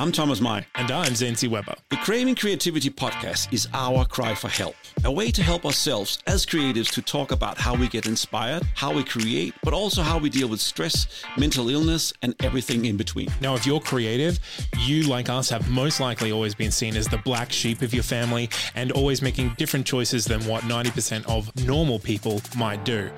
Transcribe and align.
I'm 0.00 0.12
Thomas 0.12 0.40
Mai. 0.40 0.64
And 0.76 0.90
I'm 0.90 1.14
Zane 1.14 1.36
C. 1.36 1.46
Weber. 1.46 1.74
The 1.90 1.98
Craving 1.98 2.34
Creativity 2.34 2.88
Podcast 2.88 3.52
is 3.52 3.68
our 3.74 4.06
cry 4.06 4.34
for 4.34 4.48
help. 4.48 4.74
A 5.04 5.12
way 5.12 5.30
to 5.30 5.42
help 5.42 5.66
ourselves 5.66 6.18
as 6.26 6.46
creatives 6.46 6.90
to 6.92 7.02
talk 7.02 7.32
about 7.32 7.58
how 7.58 7.74
we 7.74 7.86
get 7.86 8.06
inspired, 8.06 8.62
how 8.74 8.94
we 8.94 9.04
create, 9.04 9.52
but 9.62 9.74
also 9.74 10.00
how 10.00 10.16
we 10.16 10.30
deal 10.30 10.48
with 10.48 10.58
stress, 10.58 11.22
mental 11.36 11.68
illness, 11.68 12.14
and 12.22 12.34
everything 12.42 12.86
in 12.86 12.96
between. 12.96 13.28
Now, 13.42 13.54
if 13.54 13.66
you're 13.66 13.80
creative, 13.80 14.40
you, 14.78 15.02
like 15.02 15.28
us, 15.28 15.50
have 15.50 15.68
most 15.68 16.00
likely 16.00 16.32
always 16.32 16.54
been 16.54 16.70
seen 16.70 16.96
as 16.96 17.06
the 17.06 17.18
black 17.18 17.52
sheep 17.52 17.82
of 17.82 17.92
your 17.92 18.02
family 18.02 18.48
and 18.76 18.92
always 18.92 19.20
making 19.20 19.52
different 19.58 19.84
choices 19.84 20.24
than 20.24 20.40
what 20.46 20.64
90% 20.64 21.26
of 21.28 21.54
normal 21.66 21.98
people 21.98 22.40
might 22.56 22.86
do. 22.86 23.10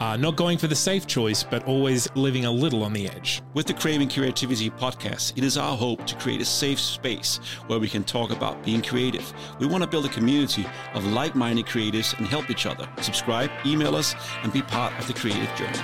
Uh, 0.00 0.16
not 0.16 0.36
going 0.36 0.56
for 0.56 0.68
the 0.68 0.74
safe 0.74 1.06
choice, 1.06 1.42
but 1.42 1.64
always 1.64 2.08
living 2.14 2.46
a 2.46 2.50
little 2.50 2.82
on 2.82 2.94
the 2.94 3.10
edge. 3.10 3.42
With 3.52 3.66
the 3.66 3.74
Craving 3.74 4.08
Creativity 4.08 4.70
Podcast, 4.70 5.36
it 5.36 5.44
is 5.44 5.58
our 5.58 5.76
hope 5.76 6.06
to 6.06 6.14
create 6.16 6.29
a 6.38 6.44
safe 6.44 6.78
space 6.78 7.38
where 7.66 7.78
we 7.78 7.88
can 7.88 8.04
talk 8.04 8.30
about 8.30 8.62
being 8.64 8.82
creative. 8.82 9.32
We 9.58 9.66
want 9.66 9.82
to 9.82 9.88
build 9.88 10.04
a 10.04 10.10
community 10.10 10.66
of 10.94 11.04
like 11.06 11.34
minded 11.34 11.66
creatives 11.66 12.16
and 12.18 12.26
help 12.26 12.50
each 12.50 12.66
other. 12.66 12.88
Subscribe, 13.00 13.50
email 13.66 13.96
us, 13.96 14.14
and 14.42 14.52
be 14.52 14.62
part 14.62 14.92
of 14.98 15.06
the 15.06 15.14
creative 15.14 15.52
journey. 15.56 15.80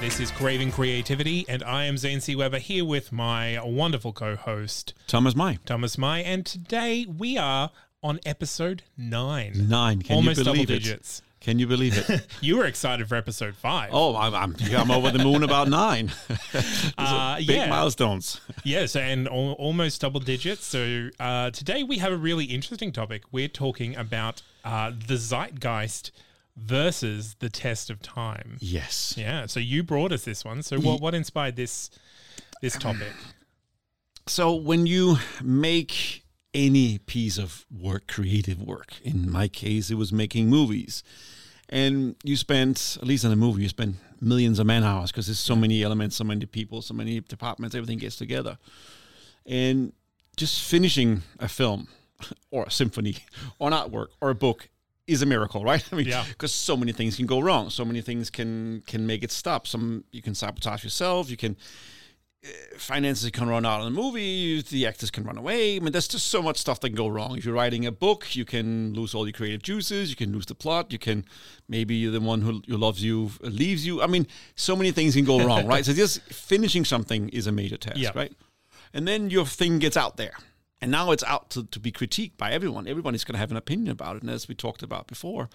This 0.00 0.18
is 0.18 0.30
Craving 0.32 0.72
Creativity, 0.72 1.46
and 1.48 1.62
I 1.62 1.84
am 1.84 1.96
Zane 1.96 2.20
C. 2.20 2.34
Weber 2.36 2.58
here 2.58 2.84
with 2.84 3.12
my 3.12 3.58
wonderful 3.64 4.12
co 4.12 4.36
host, 4.36 4.94
Thomas 5.06 5.34
Mai. 5.36 5.58
Thomas 5.64 5.96
Mai. 5.96 6.18
And 6.18 6.44
today 6.44 7.06
we 7.06 7.38
are 7.38 7.70
on 8.02 8.18
episode 8.26 8.82
nine. 8.98 9.52
Nine. 9.68 10.02
Can 10.02 10.16
Almost 10.16 10.38
you 10.38 10.44
believe 10.44 10.66
double 10.66 10.74
it? 10.74 10.82
digits. 10.82 11.22
Can 11.42 11.58
you 11.58 11.66
believe 11.66 11.98
it? 12.08 12.26
You 12.40 12.56
were 12.58 12.66
excited 12.66 13.08
for 13.08 13.16
episode 13.16 13.54
five. 13.56 13.90
oh, 13.92 14.16
I'm, 14.16 14.34
I'm, 14.34 14.56
I'm 14.76 14.90
over 14.90 15.10
the 15.10 15.22
moon 15.22 15.42
about 15.42 15.68
nine. 15.68 16.10
Uh, 16.98 17.36
Big 17.38 17.48
yeah. 17.48 17.66
milestones. 17.68 18.40
Yes, 18.64 18.94
and 18.94 19.26
al- 19.26 19.52
almost 19.52 20.00
double 20.00 20.20
digits. 20.20 20.64
So 20.64 21.08
uh, 21.18 21.50
today 21.50 21.82
we 21.82 21.98
have 21.98 22.12
a 22.12 22.16
really 22.16 22.44
interesting 22.44 22.92
topic. 22.92 23.22
We're 23.32 23.48
talking 23.48 23.96
about 23.96 24.42
uh, 24.64 24.92
the 25.08 25.16
zeitgeist 25.16 26.12
versus 26.56 27.36
the 27.40 27.48
test 27.48 27.90
of 27.90 28.02
time. 28.02 28.58
Yes. 28.60 29.14
Yeah. 29.16 29.46
So 29.46 29.58
you 29.58 29.82
brought 29.82 30.12
us 30.12 30.24
this 30.24 30.44
one. 30.44 30.62
So 30.62 30.78
what 30.78 31.00
what 31.00 31.14
inspired 31.14 31.56
this 31.56 31.90
this 32.60 32.76
topic? 32.76 33.12
So 34.26 34.54
when 34.54 34.86
you 34.86 35.16
make 35.42 36.21
any 36.54 36.98
piece 36.98 37.38
of 37.38 37.64
work, 37.70 38.06
creative 38.06 38.60
work, 38.62 38.94
in 39.02 39.30
my 39.30 39.48
case, 39.48 39.90
it 39.90 39.94
was 39.96 40.12
making 40.12 40.48
movies, 40.48 41.02
and 41.68 42.14
you 42.22 42.36
spend 42.36 42.96
at 43.00 43.06
least 43.06 43.24
in 43.24 43.32
a 43.32 43.36
movie, 43.36 43.62
you 43.62 43.68
spend 43.68 43.96
millions 44.20 44.58
of 44.58 44.66
man 44.66 44.84
hours 44.84 45.10
because 45.10 45.26
there's 45.26 45.38
so 45.38 45.56
many 45.56 45.82
elements, 45.82 46.16
so 46.16 46.24
many 46.24 46.44
people, 46.46 46.82
so 46.82 46.94
many 46.94 47.20
departments, 47.20 47.74
everything 47.74 47.98
gets 47.98 48.16
together, 48.16 48.58
and 49.46 49.92
just 50.36 50.62
finishing 50.62 51.22
a 51.38 51.48
film 51.48 51.88
or 52.50 52.64
a 52.64 52.70
symphony 52.70 53.16
or 53.58 53.68
an 53.68 53.74
artwork 53.74 54.08
or 54.20 54.30
a 54.30 54.34
book 54.34 54.68
is 55.06 55.22
a 55.22 55.26
miracle, 55.26 55.64
right? 55.64 55.84
I 55.92 55.96
mean, 55.96 56.06
Yeah. 56.06 56.24
because 56.28 56.52
so 56.52 56.76
many 56.76 56.92
things 56.92 57.16
can 57.16 57.26
go 57.26 57.40
wrong, 57.40 57.70
so 57.70 57.84
many 57.84 58.02
things 58.02 58.30
can 58.30 58.82
can 58.86 59.06
make 59.06 59.22
it 59.24 59.30
stop. 59.32 59.66
Some 59.66 60.04
you 60.12 60.22
can 60.22 60.34
sabotage 60.34 60.84
yourself, 60.84 61.30
you 61.30 61.36
can 61.36 61.56
finances 62.76 63.30
can 63.30 63.48
run 63.48 63.64
out 63.64 63.80
on 63.80 63.92
the 63.92 64.02
movie, 64.02 64.60
the 64.62 64.86
actors 64.86 65.10
can 65.10 65.24
run 65.24 65.38
away. 65.38 65.76
I 65.76 65.80
mean, 65.80 65.92
there's 65.92 66.08
just 66.08 66.26
so 66.26 66.42
much 66.42 66.58
stuff 66.58 66.80
that 66.80 66.88
can 66.88 66.96
go 66.96 67.08
wrong. 67.08 67.36
If 67.38 67.44
you're 67.44 67.54
writing 67.54 67.86
a 67.86 67.92
book, 67.92 68.34
you 68.34 68.44
can 68.44 68.92
lose 68.94 69.14
all 69.14 69.26
your 69.26 69.32
creative 69.32 69.62
juices, 69.62 70.10
you 70.10 70.16
can 70.16 70.32
lose 70.32 70.46
the 70.46 70.54
plot, 70.54 70.92
you 70.92 70.98
can 70.98 71.24
maybe 71.68 72.06
the 72.06 72.20
one 72.20 72.40
who, 72.42 72.62
who 72.66 72.76
loves 72.76 73.02
you 73.02 73.30
leaves 73.42 73.86
you. 73.86 74.02
I 74.02 74.06
mean, 74.06 74.26
so 74.56 74.74
many 74.74 74.90
things 74.90 75.14
can 75.14 75.24
go 75.24 75.44
wrong, 75.44 75.66
right? 75.66 75.84
So 75.84 75.92
just 75.92 76.20
finishing 76.32 76.84
something 76.84 77.28
is 77.28 77.46
a 77.46 77.52
major 77.52 77.76
task, 77.76 77.98
Yeah. 77.98 78.10
right? 78.14 78.32
And 78.92 79.06
then 79.06 79.30
your 79.30 79.46
thing 79.46 79.78
gets 79.78 79.96
out 79.96 80.16
there. 80.16 80.34
And 80.80 80.90
now 80.90 81.12
it's 81.12 81.22
out 81.22 81.48
to, 81.50 81.62
to 81.64 81.78
be 81.78 81.92
critiqued 81.92 82.36
by 82.36 82.50
everyone. 82.50 82.88
Everyone 82.88 83.14
is 83.14 83.22
going 83.24 83.34
to 83.34 83.38
have 83.38 83.52
an 83.52 83.56
opinion 83.56 83.92
about 83.92 84.16
it. 84.16 84.22
And 84.22 84.30
as 84.30 84.48
we 84.48 84.56
talked 84.56 84.82
about 84.82 85.06
before, 85.06 85.48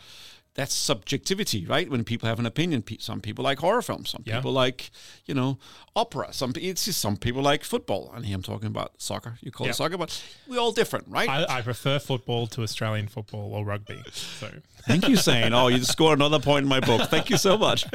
that's 0.57 0.73
subjectivity, 0.73 1.65
right? 1.67 1.87
When 1.87 2.03
people 2.03 2.27
have 2.27 2.39
an 2.39 2.47
opinion, 2.47 2.83
some 2.99 3.21
people 3.21 3.43
like 3.43 3.59
horror 3.59 3.83
films, 3.83 4.09
some 4.09 4.23
Yeah. 4.25 4.37
people 4.37 4.51
like, 4.51 4.89
you 5.27 5.35
know, 5.35 5.59
opera. 5.95 6.33
Some 6.33 6.51
it's 6.55 6.85
just 6.85 6.99
some 6.99 7.15
people 7.15 7.43
like 7.43 7.63
football. 7.63 8.11
And 8.15 8.25
here 8.25 8.35
I'm 8.35 8.41
talking 8.41 8.65
about 8.67 8.99
soccer. 8.99 9.37
You 9.39 9.51
call 9.51 9.67
Yeah. 9.67 9.71
it 9.71 9.75
soccer, 9.75 9.97
but 9.99 10.19
we're 10.47 10.59
all 10.59 10.71
different, 10.71 11.07
right? 11.09 11.29
I, 11.29 11.59
I 11.59 11.61
prefer 11.61 11.99
football 11.99 12.47
to 12.47 12.63
Australian 12.63 13.07
football 13.07 13.53
or 13.53 13.63
rugby. 13.63 14.01
So 14.11 14.49
Thank 14.87 15.07
you, 15.07 15.15
Zane. 15.15 15.53
Oh, 15.53 15.67
you 15.67 15.83
scored 15.83 16.17
another 16.17 16.39
point 16.39 16.63
in 16.63 16.69
my 16.69 16.79
book. 16.79 17.07
Thank 17.09 17.29
you 17.29 17.37
so 17.37 17.55
much. 17.57 17.85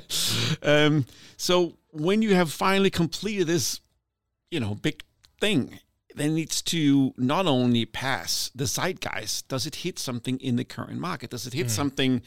um, 0.62 1.04
so 1.36 1.76
when 1.90 2.22
you 2.22 2.34
have 2.34 2.50
finally 2.52 2.90
completed 2.90 3.46
this, 3.46 3.80
you 4.50 4.60
know, 4.60 4.74
big 4.74 5.02
thing, 5.42 5.78
then 6.14 6.30
it 6.30 6.34
needs 6.34 6.62
to 6.62 7.12
not 7.16 7.46
only 7.46 7.84
pass 7.84 8.50
the 8.54 8.64
zeitgeist. 8.64 9.48
Does 9.48 9.66
it 9.66 9.76
hit 9.76 9.98
something 9.98 10.38
in 10.40 10.56
the 10.56 10.64
current 10.64 10.98
market? 10.98 11.30
Does 11.30 11.46
it 11.46 11.52
hit 11.54 11.70
something? 11.70 12.22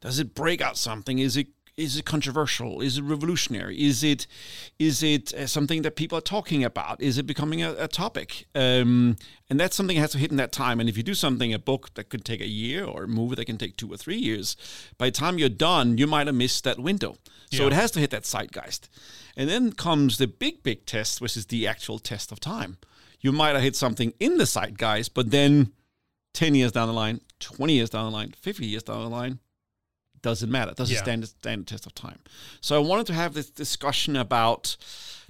Does 0.00 0.18
it 0.18 0.34
break 0.34 0.60
out 0.60 0.76
something? 0.76 1.18
Is 1.18 1.36
it 1.36 1.48
is 1.76 1.96
it 1.96 2.04
controversial? 2.04 2.80
Is 2.80 2.98
it 2.98 3.02
revolutionary? 3.02 3.80
Is 3.80 4.02
it 4.02 4.26
is 4.80 5.02
it 5.02 5.32
uh, 5.32 5.46
something 5.46 5.82
that 5.82 5.94
people 5.94 6.18
are 6.18 6.22
talking 6.22 6.64
about? 6.64 7.00
Is 7.00 7.18
it 7.18 7.26
becoming 7.26 7.62
a, 7.62 7.72
a 7.78 7.86
topic? 7.86 8.46
Um, 8.56 9.16
and 9.48 9.60
that's 9.60 9.76
something 9.76 9.94
that 9.96 10.00
has 10.00 10.10
to 10.12 10.18
hit 10.18 10.32
in 10.32 10.38
that 10.38 10.50
time. 10.50 10.80
And 10.80 10.88
if 10.88 10.96
you 10.96 11.04
do 11.04 11.14
something, 11.14 11.54
a 11.54 11.58
book 11.58 11.94
that 11.94 12.08
could 12.08 12.24
take 12.24 12.40
a 12.40 12.48
year 12.48 12.84
or 12.84 13.04
a 13.04 13.08
movie 13.08 13.36
that 13.36 13.44
can 13.44 13.58
take 13.58 13.76
two 13.76 13.92
or 13.92 13.96
three 13.96 14.16
years, 14.16 14.56
by 14.98 15.06
the 15.06 15.12
time 15.12 15.38
you're 15.38 15.48
done, 15.48 15.98
you 15.98 16.08
might 16.08 16.26
have 16.26 16.34
missed 16.34 16.64
that 16.64 16.80
window. 16.80 17.16
So 17.52 17.62
Yeah. 17.62 17.68
it 17.68 17.72
has 17.74 17.90
to 17.92 18.00
hit 18.00 18.10
that 18.10 18.24
zeitgeist. 18.24 18.88
And 19.36 19.48
then 19.48 19.72
comes 19.72 20.18
the 20.18 20.26
big, 20.26 20.64
big 20.64 20.84
test, 20.84 21.20
which 21.20 21.36
is 21.36 21.46
the 21.46 21.68
actual 21.68 22.00
test 22.00 22.32
of 22.32 22.40
time. 22.40 22.78
You 23.20 23.32
might 23.32 23.54
have 23.54 23.62
hit 23.62 23.76
something 23.76 24.12
in 24.20 24.38
the 24.38 24.44
zeitgeist, 24.46 25.14
but 25.14 25.30
then 25.30 25.72
10 26.34 26.54
years 26.54 26.72
down 26.72 26.88
the 26.88 26.94
line, 26.94 27.20
20 27.40 27.72
years 27.72 27.90
down 27.90 28.04
the 28.04 28.16
line, 28.16 28.32
50 28.40 28.66
years 28.66 28.82
down 28.82 29.02
the 29.02 29.08
line, 29.10 29.40
doesn't 30.22 30.50
matter. 30.50 30.72
Doesn't 30.74 30.94
Yeah. 30.94 31.02
stand, 31.02 31.28
stand 31.28 31.62
the 31.62 31.70
test 31.70 31.86
of 31.86 31.94
time. 31.94 32.18
So 32.60 32.76
I 32.76 32.78
wanted 32.78 33.06
to 33.06 33.14
have 33.14 33.34
this 33.34 33.50
discussion 33.50 34.16
about 34.16 34.76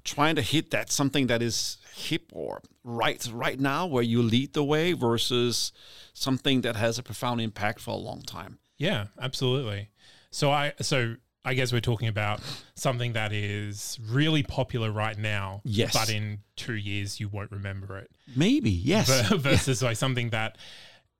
trying 0.04 0.36
to 0.36 0.42
hit 0.42 0.70
that 0.70 0.90
something 0.90 1.26
that 1.26 1.42
is 1.42 1.78
hip 1.94 2.30
or 2.32 2.62
right 2.84 3.26
right 3.32 3.58
now, 3.60 3.84
where 3.86 4.02
you 4.02 4.22
lead 4.22 4.52
the 4.54 4.64
way, 4.64 4.92
versus 4.92 5.72
something 6.14 6.62
that 6.62 6.76
has 6.76 6.98
a 6.98 7.02
profound 7.02 7.40
impact 7.40 7.80
for 7.80 7.90
a 7.90 7.96
long 7.98 8.22
time. 8.22 8.58
Yeah, 8.78 9.06
absolutely. 9.20 9.88
So 10.30 10.50
I 10.50 10.72
so 10.80 11.16
I 11.48 11.54
guess 11.54 11.72
we're 11.72 11.80
talking 11.80 12.08
about 12.08 12.40
something 12.74 13.14
that 13.14 13.32
is 13.32 13.98
really 14.06 14.42
popular 14.42 14.90
right 14.92 15.16
now. 15.18 15.62
Yes. 15.64 15.92
But 15.94 16.10
in 16.10 16.40
two 16.56 16.74
years 16.74 17.18
you 17.20 17.28
won't 17.28 17.50
remember 17.50 17.98
it. 17.98 18.10
Maybe, 18.36 18.70
yes. 18.70 19.08
Ver- 19.08 19.36
Versus 19.38 19.82
like 19.82 19.96
something 19.96 20.30
that 20.30 20.58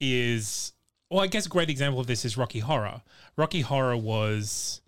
is 0.01 0.73
well, 1.11 1.21
I 1.21 1.27
guess 1.27 1.47
a 1.47 1.49
great 1.49 1.71
example 1.71 2.01
of 2.01 2.07
this 2.07 2.25
is 2.25 2.37
Rocky 2.37 2.59
Horror. 2.61 3.01
Rocky 3.37 3.63
Horror 3.63 3.97
was 3.97 4.83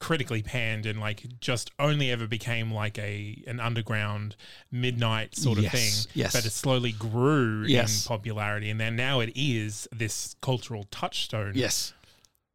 critically 0.00 0.42
panned 0.42 0.84
and 0.86 1.00
like 1.00 1.24
just 1.40 1.70
only 1.78 2.10
ever 2.10 2.26
became 2.26 2.70
like 2.72 2.98
a 2.98 3.42
an 3.46 3.60
underground 3.60 4.36
midnight 4.70 5.34
sort 5.36 5.56
of 5.58 5.64
Yes, 5.64 5.72
thing. 6.06 6.12
yes. 6.14 6.32
But 6.32 6.44
it 6.44 6.50
slowly 6.50 6.92
grew 6.92 7.64
Yes. 7.66 8.04
in 8.04 8.08
popularity 8.08 8.70
and 8.70 8.78
then 8.80 8.96
now 8.96 9.20
it 9.20 9.32
is 9.34 9.86
this 9.92 10.34
cultural 10.42 10.84
touchstone 10.90 11.52
yes. 11.54 11.92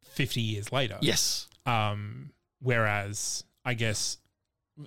50 0.04 0.40
years 0.40 0.70
later. 0.72 0.98
Yes. 1.00 1.48
Um, 1.70 2.30
whereas 2.60 3.44
I 3.64 3.74
guess 3.74 4.18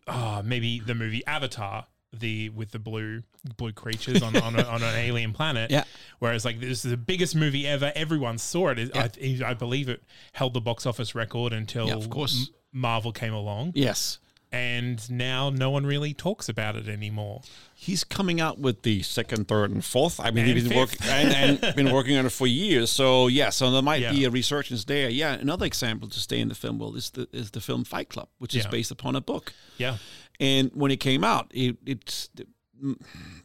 uh, 0.07 0.41
maybe 0.43 0.79
the 0.79 0.95
movie 0.95 1.25
Avatar, 1.25 1.85
the 2.11 2.49
with 2.49 2.71
the 2.71 2.79
blue 2.79 3.23
blue 3.57 3.71
creatures 3.73 4.21
on 4.21 4.35
on, 4.37 4.55
a, 4.55 4.63
on 4.63 4.81
an 4.83 4.95
alien 5.07 5.33
planet. 5.33 5.71
Yeah. 5.71 5.83
Whereas 6.19 6.45
like 6.45 6.59
this 6.59 6.83
is 6.85 6.91
the 6.91 6.97
biggest 6.97 7.35
movie 7.35 7.67
ever. 7.67 7.91
Everyone 7.95 8.37
saw 8.37 8.69
it. 8.69 8.79
It- 8.79 8.95
I, 8.95 9.49
I 9.49 9.53
believe 9.53 9.89
it 9.89 10.03
held 10.33 10.53
the 10.53 10.61
box 10.61 10.85
office 10.85 11.15
record 11.15 11.53
until 11.53 11.87
Yeah, 11.87 11.95
of 11.95 12.09
course. 12.09 12.49
M- 12.49 12.55
Marvel 12.81 13.11
came 13.11 13.33
along. 13.33 13.73
Yes. 13.75 14.19
And 14.53 15.09
now 15.09 15.49
no 15.49 15.71
one 15.71 15.83
really 15.83 16.13
talks 16.13 16.47
about 16.47 16.75
it 16.75 16.87
anymore. 16.87 17.41
He's 17.73 18.03
coming 18.03 18.39
out 18.39 18.59
with 18.59 18.83
the 18.83 19.01
second, 19.01 19.47
third, 19.47 19.71
and 19.71 19.83
fourth. 19.83 20.19
I 20.19 20.29
mean, 20.29 20.45
And 20.45 20.53
he's 20.53 20.67
been 20.67 20.77
work, 20.77 20.95
and, 21.05 21.61
and 21.63 21.75
been 21.75 21.91
working 21.91 22.15
on 22.17 22.27
it 22.27 22.31
for 22.31 22.45
years. 22.45 22.91
So 22.91 23.27
yeah, 23.27 23.49
so 23.49 23.71
there 23.71 23.81
might 23.81 24.11
be 24.11 24.25
a 24.25 24.29
resurgence 24.29 24.85
there. 24.85 25.09
Yeah, 25.09 25.33
another 25.33 25.65
example 25.65 26.07
to 26.07 26.19
stay 26.19 26.39
in 26.39 26.49
the 26.49 26.55
film 26.55 26.77
world 26.77 26.95
is 26.95 27.09
the 27.09 27.27
is 27.33 27.51
the 27.51 27.61
film 27.61 27.83
Fight 27.83 28.09
Club, 28.09 28.29
which 28.37 28.55
is 28.55 28.67
based 28.67 28.91
upon 28.91 29.15
a 29.15 29.21
book. 29.21 29.53
Yeah. 29.77 29.97
And 30.39 30.71
when 30.73 30.91
it 30.91 30.97
came 30.99 31.23
out, 31.23 31.51
it, 31.51 31.77
it's 31.85 32.29
the, 32.35 32.45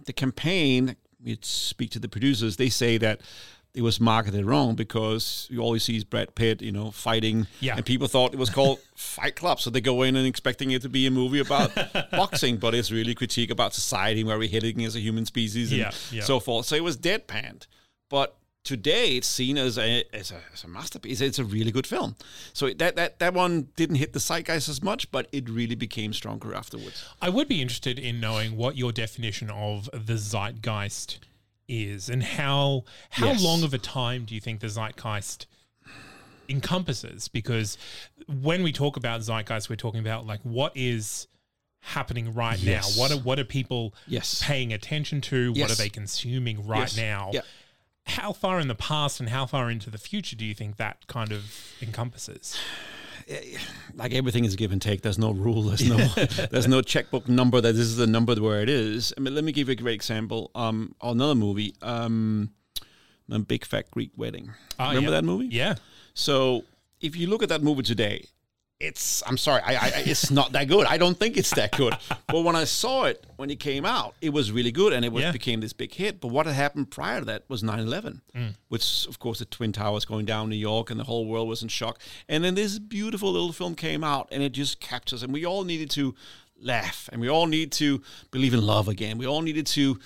the 0.04 0.12
campaign. 0.12 0.96
It 1.24 1.44
speak 1.44 1.90
to 1.92 1.98
the 1.98 2.08
producers. 2.08 2.56
They 2.56 2.68
say 2.68 2.98
that 2.98 3.22
it 3.74 3.82
was 3.82 4.00
marketed 4.00 4.44
wrong 4.44 4.74
because 4.74 5.46
you 5.50 5.60
always 5.60 5.84
see 5.84 6.02
Brad 6.02 6.34
Pitt, 6.34 6.62
you 6.62 6.72
know, 6.72 6.90
fighting, 6.90 7.46
Yeah. 7.60 7.76
and 7.76 7.84
people 7.86 8.08
thought 8.08 8.32
it 8.34 8.38
was 8.38 8.50
called 8.50 8.80
Fight 8.96 9.36
Club, 9.36 9.60
so 9.60 9.70
they 9.70 9.80
go 9.80 10.02
in 10.02 10.16
and 10.16 10.26
expecting 10.26 10.70
it 10.72 10.82
to 10.82 10.88
be 10.88 11.06
a 11.06 11.10
movie 11.10 11.38
about 11.40 11.70
boxing, 12.10 12.56
but 12.56 12.74
it's 12.74 12.90
really 12.90 13.14
critique 13.14 13.50
about 13.50 13.74
society 13.74 14.24
where 14.24 14.38
we're 14.38 14.48
hitting 14.48 14.84
as 14.84 14.96
a 14.96 15.00
human 15.00 15.26
species 15.26 15.70
and 15.70 15.80
Yeah, 15.80 15.90
yeah. 16.10 16.22
so 16.24 16.40
forth. 16.40 16.66
So 16.66 16.74
it 16.76 16.82
was 16.84 16.96
deadpanned, 16.96 17.66
but. 18.08 18.34
Today, 18.64 19.16
it's 19.16 19.28
seen 19.28 19.56
as 19.56 19.78
a, 19.78 20.04
as 20.12 20.30
a 20.30 20.40
as 20.52 20.62
a 20.64 20.68
masterpiece. 20.68 21.22
It's 21.22 21.38
a 21.38 21.44
really 21.44 21.70
good 21.70 21.86
film. 21.86 22.16
So 22.52 22.68
that 22.74 22.96
that 22.96 23.18
that 23.18 23.32
one 23.32 23.68
didn't 23.76 23.96
hit 23.96 24.12
the 24.12 24.18
zeitgeist 24.18 24.68
as 24.68 24.82
much, 24.82 25.10
but 25.10 25.26
it 25.32 25.48
really 25.48 25.76
became 25.76 26.12
stronger 26.12 26.52
afterwards. 26.52 27.02
I 27.22 27.30
would 27.30 27.48
be 27.48 27.62
interested 27.62 27.98
in 27.98 28.20
knowing 28.20 28.56
what 28.58 28.76
your 28.76 28.92
definition 28.92 29.48
of 29.48 29.88
the 29.94 30.14
zeitgeist 30.18 31.18
is 31.68 32.08
and 32.08 32.22
how 32.22 32.84
how 33.10 33.26
Yes. 33.26 33.42
long 33.42 33.62
of 33.62 33.74
a 33.74 33.78
time 33.78 34.24
do 34.24 34.34
you 34.34 34.40
think 34.40 34.60
the 34.60 34.68
zeitgeist 34.68 35.46
encompasses 36.48 37.28
because 37.28 37.76
when 38.26 38.62
we 38.62 38.72
talk 38.72 38.96
about 38.96 39.20
zeitgeist 39.20 39.68
we're 39.68 39.76
talking 39.76 40.00
about 40.00 40.26
like 40.26 40.40
what 40.42 40.72
is 40.74 41.26
happening 41.80 42.32
right 42.32 42.58
Yes. 42.58 42.96
now 42.96 43.00
what 43.02 43.10
are 43.12 43.18
what 43.18 43.38
are 43.38 43.44
people 43.44 43.94
Yes. 44.06 44.42
paying 44.42 44.72
attention 44.72 45.20
to 45.22 45.52
what 45.52 45.70
are 45.70 45.74
they 45.74 45.90
consuming 45.90 46.66
right 46.66 46.80
Yes. 46.80 46.96
now 46.96 47.30
Yeah. 47.34 47.40
how 48.06 48.32
far 48.32 48.58
in 48.60 48.68
the 48.68 48.74
past 48.74 49.20
and 49.20 49.28
how 49.28 49.44
far 49.44 49.70
into 49.70 49.90
the 49.90 49.98
future 49.98 50.36
do 50.36 50.44
you 50.46 50.54
think 50.54 50.76
that 50.78 51.06
kind 51.06 51.32
of 51.32 51.74
encompasses 51.82 52.56
like 53.94 54.14
everything 54.14 54.44
is 54.44 54.56
give 54.56 54.72
and 54.72 54.80
take. 54.80 55.02
There's 55.02 55.18
no 55.18 55.32
rule. 55.32 55.62
There's 55.62 55.88
no 55.88 55.96
there's 56.50 56.68
no 56.68 56.82
checkbook 56.82 57.28
number 57.28 57.60
that 57.60 57.72
this 57.72 57.84
is 57.86 57.96
the 57.96 58.06
number 58.06 58.34
where 58.36 58.62
it 58.62 58.68
is. 58.68 59.12
I 59.16 59.20
mean, 59.20 59.34
let 59.34 59.44
me 59.44 59.52
give 59.52 59.68
you 59.68 59.72
a 59.72 59.76
great 59.76 59.94
example. 59.94 60.50
Um, 60.54 60.94
another 61.02 61.34
movie, 61.34 61.74
um, 61.82 62.50
Big 63.46 63.64
Fat 63.64 63.90
Greek 63.90 64.10
Wedding. 64.16 64.52
Ah, 64.78 64.88
Remember 64.90 65.10
yeah. 65.10 65.16
that 65.16 65.24
movie? 65.24 65.48
yeah 65.50 65.74
So 66.14 66.64
if 67.00 67.16
you 67.16 67.26
look 67.28 67.42
at 67.42 67.48
that 67.50 67.62
movie 67.62 67.82
today, 67.82 68.24
it's 68.80 69.22
I'm 69.26 69.36
sorry, 69.36 69.60
I, 69.62 69.74
I 69.74 69.88
it's 70.06 70.30
not 70.30 70.52
that 70.52 70.68
good. 70.68 70.86
I 70.86 70.98
don't 70.98 71.18
think 71.18 71.36
it's 71.36 71.50
that 71.54 71.76
good. 71.76 71.94
but 72.28 72.42
when 72.42 72.54
I 72.54 72.64
saw 72.64 73.04
it 73.04 73.24
when 73.36 73.50
it 73.50 73.58
came 73.58 73.84
out, 73.84 74.14
it 74.20 74.30
was 74.30 74.52
really 74.52 74.70
good 74.70 74.92
and 74.92 75.04
it 75.04 75.12
was 75.12 75.22
Yeah. 75.22 75.32
became 75.32 75.60
this 75.60 75.72
big 75.72 75.92
hit. 75.92 76.20
But 76.20 76.28
what 76.28 76.46
had 76.46 76.54
happened 76.54 76.90
prior 76.90 77.18
to 77.20 77.24
that 77.26 77.42
was 77.48 77.62
9/11, 77.62 78.20
Mm. 78.36 78.54
which 78.68 79.06
of 79.06 79.18
course 79.18 79.40
the 79.40 79.46
twin 79.46 79.72
towers 79.72 80.04
going 80.04 80.26
down 80.26 80.48
New 80.48 80.56
York 80.56 80.90
and 80.90 81.00
the 81.00 81.04
whole 81.04 81.26
world 81.26 81.48
was 81.48 81.62
in 81.62 81.68
shock. 81.68 82.00
And 82.28 82.44
then 82.44 82.54
this 82.54 82.78
beautiful 82.78 83.32
little 83.32 83.52
film 83.52 83.74
came 83.74 84.04
out 84.04 84.28
and 84.30 84.42
it 84.42 84.52
just 84.52 84.78
captures 84.80 85.22
and 85.24 85.32
we 85.32 85.44
all 85.44 85.64
needed 85.64 85.90
to 85.90 86.14
laugh 86.60 87.08
and 87.12 87.20
we 87.20 87.28
all 87.28 87.46
need 87.46 87.70
to 87.72 88.00
believe 88.30 88.54
in 88.54 88.64
love 88.64 88.86
again. 88.88 89.18
We 89.18 89.26
all 89.26 89.42
needed 89.42 89.66
to 89.68 89.98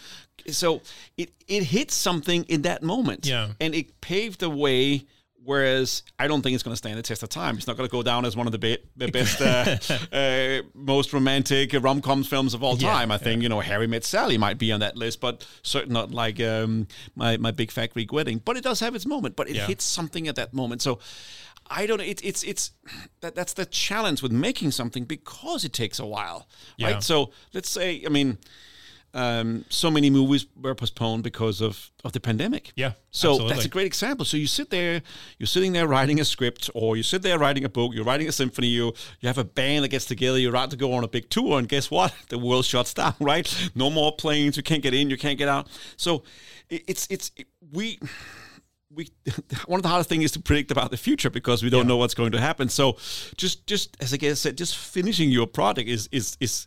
so 0.49 0.81
it 1.19 1.31
it 1.47 1.65
hit 1.65 1.91
something 1.91 2.45
in 2.45 2.63
that 2.63 2.83
moment. 2.83 3.27
Yeah. 3.27 3.51
And 3.61 3.75
it 3.75 4.01
paved 4.01 4.41
the 4.41 4.49
way 4.51 5.05
Whereas 5.45 6.05
I 6.19 6.29
don't 6.29 6.41
think 6.43 6.55
it's 6.55 6.63
going 6.63 6.73
to 6.73 6.77
stand 6.77 6.97
the 6.99 7.03
test 7.03 7.23
of 7.25 7.29
time. 7.29 7.57
It's 7.57 7.67
not 7.67 7.77
going 7.77 7.89
to 7.89 7.93
go 7.93 8.03
down 8.03 8.25
as 8.25 8.37
one 8.37 8.47
of 8.47 8.53
the, 8.53 8.59
be- 8.59 8.79
the 8.97 9.09
best, 9.09 9.41
uh, 9.41 9.77
uh, 10.17 10.63
most 10.75 11.13
romantic 11.13 11.75
rom 11.81 12.01
com 12.01 12.23
films 12.23 12.55
of 12.55 12.63
all 12.63 12.77
Yeah, 12.77 12.93
time. 12.93 13.11
I 13.11 13.19
think 13.19 13.43
you 13.43 13.49
know 13.49 13.61
Harry 13.61 13.87
Met 13.89 14.05
Sally 14.05 14.39
might 14.39 14.59
be 14.59 14.71
on 14.73 14.81
that 14.81 14.97
list, 14.97 15.21
but 15.21 15.47
certainly 15.63 15.95
not 15.95 16.13
like 16.13 16.41
um, 16.41 16.87
my 17.17 17.37
my 17.39 17.51
Big 17.51 17.71
Fat 17.73 17.93
Greek 17.93 18.13
Wedding. 18.13 18.41
But 18.45 18.57
it 18.57 18.63
does 18.65 18.81
have 18.81 18.95
its 18.95 19.05
moment. 19.07 19.35
But 19.35 19.49
it 19.51 19.57
Yeah. 19.57 19.67
hits 19.67 19.85
something 19.85 20.29
at 20.29 20.37
that 20.37 20.55
moment. 20.55 20.81
So 20.81 21.01
I 21.69 21.87
don't. 21.87 22.01
It, 22.01 22.25
it's 22.25 22.43
it's 22.45 22.71
that 23.21 23.35
that's 23.35 23.55
the 23.55 23.67
challenge 23.67 24.23
with 24.23 24.31
making 24.33 24.71
something 24.71 25.05
because 25.05 25.65
it 25.65 25.73
takes 25.73 25.99
a 25.99 26.07
while, 26.07 26.47
Yeah. 26.77 26.93
right? 26.93 27.03
So 27.03 27.33
let's 27.53 27.69
say, 27.71 28.03
I 28.07 28.11
mean. 28.11 28.39
Um, 29.15 29.65
so 29.69 29.91
many 29.91 30.09
movies 30.09 30.47
were 30.61 30.75
postponed 30.75 31.23
because 31.23 31.61
of, 31.61 31.91
of 32.03 32.13
the 32.13 32.21
pandemic. 32.21 32.73
Yeah, 32.77 32.93
So 33.11 33.33
absolutely. 33.33 33.55
that's 33.55 33.67
a 33.67 33.69
great 33.69 33.87
example. 33.87 34.25
So 34.25 34.39
you 34.39 34.47
sit 34.47 34.71
there, 34.71 35.03
you're 35.39 35.47
sitting 35.47 35.73
there 35.73 35.87
writing 35.87 36.19
a 36.19 36.25
script, 36.25 36.71
or 36.75 36.97
you 36.97 37.03
sit 37.03 37.21
there 37.23 37.39
writing 37.39 37.65
a 37.65 37.69
book, 37.69 37.93
you're 37.95 38.05
writing 38.05 38.29
a 38.29 38.33
symphony, 38.33 38.69
you 38.69 38.95
you 39.21 39.27
have 39.27 39.39
a 39.39 39.45
band 39.45 39.85
that 39.85 39.89
gets 39.89 40.07
together, 40.07 40.39
you're 40.39 40.51
about 40.51 40.71
to 40.71 40.77
go 40.77 40.95
on 40.95 41.05
a 41.05 41.09
big 41.09 41.29
tour, 41.29 41.59
and 41.59 41.69
guess 41.69 41.91
what? 41.91 42.15
The 42.29 42.39
world 42.39 42.65
shuts 42.65 42.95
down, 42.95 43.15
right? 43.21 43.71
No 43.75 43.91
more 43.91 44.13
planes, 44.17 44.57
you 44.57 44.63
can't 44.63 44.83
get 44.83 44.95
in, 44.95 45.11
you 45.11 45.19
can't 45.19 45.37
get 45.39 45.49
out. 45.49 45.69
So 45.97 46.23
it, 46.71 46.83
it's 46.87 47.07
it's 47.11 47.31
it, 47.37 47.49
we 47.71 47.99
we 48.95 49.09
one 49.67 49.79
of 49.79 49.83
the 49.83 49.89
hardest 49.89 50.09
things 50.09 50.25
is 50.25 50.33
to 50.33 50.41
predict 50.41 50.71
about 50.71 50.91
the 50.91 50.97
future 50.97 51.31
because 51.31 51.63
we 51.63 51.71
don't 51.71 51.87
know 51.87 51.97
what's 51.97 52.15
going 52.15 52.33
to 52.33 52.41
happen. 52.41 52.69
So 52.69 52.97
just 53.37 53.67
just 53.67 53.97
as 54.01 54.13
I 54.13 54.17
guess 54.17 54.41
said, 54.41 54.59
just 54.59 54.77
finishing 54.77 55.31
your 55.31 55.47
project 55.47 55.89
is 55.89 56.09
is 56.13 56.37
is 56.41 56.67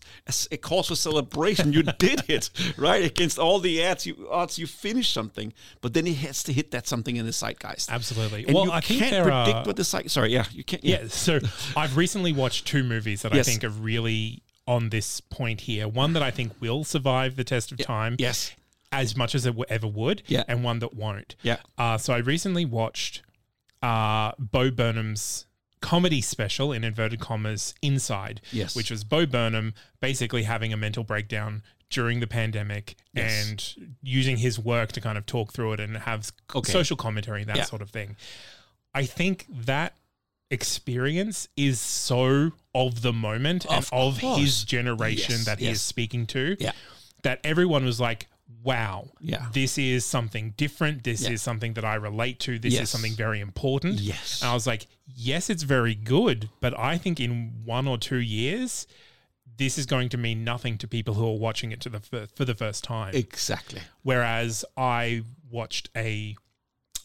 a 0.51 0.57
cause 0.57 0.87
for 0.87 0.95
celebration. 0.95 1.73
You 1.73 1.83
did 1.99 2.23
it 2.29 2.49
right 2.77 3.03
against 3.03 3.37
all 3.37 3.59
the 3.59 3.85
odds. 3.85 4.05
You 4.05 4.27
odds 4.31 4.57
you 4.57 4.67
finished 4.67 5.13
something, 5.13 5.53
but 5.81 5.93
then 5.93 6.07
it 6.07 6.17
has 6.17 6.43
to 6.43 6.53
hit 6.53 6.71
that 6.71 6.87
something 6.87 7.15
in 7.15 7.25
the 7.25 7.31
zeitgeist. 7.31 7.89
Absolutely. 7.91 8.45
And 8.45 8.55
Well, 8.55 8.65
you 8.65 8.71
I 8.71 8.81
can't 8.81 9.23
predict 9.23 9.57
are- 9.57 9.63
what 9.65 9.75
the 9.75 9.83
site. 9.83 10.09
Sorry, 10.11 10.31
yeah, 10.33 10.45
you 10.51 10.63
can't. 10.63 10.83
Yeah. 10.83 11.07
So 11.07 11.39
I've 11.75 11.97
recently 11.97 12.33
watched 12.33 12.65
two 12.67 12.83
movies 12.83 13.21
that 13.21 13.33
Yes. 13.33 13.47
I 13.47 13.51
think 13.51 13.63
are 13.63 13.69
really 13.69 14.41
on 14.67 14.89
this 14.89 15.21
point 15.21 15.61
here. 15.61 15.87
One 15.87 16.13
that 16.13 16.23
I 16.23 16.31
think 16.31 16.53
will 16.59 16.83
survive 16.83 17.35
the 17.35 17.43
test 17.43 17.71
of 17.71 17.77
time. 17.77 18.15
Yes. 18.17 18.51
As 18.95 19.15
much 19.17 19.35
as 19.35 19.45
it 19.45 19.55
ever 19.69 19.87
would. 19.87 20.23
Yeah. 20.27 20.43
And 20.47 20.63
one 20.63 20.79
that 20.79 20.93
won't. 20.95 21.35
Yeah. 21.41 21.57
Uh, 21.77 21.97
so 21.97 22.13
I 22.13 22.17
recently 22.17 22.65
watched 22.65 23.21
uh, 23.81 24.31
Bo 24.39 24.71
Burnham's 24.71 25.45
comedy 25.81 26.21
special, 26.21 26.71
in 26.71 26.83
inverted 26.83 27.19
commas, 27.19 27.75
Inside. 27.81 28.41
Yes. 28.51 28.75
Which 28.75 28.89
was 28.89 29.03
Bo 29.03 29.25
Burnham 29.25 29.73
basically 29.99 30.43
having 30.43 30.73
a 30.73 30.77
mental 30.77 31.03
breakdown 31.03 31.61
during 31.91 32.19
the 32.19 32.25
pandemic 32.27 32.95
Yes. 33.13 33.47
and 33.49 33.93
using 34.01 34.37
his 34.37 34.57
work 34.57 34.91
to 34.93 35.01
kind 35.01 35.17
of 35.17 35.25
talk 35.27 35.53
through 35.53 35.73
it 35.73 35.79
and 35.79 35.97
have 35.97 36.31
Okay. 36.55 36.71
social 36.71 36.97
commentary, 36.97 37.43
that 37.43 37.57
Yeah. 37.57 37.63
sort 37.65 37.81
of 37.83 37.91
thing. 37.91 38.15
I 38.93 39.05
think 39.05 39.45
that 39.49 39.95
experience 40.49 41.47
is 41.55 41.79
so 41.79 42.51
of 42.73 43.01
the 43.01 43.13
moment 43.13 43.65
and 43.65 43.77
Of 43.77 43.89
of 43.93 44.19
course. 44.19 44.39
his 44.39 44.63
generation 44.63 45.35
Yes, 45.35 45.45
that 45.45 45.59
he 45.59 45.65
yes. 45.65 45.75
is 45.77 45.81
speaking 45.81 46.25
to 46.27 46.55
Yeah. 46.59 46.71
that 47.23 47.39
everyone 47.43 47.85
was 47.85 47.99
like 47.99 48.27
wow 48.63 49.09
Yeah. 49.19 49.47
this 49.53 49.77
is 49.77 50.05
something 50.05 50.53
different 50.57 51.03
this 51.03 51.23
Yeah. 51.23 51.31
is 51.31 51.41
something 51.41 51.73
that 51.73 51.85
i 51.85 51.95
relate 51.95 52.39
to 52.41 52.59
this 52.59 52.79
is 52.79 52.89
something 52.89 53.13
very 53.13 53.39
important 53.39 53.99
Yes. 53.99 54.41
and 54.41 54.49
i 54.49 54.53
was 54.53 54.67
like 54.67 54.87
yes 55.07 55.49
it's 55.49 55.63
very 55.63 55.95
good 55.95 56.49
but 56.61 56.77
i 56.77 56.97
think 56.97 57.19
in 57.19 57.53
one 57.65 57.87
or 57.87 57.97
two 57.97 58.17
years 58.19 58.87
this 59.57 59.77
is 59.77 59.85
going 59.85 60.09
to 60.09 60.17
mean 60.17 60.43
nothing 60.43 60.77
to 60.79 60.87
people 60.87 61.13
who 61.13 61.25
are 61.27 61.37
watching 61.37 61.71
it 61.71 61.79
to 61.81 61.89
the 61.89 62.27
for 62.35 62.43
the 62.45 62.53
first 62.55 62.83
time 62.83 63.13
Exactly. 63.15 63.81
Whereas 64.03 64.65
I 64.75 65.23
watched 65.49 65.89
a, 65.95 66.35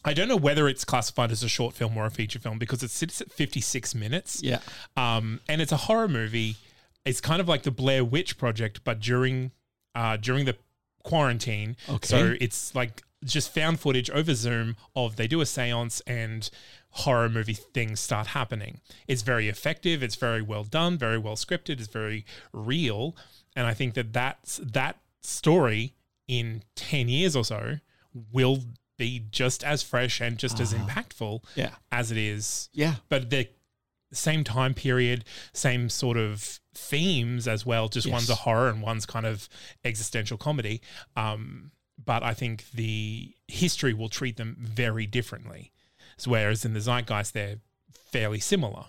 I 0.04 0.12
don't 0.14 0.26
know 0.26 0.36
whether 0.36 0.68
it's 0.68 0.84
classified 0.84 1.30
as 1.30 1.44
a 1.44 1.48
short 1.48 1.74
film 1.76 1.96
or 1.96 2.06
a 2.06 2.10
feature 2.10 2.40
film 2.40 2.58
because 2.58 2.82
it 2.82 2.90
sits 2.90 3.20
at 3.20 3.30
56 3.30 3.94
minutes. 3.94 4.42
Yeah. 4.42 4.58
Um, 4.96 5.40
and 5.48 5.60
it's 5.62 5.70
a 5.70 5.76
horror 5.76 6.08
movie. 6.08 6.56
It's 7.04 7.20
kind 7.20 7.40
of 7.40 7.46
like 7.48 7.62
the 7.62 7.70
Blair 7.70 8.04
Witch 8.04 8.36
Project, 8.36 8.80
but 8.82 8.98
during, 8.98 9.52
uh, 9.94 10.16
during 10.16 10.44
the 10.46 10.56
quarantine. 11.02 11.76
Okay. 11.88 12.06
So 12.06 12.34
it's 12.40 12.74
like 12.74 13.02
just 13.24 13.52
found 13.54 13.80
footage 13.80 14.08
over 14.10 14.34
Zoom 14.34 14.76
of 14.96 15.16
they 15.16 15.26
do 15.26 15.40
a 15.40 15.46
seance 15.46 16.00
and 16.06 16.48
horror 16.90 17.28
movie 17.28 17.54
things 17.54 18.00
start 18.00 18.28
happening. 18.28 18.80
It's 19.06 19.22
very 19.22 19.48
effective. 19.48 20.02
It's 20.02 20.16
very 20.16 20.42
well 20.42 20.64
done, 20.64 20.98
very 20.98 21.18
well 21.18 21.36
scripted. 21.36 21.78
It's 21.78 21.86
very 21.88 22.24
real. 22.52 23.14
And 23.54 23.66
I 23.66 23.74
think 23.74 23.94
that 23.94 24.12
that's, 24.12 24.56
that 24.58 24.98
story 25.22 25.94
in 26.28 26.62
10 26.76 27.08
years 27.08 27.36
or 27.36 27.44
so 27.44 27.76
will 28.32 28.60
be 28.96 29.24
just 29.30 29.64
as 29.64 29.82
fresh 29.82 30.20
and 30.20 30.38
just 30.38 30.60
as 30.60 30.74
ah. 30.74 30.76
impactful 30.78 31.42
Yeah. 31.54 31.70
as 31.90 32.10
it 32.10 32.18
is 32.18 32.68
Yeah. 32.72 32.96
but 33.08 33.30
the 33.30 33.48
same 34.12 34.44
time 34.44 34.74
period, 34.74 35.24
same 35.52 35.88
sort 35.88 36.16
of 36.16 36.58
themes 36.74 37.46
as 37.48 37.64
well. 37.66 37.88
Just 37.88 38.10
one's 38.10 38.30
a 38.30 38.34
horror 38.34 38.68
and 38.68 38.82
one's 38.82 39.06
kind 39.06 39.26
of 39.26 39.48
existential 39.84 40.36
comedy. 40.38 40.80
Um, 41.16 41.70
but 42.02 42.22
I 42.22 42.32
think 42.34 42.70
the 42.72 43.34
history 43.48 43.92
will 43.94 44.08
treat 44.08 44.36
them 44.36 44.56
very 44.60 45.06
differently. 45.06 45.72
So 46.16 46.30
whereas 46.30 46.64
in 46.64 46.74
the 46.74 46.80
zeitgeist, 46.80 47.32
they're 47.32 47.58
fairly 47.92 48.40
similar. 48.40 48.86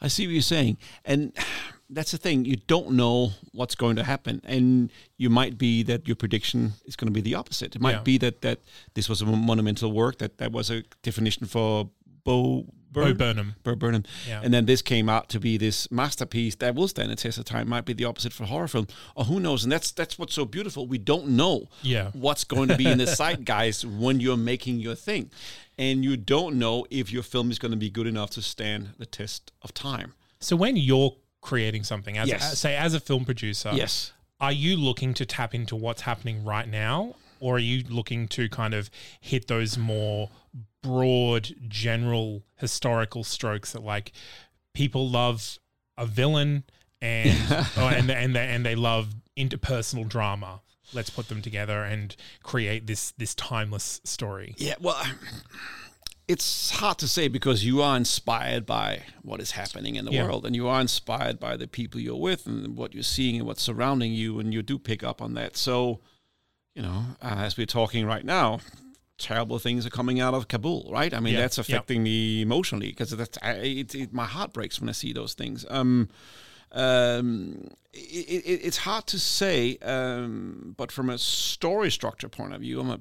I 0.00 0.08
see 0.08 0.26
what 0.26 0.32
you're 0.32 0.42
saying. 0.42 0.78
And 1.04 1.32
that's 1.90 2.12
the 2.12 2.18
thing. 2.18 2.44
You 2.44 2.56
don't 2.56 2.92
know 2.92 3.30
what's 3.52 3.74
going 3.74 3.96
to 3.96 4.04
happen. 4.04 4.40
And 4.44 4.90
you 5.18 5.28
might 5.28 5.58
be 5.58 5.82
that 5.84 6.06
your 6.06 6.14
prediction 6.16 6.72
is 6.84 6.96
going 6.96 7.08
to 7.08 7.12
be 7.12 7.20
the 7.20 7.34
opposite. 7.34 7.74
It 7.76 7.82
might 7.82 7.96
Yeah. 7.96 8.02
be 8.02 8.18
that, 8.18 8.40
that 8.42 8.60
this 8.94 9.08
was 9.08 9.20
a 9.20 9.26
monumental 9.26 9.90
work, 9.92 10.18
that 10.18 10.38
that 10.38 10.52
was 10.52 10.70
a 10.70 10.84
definition 11.02 11.46
for 11.46 11.90
Bo 12.30 12.66
Bo 12.92 13.14
Burnham. 13.14 13.54
Bo 13.62 13.76
Burnham. 13.76 14.02
Yeah. 14.26 14.40
And 14.42 14.52
then 14.52 14.66
this 14.66 14.82
came 14.82 15.08
out 15.08 15.28
to 15.28 15.38
be 15.38 15.56
this 15.56 15.88
masterpiece 15.92 16.56
that 16.56 16.74
will 16.74 16.88
stand 16.88 17.10
the 17.10 17.14
test 17.16 17.38
of 17.38 17.44
time. 17.44 17.68
Might 17.68 17.84
be 17.84 17.92
the 17.92 18.04
opposite 18.04 18.32
for 18.32 18.44
horror 18.46 18.66
film, 18.66 18.88
or 19.14 19.24
who 19.26 19.38
knows? 19.38 19.62
And 19.62 19.70
that's 19.70 19.92
that's 19.92 20.18
what's 20.18 20.34
so 20.34 20.44
beautiful. 20.44 20.86
We 20.88 20.98
don't 20.98 21.28
know 21.28 21.68
Yeah. 21.82 22.10
what's 22.12 22.42
going 22.44 22.68
to 22.68 22.76
be 22.76 22.86
in 22.86 22.98
the 22.98 23.06
zeitgeist 23.20 23.84
when 23.84 24.18
you're 24.20 24.36
making 24.36 24.80
your 24.80 24.96
thing, 24.96 25.30
and 25.78 26.04
you 26.04 26.16
don't 26.16 26.56
know 26.58 26.84
if 26.90 27.12
your 27.12 27.22
film 27.22 27.50
is 27.52 27.58
going 27.60 27.70
to 27.72 27.76
be 27.78 27.90
good 27.90 28.08
enough 28.08 28.30
to 28.30 28.42
stand 28.42 28.90
the 28.98 29.06
test 29.06 29.52
of 29.62 29.72
time. 29.72 30.14
So 30.40 30.56
when 30.56 30.76
you're 30.76 31.14
creating 31.42 31.84
something, 31.84 32.18
as 32.18 32.28
Yes. 32.28 32.52
as- 32.52 32.58
say 32.58 32.76
as 32.76 32.92
a 32.94 33.00
film 33.00 33.24
producer, 33.24 33.70
Yes. 33.72 34.12
are 34.40 34.52
you 34.52 34.76
looking 34.76 35.14
to 35.14 35.24
tap 35.24 35.54
into 35.54 35.76
what's 35.76 36.02
happening 36.02 36.42
right 36.44 36.68
now, 36.68 37.14
or 37.38 37.54
are 37.56 37.60
you 37.60 37.84
looking 37.88 38.26
to 38.28 38.48
kind 38.48 38.74
of 38.74 38.90
hit 39.20 39.46
those 39.46 39.78
more 39.78 40.28
broad, 40.82 41.54
general 41.68 42.42
historical 42.56 43.24
strokes 43.24 43.72
that 43.72 43.82
like 43.82 44.12
people 44.74 45.08
love 45.08 45.58
a 45.98 46.06
villain 46.06 46.64
and 47.02 47.38
oh, 47.76 47.88
and 47.88 48.10
and 48.10 48.34
they, 48.36 48.46
and 48.46 48.64
they 48.64 48.74
love 48.74 49.14
interpersonal 49.36 50.08
drama. 50.08 50.60
Let's 50.92 51.10
put 51.10 51.28
them 51.28 51.40
together 51.40 51.82
and 51.84 52.14
create 52.42 52.86
this 52.86 53.12
this 53.12 53.34
timeless 53.34 54.00
story. 54.04 54.54
Yeah, 54.58 54.74
well, 54.80 55.00
it's 56.28 56.70
hard 56.70 56.98
to 56.98 57.08
say 57.08 57.28
because 57.28 57.64
you 57.64 57.82
are 57.82 57.96
inspired 57.96 58.64
by 58.66 59.02
what 59.22 59.40
is 59.40 59.52
happening 59.52 59.96
in 59.96 60.04
the 60.04 60.12
Yeah. 60.12 60.24
world, 60.24 60.46
and 60.46 60.54
you 60.54 60.68
are 60.68 60.80
inspired 60.80 61.40
by 61.40 61.56
the 61.56 61.66
people 61.66 62.00
you're 62.00 62.14
with 62.16 62.46
and 62.46 62.76
what 62.76 62.94
you're 62.94 63.02
seeing 63.02 63.36
and 63.36 63.46
what's 63.46 63.62
surrounding 63.62 64.12
you, 64.12 64.38
and 64.38 64.52
you 64.54 64.62
do 64.62 64.78
pick 64.78 65.02
up 65.02 65.20
on 65.20 65.34
that. 65.34 65.56
So, 65.56 66.00
you 66.74 66.82
know, 66.82 67.04
uh, 67.20 67.36
as 67.38 67.56
we're 67.56 67.66
talking 67.66 68.06
right 68.06 68.24
now, 68.24 68.60
terrible 69.20 69.58
things 69.60 69.86
are 69.86 69.90
coming 69.90 70.18
out 70.20 70.34
of 70.34 70.48
Kabul, 70.48 70.88
right? 70.90 71.14
I 71.14 71.20
mean, 71.20 71.34
Yeah, 71.34 71.40
that's 71.40 71.58
yeah. 71.58 71.62
affecting 71.62 72.02
me 72.02 72.42
emotionally 72.42 72.88
because 72.88 73.10
that's 73.10 73.38
I, 73.42 73.52
it, 73.52 73.94
it, 73.94 74.12
my 74.12 74.24
heart 74.26 74.52
breaks 74.52 74.80
when 74.80 74.88
I 74.88 74.92
see 74.92 75.12
those 75.12 75.34
things. 75.34 75.64
Um, 75.70 76.08
um, 76.72 77.68
it, 77.92 78.42
it, 78.44 78.60
it's 78.64 78.78
hard 78.78 79.06
to 79.08 79.18
say, 79.18 79.76
um, 79.82 80.74
but 80.76 80.92
from 80.92 81.10
a 81.10 81.18
story 81.18 81.90
structure 81.90 82.28
point 82.28 82.54
of 82.54 82.60
view, 82.60 82.80
I'm 82.80 82.90
a 82.90 83.00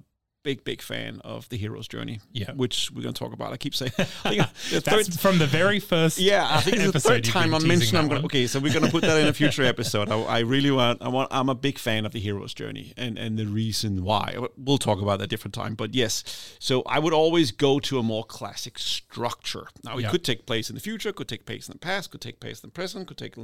big, 0.49 0.63
big 0.63 0.81
fan 0.81 1.21
of 1.23 1.47
the 1.49 1.57
hero's 1.57 1.87
journey. 1.87 2.19
Yeah. 2.33 2.51
which 2.53 2.89
we're 2.91 3.03
going 3.03 3.13
to 3.13 3.19
talk 3.19 3.33
about. 3.33 3.53
I 3.53 3.57
keep 3.57 3.75
saying, 3.75 3.91
I 3.99 4.03
think 4.05 4.41
the 4.71 4.79
That's 4.79 5.07
third, 5.09 5.19
from 5.19 5.37
the 5.37 5.45
very 5.45 5.79
first. 5.79 6.17
yeah, 6.31 6.47
I 6.49 6.61
think 6.61 6.77
it's 6.77 6.93
the 6.93 6.99
third 6.99 7.23
time 7.23 7.53
I'm 7.53 7.67
mentioning. 7.67 7.93
that 7.93 7.99
I'm 8.01 8.07
gonna 8.07 8.25
okay, 8.25 8.47
so 8.47 8.59
we're 8.59 8.73
gonna 8.73 8.89
put 8.89 9.01
that 9.03 9.17
in 9.21 9.27
a 9.27 9.33
future 9.33 9.63
episode. 9.63 10.09
I, 10.09 10.19
I 10.21 10.39
really 10.39 10.71
want. 10.71 11.01
I 11.03 11.09
want. 11.09 11.27
I'm 11.31 11.49
a 11.49 11.55
big 11.55 11.77
fan 11.77 12.05
of 12.07 12.13
the 12.13 12.19
hero's 12.19 12.53
journey 12.53 12.93
and 12.97 13.17
and 13.19 13.37
the 13.37 13.45
reason 13.45 14.03
why. 14.03 14.35
We'll 14.57 14.77
talk 14.79 15.01
about 15.01 15.19
that 15.19 15.27
different 15.27 15.53
time. 15.53 15.75
But 15.75 15.93
yes, 15.93 16.55
so 16.59 16.81
I 16.83 16.97
would 16.99 17.13
always 17.13 17.51
go 17.51 17.79
to 17.81 17.99
a 17.99 18.03
more 18.03 18.23
classic 18.23 18.79
structure. 18.79 19.67
Now 19.83 19.97
it 19.97 20.01
Yeah. 20.03 20.09
could 20.11 20.23
take 20.23 20.45
place 20.45 20.69
in 20.69 20.75
the 20.75 20.81
future, 20.81 21.11
could 21.13 21.27
take 21.27 21.45
place 21.45 21.67
in 21.69 21.73
the 21.73 21.79
past, 21.79 22.09
could 22.11 22.21
take 22.21 22.39
place 22.39 22.63
in 22.63 22.67
the 22.69 22.71
present, 22.73 23.07
could 23.07 23.17
take 23.17 23.35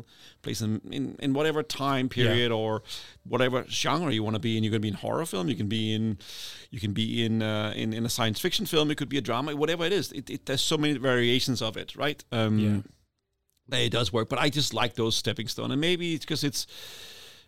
place 0.41 0.61
in 0.61 0.81
in, 0.91 1.15
in 1.19 1.33
whatever 1.33 1.61
time 1.63 2.09
period 2.09 2.51
or 2.51 2.81
whatever 3.27 3.65
genre 3.69 4.11
you 4.11 4.23
want 4.23 4.35
to 4.35 4.39
be 4.39 4.57
in. 4.57 4.63
You 4.63 4.71
can 4.71 4.81
be 4.81 4.87
in 4.89 4.95
horror 4.95 5.25
film. 5.25 5.47
You 5.49 5.55
can 5.55 5.67
be 5.67 5.93
in. 5.93 6.17
You 6.71 6.79
can 6.79 6.93
be 6.95 7.23
in 7.23 7.43
uh, 7.43 7.71
in 7.75 7.93
in 7.93 8.05
a 8.05 8.09
science 8.09 8.39
fiction 8.39 8.65
film. 8.65 8.89
It 8.89 8.95
could 8.97 9.09
be 9.09 9.17
a 9.19 9.21
drama. 9.21 9.55
Whatever 9.55 9.85
it 9.85 9.93
is, 9.93 10.11
it, 10.13 10.29
it 10.29 10.45
there's 10.47 10.61
so 10.61 10.77
many 10.77 10.97
variations 10.97 11.61
of 11.61 11.77
it, 11.77 11.95
right? 11.95 12.23
Um, 12.31 12.57
Yeah. 13.69 13.77
it 13.79 13.91
does 13.91 14.11
work. 14.11 14.27
But 14.29 14.39
I 14.39 14.49
just 14.49 14.73
like 14.73 14.95
those 14.95 15.15
stepping 15.15 15.47
stone, 15.47 15.71
and 15.71 15.79
maybe 15.79 16.13
it's 16.15 16.25
because 16.25 16.43
it's 16.43 16.65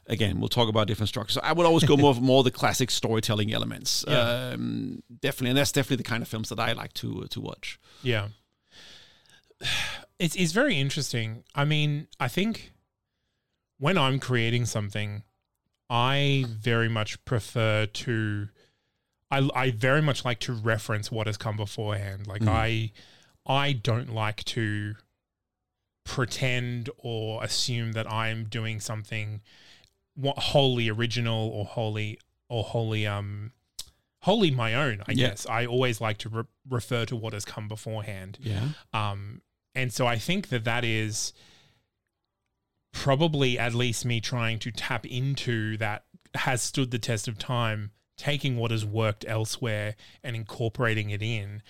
again 0.10 0.40
we'll 0.40 0.50
talk 0.50 0.70
about 0.70 0.88
different 0.88 1.10
structures. 1.10 1.38
I 1.44 1.52
would 1.54 1.66
always 1.66 1.84
go 1.84 1.98
more 2.04 2.12
of 2.12 2.22
more 2.22 2.44
the 2.44 2.52
classic 2.52 2.92
storytelling 2.92 3.52
elements. 3.54 4.06
Yeah. 4.08 4.52
Um, 4.54 5.02
definitely, 5.22 5.50
and 5.52 5.58
that's 5.58 5.72
definitely 5.72 6.04
the 6.04 6.10
kind 6.10 6.22
of 6.22 6.30
films 6.30 6.50
that 6.50 6.60
I 6.60 6.74
like 6.74 6.94
to 7.02 7.26
to 7.30 7.42
watch. 7.42 7.80
Yeah. 8.04 8.28
It's 10.20 10.36
it's 10.36 10.52
very 10.52 10.76
interesting. 10.80 11.44
I 11.54 11.64
mean, 11.64 12.08
I 12.20 12.28
think 12.28 12.72
when 13.78 13.98
I'm 14.00 14.18
creating 14.20 14.66
something, 14.66 15.22
I 15.92 16.46
very 16.48 16.90
much 16.90 17.24
prefer 17.24 17.86
to 17.86 18.50
I 19.32 19.50
I 19.56 19.72
very 19.72 20.02
much 20.02 20.24
like 20.26 20.40
to 20.42 20.54
reference 20.54 21.12
what 21.12 21.28
has 21.28 21.38
come 21.38 21.58
beforehand. 21.58 22.28
Like 22.28 22.42
Mhm. 22.42 22.48
I 22.50 22.92
I 23.46 23.74
don't 23.74 24.14
like 24.14 24.44
to 24.46 24.96
pretend 26.06 26.90
or 26.98 27.44
assume 27.44 27.92
that 27.94 28.10
I'm 28.12 28.46
doing 28.46 28.80
something 28.80 29.42
wholly 30.24 30.90
original 30.90 31.50
or 31.50 31.66
wholly 31.66 32.20
or 32.50 32.64
wholly 32.64 33.06
um 33.06 33.52
wholly 34.22 34.52
my 34.52 34.74
own, 34.74 35.02
I 35.08 35.12
Yeah. 35.12 35.30
guess. 35.30 35.46
I 35.46 35.66
always 35.66 36.02
like 36.02 36.18
to 36.20 36.30
re- 36.30 36.44
refer 36.68 37.06
to 37.06 37.16
what 37.16 37.34
has 37.34 37.46
come 37.46 37.68
beforehand. 37.68 38.38
Yeah. 38.42 38.70
Um, 38.94 39.42
and 39.76 39.94
so 39.94 40.08
I 40.08 40.18
think 40.18 40.50
that 40.50 40.64
that 40.64 40.84
is 40.84 41.34
probably 42.92 43.60
at 43.60 43.74
least 43.74 44.06
me 44.06 44.20
trying 44.20 44.60
to 44.60 44.72
tap 44.72 45.06
into 45.06 45.78
that 45.78 46.06
has 46.36 46.62
stood 46.62 46.92
the 46.92 47.00
test 47.00 47.28
of 47.28 47.38
time, 47.38 47.92
taking 48.18 48.58
what 48.58 48.72
has 48.72 48.84
worked 48.84 49.24
elsewhere 49.28 49.96
and 50.24 50.36
incorporating 50.36 51.10
it 51.12 51.22
in 51.22 51.62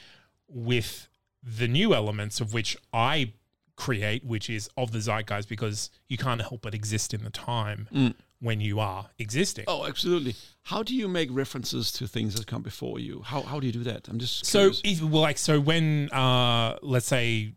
with 0.48 1.08
the 1.44 1.68
new 1.68 1.94
elements 1.94 2.40
of 2.42 2.54
which 2.54 2.78
I 2.94 3.34
create, 3.76 4.26
which 4.26 4.50
is 4.50 4.70
of 4.76 4.92
the 4.92 5.00
zeitgeist, 5.00 5.48
because 5.48 5.92
you 6.08 6.18
can't 6.18 6.42
help 6.42 6.62
but 6.64 6.74
exist 6.74 7.14
in 7.14 7.24
the 7.24 7.30
time 7.30 7.88
Mm. 7.94 8.16
when 8.40 8.60
you 8.60 8.80
are 8.80 9.10
existing. 9.20 9.66
Oh, 9.68 9.86
absolutely. 9.86 10.36
How 10.64 10.82
do 10.84 10.96
you 10.96 11.08
make 11.08 11.30
references 11.32 11.92
to 11.94 12.08
things 12.08 12.34
that 12.36 12.48
come 12.48 12.64
before 12.64 12.98
you? 13.00 13.22
How 13.24 13.42
how 13.44 13.60
do 13.60 13.68
you 13.68 13.74
do 13.74 13.84
that? 13.84 14.08
I'm 14.08 14.18
just 14.20 14.46
So, 14.46 14.72
if, 14.84 15.02
well, 15.02 15.22
like, 15.22 15.38
so 15.38 15.60
when, 15.60 16.10
uh, 16.12 16.78
let's 16.82 17.08
say, 17.08 17.54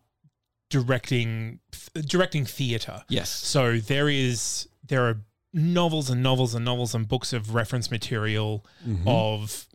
directing 0.68 1.60
directing 2.06 2.44
theater, 2.44 3.02
yes. 3.08 3.30
So 3.30 3.78
there 3.78 4.08
is 4.08 4.68
there 4.86 5.06
are 5.08 5.20
novels 5.52 6.08
and 6.10 6.22
novels 6.22 6.54
and 6.54 6.64
novels 6.64 6.94
and 6.94 7.08
books 7.08 7.32
of 7.32 7.54
reference 7.54 7.90
material 7.90 8.64
Mhm. 8.86 9.02
of 9.06 9.66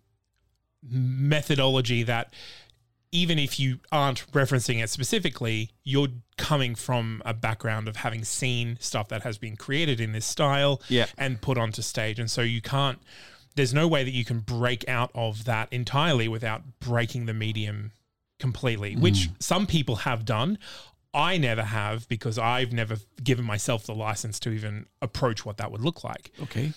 methodology 0.84 2.03
that 2.03 2.34
even 3.12 3.39
if 3.39 3.60
you 3.60 3.79
aren't 3.91 4.29
referencing 4.34 4.84
it 4.84 4.89
specifically, 4.89 5.72
you're 5.84 6.10
coming 6.38 6.75
from 6.75 7.22
a 7.25 7.34
background 7.34 7.88
of 7.88 7.98
having 7.98 8.24
seen 8.25 8.77
stuff 8.82 9.08
that 9.08 9.24
has 9.24 9.38
been 9.38 9.55
created 9.55 10.01
in 10.01 10.12
this 10.12 10.25
style 10.25 10.82
Yeah. 10.89 11.05
and 11.17 11.41
put 11.41 11.58
onto 11.58 11.82
stage. 11.82 12.20
And 12.20 12.29
so 12.29 12.41
you 12.41 12.62
can't 12.62 13.00
there's 13.55 13.74
no 13.74 13.88
way 13.88 14.03
that 14.03 14.12
you 14.12 14.25
can 14.25 14.41
break 14.41 14.86
out 14.89 15.10
of 15.15 15.46
that 15.46 15.72
entirely 15.72 16.27
without 16.27 16.62
breaking 16.82 17.25
the 17.25 17.34
medium 17.34 17.94
completely, 18.38 18.98
which 18.98 19.29
some 19.39 19.65
people 19.65 19.96
have 19.98 20.25
done. 20.25 20.58
I 21.15 21.38
never 21.38 21.63
have 21.63 22.07
because 22.10 22.38
I've 22.38 22.74
never 22.74 22.98
given 23.24 23.45
myself 23.45 23.86
the 23.86 23.95
license 23.95 24.39
to 24.41 24.50
even 24.51 24.86
approach 25.01 25.45
what 25.45 25.57
that 25.57 25.72
would 25.72 25.81
look 25.81 26.03
like. 26.03 26.31
Okay. 26.43 26.74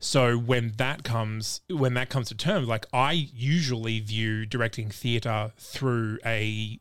So 0.00 0.36
when 0.38 0.72
that 0.78 1.04
comes 1.04 1.60
when 1.68 1.94
that 1.94 2.08
comes 2.08 2.28
to 2.28 2.34
terms, 2.34 2.66
like 2.68 2.86
I 2.92 3.12
usually 3.12 4.00
view 4.00 4.46
directing 4.46 4.88
theater 4.90 5.52
through 5.58 6.18
a 6.24 6.80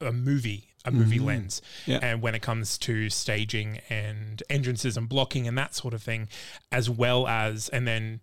a 0.00 0.12
movie, 0.12 0.68
a 0.84 0.90
movie 0.90 1.18
Mhm. 1.18 1.24
lens. 1.24 1.62
Yeah. 1.86 1.98
And 2.00 2.22
when 2.22 2.34
it 2.34 2.42
comes 2.42 2.78
to 2.78 3.10
staging 3.10 3.80
and 3.90 4.42
entrances 4.48 4.96
and 4.96 5.08
blocking 5.08 5.46
and 5.48 5.58
that 5.58 5.74
sort 5.74 5.94
of 5.94 6.02
thing, 6.02 6.28
as 6.70 6.88
well 6.88 7.26
as 7.26 7.68
and 7.70 7.86
then 7.86 8.20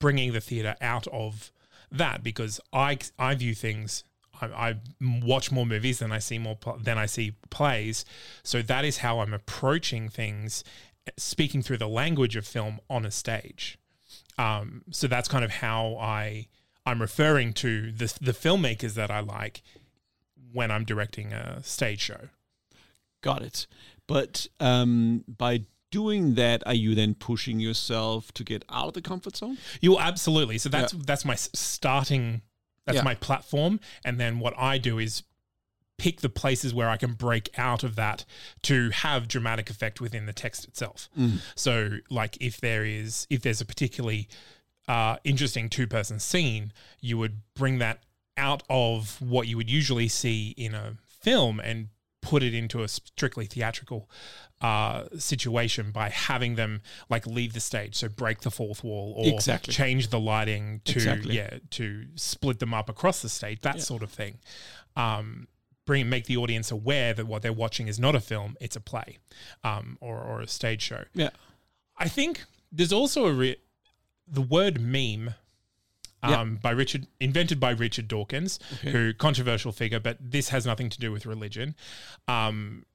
bringing 0.00 0.32
the 0.32 0.40
theater 0.40 0.76
out 0.80 1.06
of 1.08 1.52
that 1.92 2.22
because 2.22 2.60
I 2.72 2.98
I 3.18 3.34
view 3.34 3.54
things 3.54 4.04
I, 4.40 4.46
I 4.46 4.76
watch 5.00 5.50
more 5.52 5.66
movies 5.66 5.98
than 5.98 6.12
I 6.12 6.18
see 6.18 6.38
more 6.38 6.56
pl- 6.56 6.78
than 6.80 6.98
I 6.98 7.06
see 7.06 7.34
plays, 7.50 8.04
so 8.42 8.62
that 8.62 8.84
is 8.84 8.98
how 8.98 9.20
I'm 9.20 9.34
approaching 9.34 10.08
things, 10.08 10.64
speaking 11.16 11.62
through 11.62 11.78
the 11.78 11.88
language 11.88 12.36
of 12.36 12.46
film 12.46 12.80
on 12.88 13.04
a 13.04 13.10
stage. 13.10 13.78
Um, 14.38 14.82
so 14.90 15.06
that's 15.06 15.28
kind 15.28 15.44
of 15.44 15.50
how 15.50 15.96
I 15.96 16.48
I'm 16.86 17.00
referring 17.00 17.52
to 17.54 17.92
the 17.92 18.12
the 18.20 18.32
filmmakers 18.32 18.94
that 18.94 19.10
I 19.10 19.20
like 19.20 19.62
when 20.52 20.70
I'm 20.70 20.84
directing 20.84 21.32
a 21.32 21.62
stage 21.62 22.00
show. 22.00 22.28
Got 23.22 23.42
it. 23.42 23.66
But 24.06 24.46
um, 24.60 25.24
by 25.26 25.64
doing 25.90 26.34
that, 26.34 26.62
are 26.66 26.74
you 26.74 26.94
then 26.94 27.14
pushing 27.14 27.60
yourself 27.60 28.32
to 28.32 28.44
get 28.44 28.64
out 28.68 28.88
of 28.88 28.94
the 28.94 29.02
comfort 29.02 29.36
zone? 29.36 29.58
You 29.80 29.98
absolutely. 29.98 30.58
So 30.58 30.68
that's 30.68 30.92
that's 30.92 31.24
my 31.24 31.36
starting. 31.36 32.42
That's 32.86 32.96
Yeah. 32.96 33.02
my 33.02 33.14
platform, 33.14 33.80
and 34.04 34.20
then 34.20 34.38
what 34.38 34.54
I 34.58 34.78
do 34.78 34.98
is 34.98 35.22
pick 35.96 36.20
the 36.20 36.28
places 36.28 36.74
where 36.74 36.90
I 36.90 36.96
can 36.96 37.14
break 37.14 37.56
out 37.56 37.84
of 37.84 37.94
that 37.96 38.24
to 38.62 38.90
have 38.90 39.28
dramatic 39.28 39.70
effect 39.70 40.00
within 40.00 40.26
the 40.26 40.32
text 40.32 40.64
itself. 40.64 41.08
So, 41.54 41.98
like 42.10 42.36
if 42.40 42.60
there 42.60 42.84
is 42.84 43.26
if 43.30 43.42
there's 43.42 43.60
a 43.60 43.64
particularly 43.64 44.28
uh, 44.88 45.16
interesting 45.24 45.70
two 45.70 45.86
person 45.86 46.18
scene, 46.18 46.72
you 47.00 47.16
would 47.18 47.40
bring 47.54 47.78
that 47.78 48.02
out 48.36 48.62
of 48.68 49.20
what 49.22 49.46
you 49.46 49.56
would 49.56 49.70
usually 49.70 50.08
see 50.08 50.50
in 50.56 50.74
a 50.74 50.96
film 51.06 51.60
and 51.60 51.88
put 52.24 52.42
it 52.42 52.54
into 52.54 52.82
a 52.82 52.88
strictly 52.88 53.46
theatrical 53.46 54.08
uh, 54.60 55.04
situation 55.18 55.90
by 55.92 56.08
having 56.08 56.54
them 56.56 56.80
like 57.10 57.26
leave 57.26 57.52
the 57.52 57.60
stage, 57.60 57.94
so 57.96 58.08
break 58.08 58.40
the 58.40 58.50
fourth 58.50 58.82
wall 58.82 59.12
or 59.16 59.26
Exactly. 59.34 59.72
change 59.74 60.08
the 60.08 60.18
lighting 60.18 60.80
to 60.86 60.92
Exactly. 60.94 61.36
yeah 61.36 61.58
to 61.70 62.06
split 62.16 62.58
them 62.58 62.72
up 62.74 62.88
across 62.88 63.20
the 63.22 63.28
stage, 63.28 63.60
that 63.62 63.76
Yeah. 63.76 63.82
sort 63.82 64.02
of 64.02 64.10
thing. 64.10 64.38
Um, 64.96 65.48
bring 65.86 66.08
make 66.08 66.24
the 66.24 66.36
audience 66.38 66.70
aware 66.70 67.12
that 67.12 67.26
what 67.26 67.42
they're 67.42 67.52
watching 67.52 67.88
is 67.88 67.98
not 67.98 68.14
a 68.14 68.20
film; 68.20 68.56
it's 68.60 68.76
a 68.76 68.80
play, 68.80 69.18
um, 69.62 69.98
or 70.00 70.18
or 70.18 70.40
a 70.40 70.48
stage 70.48 70.80
show. 70.82 71.04
Yeah. 71.14 71.30
I 71.98 72.08
think 72.08 72.44
there's 72.72 72.92
also 72.92 73.26
a 73.26 73.32
re- 73.32 73.60
the 74.26 74.40
word 74.42 74.80
meme 74.80 75.34
Um, 76.30 76.56
by 76.62 76.70
Richard 76.70 77.06
invented 77.20 77.60
by 77.60 77.70
Richard 77.70 78.08
Dawkins, 78.08 78.58
who 78.82 79.12
controversial 79.14 79.72
figure, 79.72 80.00
but 80.00 80.18
this 80.20 80.48
has 80.48 80.64
nothing 80.66 80.88
to 80.90 80.98
do 80.98 81.12
with 81.12 81.26
religion. 81.26 81.74
Um, 82.28 82.86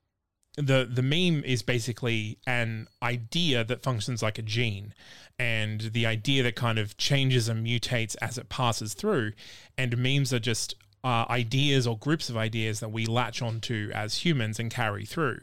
the 0.55 0.89
the 0.91 1.03
meme 1.03 1.43
is 1.43 1.61
basically 1.61 2.37
an 2.47 2.87
idea 3.01 3.63
that 3.63 3.83
functions 3.83 4.21
like 4.21 4.37
a 4.37 4.41
gene, 4.41 4.93
and 5.37 5.81
the 5.81 6.05
idea 6.05 6.43
that 6.43 6.55
kind 6.55 6.77
of 6.79 6.97
changes 6.97 7.47
and 7.47 7.65
mutates 7.65 8.15
as 8.21 8.37
it 8.37 8.49
passes 8.49 8.93
through. 8.93 9.33
And 9.77 9.97
memes 9.97 10.33
are 10.33 10.39
just 10.39 10.75
uh, 11.03 11.25
ideas 11.29 11.87
or 11.87 11.97
groups 11.97 12.29
of 12.29 12.35
ideas 12.35 12.79
that 12.81 12.91
we 12.91 13.05
latch 13.05 13.41
onto 13.41 13.89
as 13.93 14.25
humans 14.25 14.59
and 14.59 14.69
carry 14.69 15.05
through. 15.05 15.41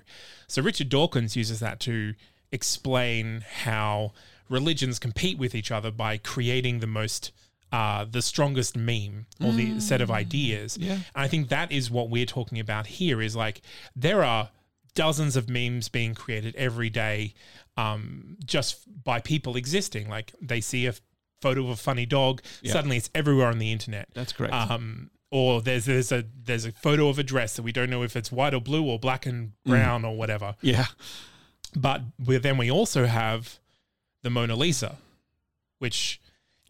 So 0.49 0.63
Richard 0.63 0.89
Dawkins 0.89 1.37
uses 1.37 1.61
that 1.61 1.81
to 1.81 2.15
explain 2.53 3.45
how 3.63 4.13
religions 4.49 4.99
compete 4.99 5.39
with 5.39 5.55
each 5.55 5.71
other 5.71 5.91
by 5.91 6.19
creating 6.19 6.81
the 6.81 6.87
most 6.87 7.33
uh, 7.73 8.05
the 8.11 8.23
strongest 8.23 8.77
meme 8.77 9.27
or 9.45 9.53
the 9.53 9.81
set 9.81 10.01
of 10.01 10.11
ideas. 10.11 10.77
Yeah. 10.79 10.93
And 10.95 11.03
I 11.15 11.29
think 11.29 11.49
that 11.49 11.73
is 11.73 11.91
what 11.91 12.09
we're 12.11 12.27
talking 12.27 12.59
about 12.61 12.87
here 12.87 13.21
is 13.21 13.35
like 13.37 13.61
there 13.95 14.23
are 14.25 14.51
dozens 14.95 15.37
of 15.37 15.49
memes 15.51 15.89
being 15.89 16.15
created 16.15 16.55
every 16.57 16.89
day 16.91 17.35
um, 17.77 18.37
just 18.45 18.87
by 19.05 19.21
people 19.21 19.57
existing. 19.57 20.09
Like 20.09 20.33
they 20.41 20.61
see 20.61 20.87
a 20.87 20.95
photo 21.43 21.65
of 21.65 21.69
a 21.71 21.77
funny 21.77 22.07
dog, 22.07 22.41
Yeah. 22.63 22.73
suddenly 22.73 22.97
it's 22.97 23.11
everywhere 23.15 23.49
on 23.49 23.59
the 23.59 23.71
internet. 23.73 24.09
That's 24.15 24.33
correct. 24.33 24.55
Um, 24.55 25.11
or 25.31 25.61
there's 25.61 25.85
there's 25.87 26.13
a 26.13 26.25
there's 26.45 26.65
a 26.65 26.73
photo 26.73 27.09
of 27.09 27.19
a 27.19 27.23
dress 27.25 27.57
that 27.57 27.63
we 27.63 27.73
don't 27.73 27.91
know 27.91 28.03
if 28.05 28.15
it's 28.17 28.31
white 28.33 28.55
or 28.55 28.61
blue 28.61 28.85
or 28.85 28.99
black 28.99 29.27
and 29.27 29.53
brown 29.65 30.05
or 30.05 30.17
whatever. 30.17 30.55
yeah. 30.63 30.87
But 31.75 32.03
we, 32.25 32.39
then 32.39 32.57
we 32.57 32.71
also 32.71 33.05
have 33.07 33.59
the 34.23 34.31
Mona 34.31 34.55
Lisa, 34.57 34.97
which 35.79 36.21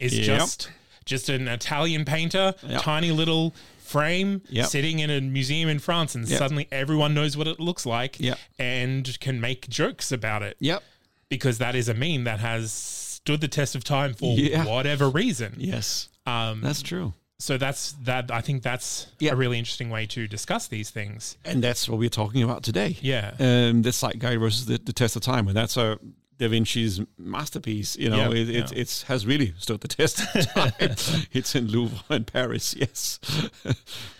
is 0.00 0.18
Yep. 0.18 0.24
just 0.26 0.70
just 1.06 1.28
an 1.30 1.48
Italian 1.48 2.04
painter, 2.04 2.54
Yep. 2.68 2.82
tiny 2.82 3.10
little 3.12 3.54
frame 3.78 4.42
Yep. 4.50 4.66
sitting 4.66 4.98
in 4.98 5.08
a 5.10 5.20
museum 5.20 5.68
in 5.68 5.78
France, 5.78 6.14
and 6.14 6.28
Yep. 6.28 6.38
suddenly 6.38 6.68
everyone 6.72 7.14
knows 7.14 7.36
what 7.36 7.46
it 7.46 7.60
looks 7.60 7.86
like 7.86 8.18
and 8.58 9.18
can 9.20 9.40
make 9.40 9.68
jokes 9.68 10.10
about 10.12 10.42
it 10.42 10.56
Yep. 10.60 10.82
because 11.28 11.58
that 11.58 11.74
is 11.76 11.88
a 11.88 11.94
meme 11.94 12.24
that 12.24 12.40
has 12.40 12.72
stood 12.72 13.40
the 13.40 13.48
test 13.48 13.74
of 13.74 13.84
time 13.84 14.12
for 14.12 14.36
Yeah. 14.38 14.64
whatever 14.64 15.08
reason. 15.08 15.54
Yes. 15.58 16.08
Um, 16.26 16.60
That's 16.60 16.82
true. 16.82 17.14
so 17.38 17.56
that's 17.58 17.92
that. 18.02 18.30
I 18.32 18.40
think 18.40 18.62
that's 18.64 19.06
Yeah. 19.20 19.32
a 19.32 19.36
really 19.36 19.58
interesting 19.58 19.90
way 19.90 20.06
to 20.06 20.26
discuss 20.26 20.66
these 20.66 20.90
things. 20.90 21.36
And 21.44 21.62
that's 21.62 21.88
what 21.88 21.98
we're 21.98 22.08
talking 22.08 22.42
about 22.42 22.64
today. 22.64 22.96
Yeah. 23.00 23.34
Um, 23.38 23.82
the 23.82 24.14
Guide 24.18 24.40
versus 24.40 24.66
the, 24.66 24.78
the 24.78 24.92
Test 24.92 25.14
of 25.14 25.22
Time. 25.22 25.46
And 25.46 25.56
that's 25.56 25.76
a 25.76 25.98
Da 26.38 26.48
Vinci's 26.48 27.00
masterpiece. 27.18 27.96
You 27.96 28.10
know, 28.10 28.16
Yeah, 28.32 28.40
it, 28.40 28.48
it 28.50 28.72
yeah. 28.72 28.78
it's 28.80 29.02
has 29.04 29.26
really 29.26 29.54
stood 29.58 29.80
the 29.80 29.88
test 29.88 30.20
of 30.34 30.46
time. 30.52 30.72
it's 31.32 31.54
in 31.54 31.66
Louvre 31.68 31.98
in 32.10 32.24
Paris. 32.24 32.74
Yes. 32.78 33.18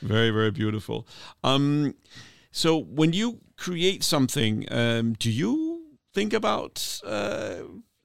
very, 0.03 0.31
very 0.31 0.51
beautiful. 0.51 1.07
Um, 1.45 1.95
so 2.51 2.77
when 2.79 3.13
you 3.13 3.41
create 3.57 4.03
something, 4.05 4.65
um, 4.71 5.13
do 5.19 5.31
you 5.31 5.83
think 6.15 6.33
about 6.33 7.01
uh, 7.05 7.65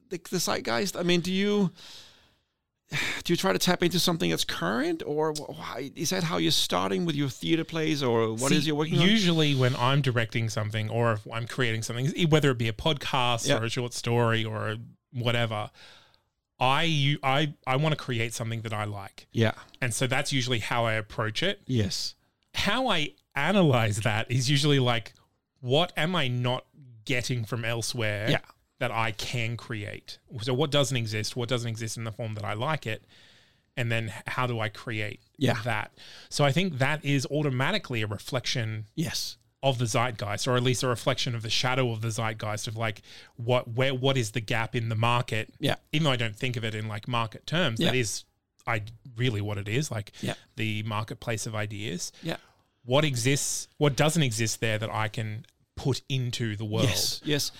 the, 0.09 0.19
the 0.29 0.39
zeitgeist? 0.39 0.97
I 0.99 1.03
mean, 1.03 1.21
do 1.21 1.31
you 1.31 1.71
do 3.23 3.33
you 3.33 3.37
try 3.37 3.53
to 3.53 3.59
tap 3.59 3.83
into 3.83 3.99
something 3.99 4.29
that's 4.29 4.43
current, 4.43 5.01
or 5.05 5.33
why, 5.33 5.91
is 5.95 6.09
that 6.09 6.23
how 6.23 6.37
you're 6.37 6.51
starting 6.51 7.05
with 7.05 7.15
your 7.15 7.29
theater 7.29 7.63
plays, 7.63 8.03
or 8.03 8.33
what 8.33 8.51
is 8.51 8.63
See, 8.63 8.67
you 8.67 8.75
working 8.75 8.99
on? 8.99 9.07
Usually, 9.07 9.55
when 9.55 9.75
I'm 9.77 10.01
directing 10.01 10.49
something 10.49 10.89
or 10.89 11.13
if 11.13 11.27
I'm 11.31 11.47
creating 11.47 11.83
something, 11.83 12.11
whether 12.29 12.51
it 12.51 12.57
be 12.57 12.67
a 12.67 12.73
podcast 12.73 13.47
Yeah. 13.47 13.59
or 13.59 13.65
a 13.65 13.69
short 13.69 13.93
story 13.93 14.43
or 14.43 14.75
whatever, 15.13 15.69
I 16.59 17.17
want 17.67 17.89
to 17.91 17.95
create 17.95 18.33
something 18.33 18.61
that 18.61 18.73
I 18.73 18.83
like, 18.85 19.27
Yeah. 19.31 19.53
and 19.81 19.93
so 19.93 20.05
that's 20.07 20.31
usually 20.31 20.59
how 20.59 20.85
I 20.85 20.93
approach 20.93 21.41
it. 21.43 21.61
Yes. 21.65 22.15
How 22.53 22.87
I 22.87 23.13
analyze 23.35 23.97
that 24.01 24.29
is 24.29 24.49
usually 24.49 24.79
like, 24.79 25.13
what 25.61 25.93
am 25.95 26.15
I 26.15 26.27
not 26.27 26.65
getting 27.05 27.45
from 27.45 27.63
elsewhere? 27.65 28.29
Yeah. 28.29 28.39
That 28.81 28.89
I 28.91 29.11
can 29.11 29.57
create. 29.57 30.17
So, 30.41 30.55
what 30.55 30.71
doesn't 30.71 30.97
exist? 30.97 31.35
What 31.35 31.47
doesn't 31.47 31.69
exist 31.69 31.97
in 31.97 32.03
the 32.03 32.11
form 32.11 32.33
that 32.33 32.43
I 32.43 32.53
like 32.53 32.87
it? 32.87 33.03
And 33.77 33.91
then, 33.91 34.11
how 34.25 34.47
do 34.47 34.59
I 34.59 34.69
create 34.69 35.19
Yeah. 35.37 35.61
that? 35.63 35.91
So, 36.29 36.43
I 36.43 36.51
think 36.51 36.79
that 36.79 37.05
is 37.05 37.27
automatically 37.27 38.01
a 38.01 38.07
reflection 38.07 38.87
Yes. 38.95 39.37
of 39.61 39.77
the 39.77 39.85
zeitgeist, 39.85 40.47
or 40.47 40.57
at 40.57 40.63
least 40.63 40.81
a 40.81 40.87
reflection 40.87 41.35
of 41.35 41.43
the 41.43 41.49
shadow 41.51 41.91
of 41.91 42.01
the 42.01 42.09
zeitgeist 42.09 42.67
of 42.67 42.75
like 42.75 43.03
what 43.35 43.67
where 43.67 43.93
what 43.93 44.17
is 44.17 44.31
the 44.31 44.41
gap 44.41 44.75
in 44.75 44.89
the 44.89 44.95
market. 44.95 45.53
Yeah. 45.59 45.75
Even 45.93 46.05
though 46.05 46.11
I 46.11 46.15
don't 46.15 46.35
think 46.35 46.57
of 46.57 46.63
it 46.65 46.73
in 46.73 46.87
like 46.87 47.07
market 47.07 47.45
terms, 47.45 47.77
that 47.81 47.93
Yeah. 47.93 48.01
is 48.01 48.25
I 48.65 48.81
really 49.15 49.41
what 49.41 49.59
it 49.59 49.67
is, 49.67 49.91
like 49.91 50.11
Yeah. 50.21 50.33
the 50.55 50.81
marketplace 50.81 51.45
of 51.45 51.53
ideas. 51.53 52.11
Yeah. 52.23 52.37
What 52.83 53.05
exists 53.05 53.67
what 53.77 53.95
doesn't 53.95 54.23
exist 54.23 54.59
there 54.59 54.79
that 54.79 54.89
I 54.89 55.07
can 55.07 55.45
put 55.75 56.01
into 56.09 56.55
the 56.55 56.65
world. 56.65 56.89
Yes, 56.89 57.21
yes, 57.23 57.51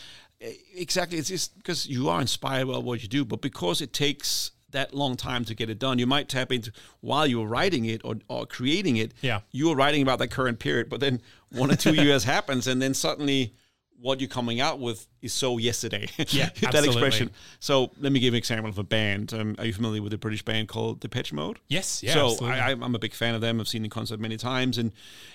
exactly. 0.75 1.17
It's 1.17 1.30
just 1.30 1.58
because 1.58 1.88
you 1.88 2.10
are 2.10 2.21
inspired 2.21 2.67
by 2.67 2.77
what 2.77 3.01
you 3.01 3.08
do, 3.08 3.25
but 3.25 3.41
because 3.41 3.82
it 3.82 3.93
takes 3.93 4.51
that 4.71 4.93
long 4.93 5.15
time 5.15 5.45
to 5.45 5.54
get 5.54 5.69
it 5.69 5.80
done, 5.80 5.99
you 5.99 6.08
might 6.08 6.30
tap 6.30 6.51
into 6.51 6.71
while 7.01 7.27
you're 7.27 7.47
writing 7.47 7.86
it 7.86 8.01
or, 8.04 8.15
or 8.27 8.45
creating 8.45 8.97
it. 8.97 9.13
Yeah. 9.21 9.41
you 9.51 9.69
are 9.71 9.75
writing 9.75 10.01
about 10.01 10.19
that 10.19 10.30
current 10.30 10.60
period, 10.60 10.89
but 10.89 10.99
then 10.99 11.21
one 11.51 11.71
or 11.71 11.75
two 11.75 11.93
years 12.04 12.23
happens, 12.23 12.67
and 12.67 12.82
then 12.82 12.93
suddenly 12.93 13.54
what 14.02 14.20
you're 14.20 14.28
coming 14.28 14.60
out 14.60 14.80
with 14.80 15.08
is 15.22 15.32
so 15.32 15.58
yesterday. 15.58 16.08
Yeah, 16.18 16.46
that 16.62 16.64
absolutely. 16.64 16.90
expression. 16.90 17.32
So 17.60 17.92
let 18.00 18.12
me 18.12 18.20
give 18.20 18.34
an 18.34 18.38
example 18.38 18.70
of 18.70 18.78
a 18.78 18.84
band. 18.84 19.34
Um, 19.34 19.56
are 19.60 19.66
you 19.66 19.74
familiar 19.74 20.02
with 20.02 20.14
a 20.14 20.18
British 20.18 20.44
band 20.44 20.68
called 20.68 21.00
Depeche 21.00 21.32
Mode? 21.34 21.60
Yes, 21.68 22.02
yeah. 22.02 22.14
so 22.14 22.32
absolutely. 22.32 22.60
I, 22.60 22.72
I'm 22.72 22.96
a 22.96 23.00
big 23.00 23.14
fan 23.14 23.36
of 23.36 23.42
them. 23.42 23.60
I've 23.60 23.68
seen 23.68 23.84
the 23.84 23.90
concert 23.90 24.20
many 24.20 24.38
times, 24.38 24.78
and 24.78 24.92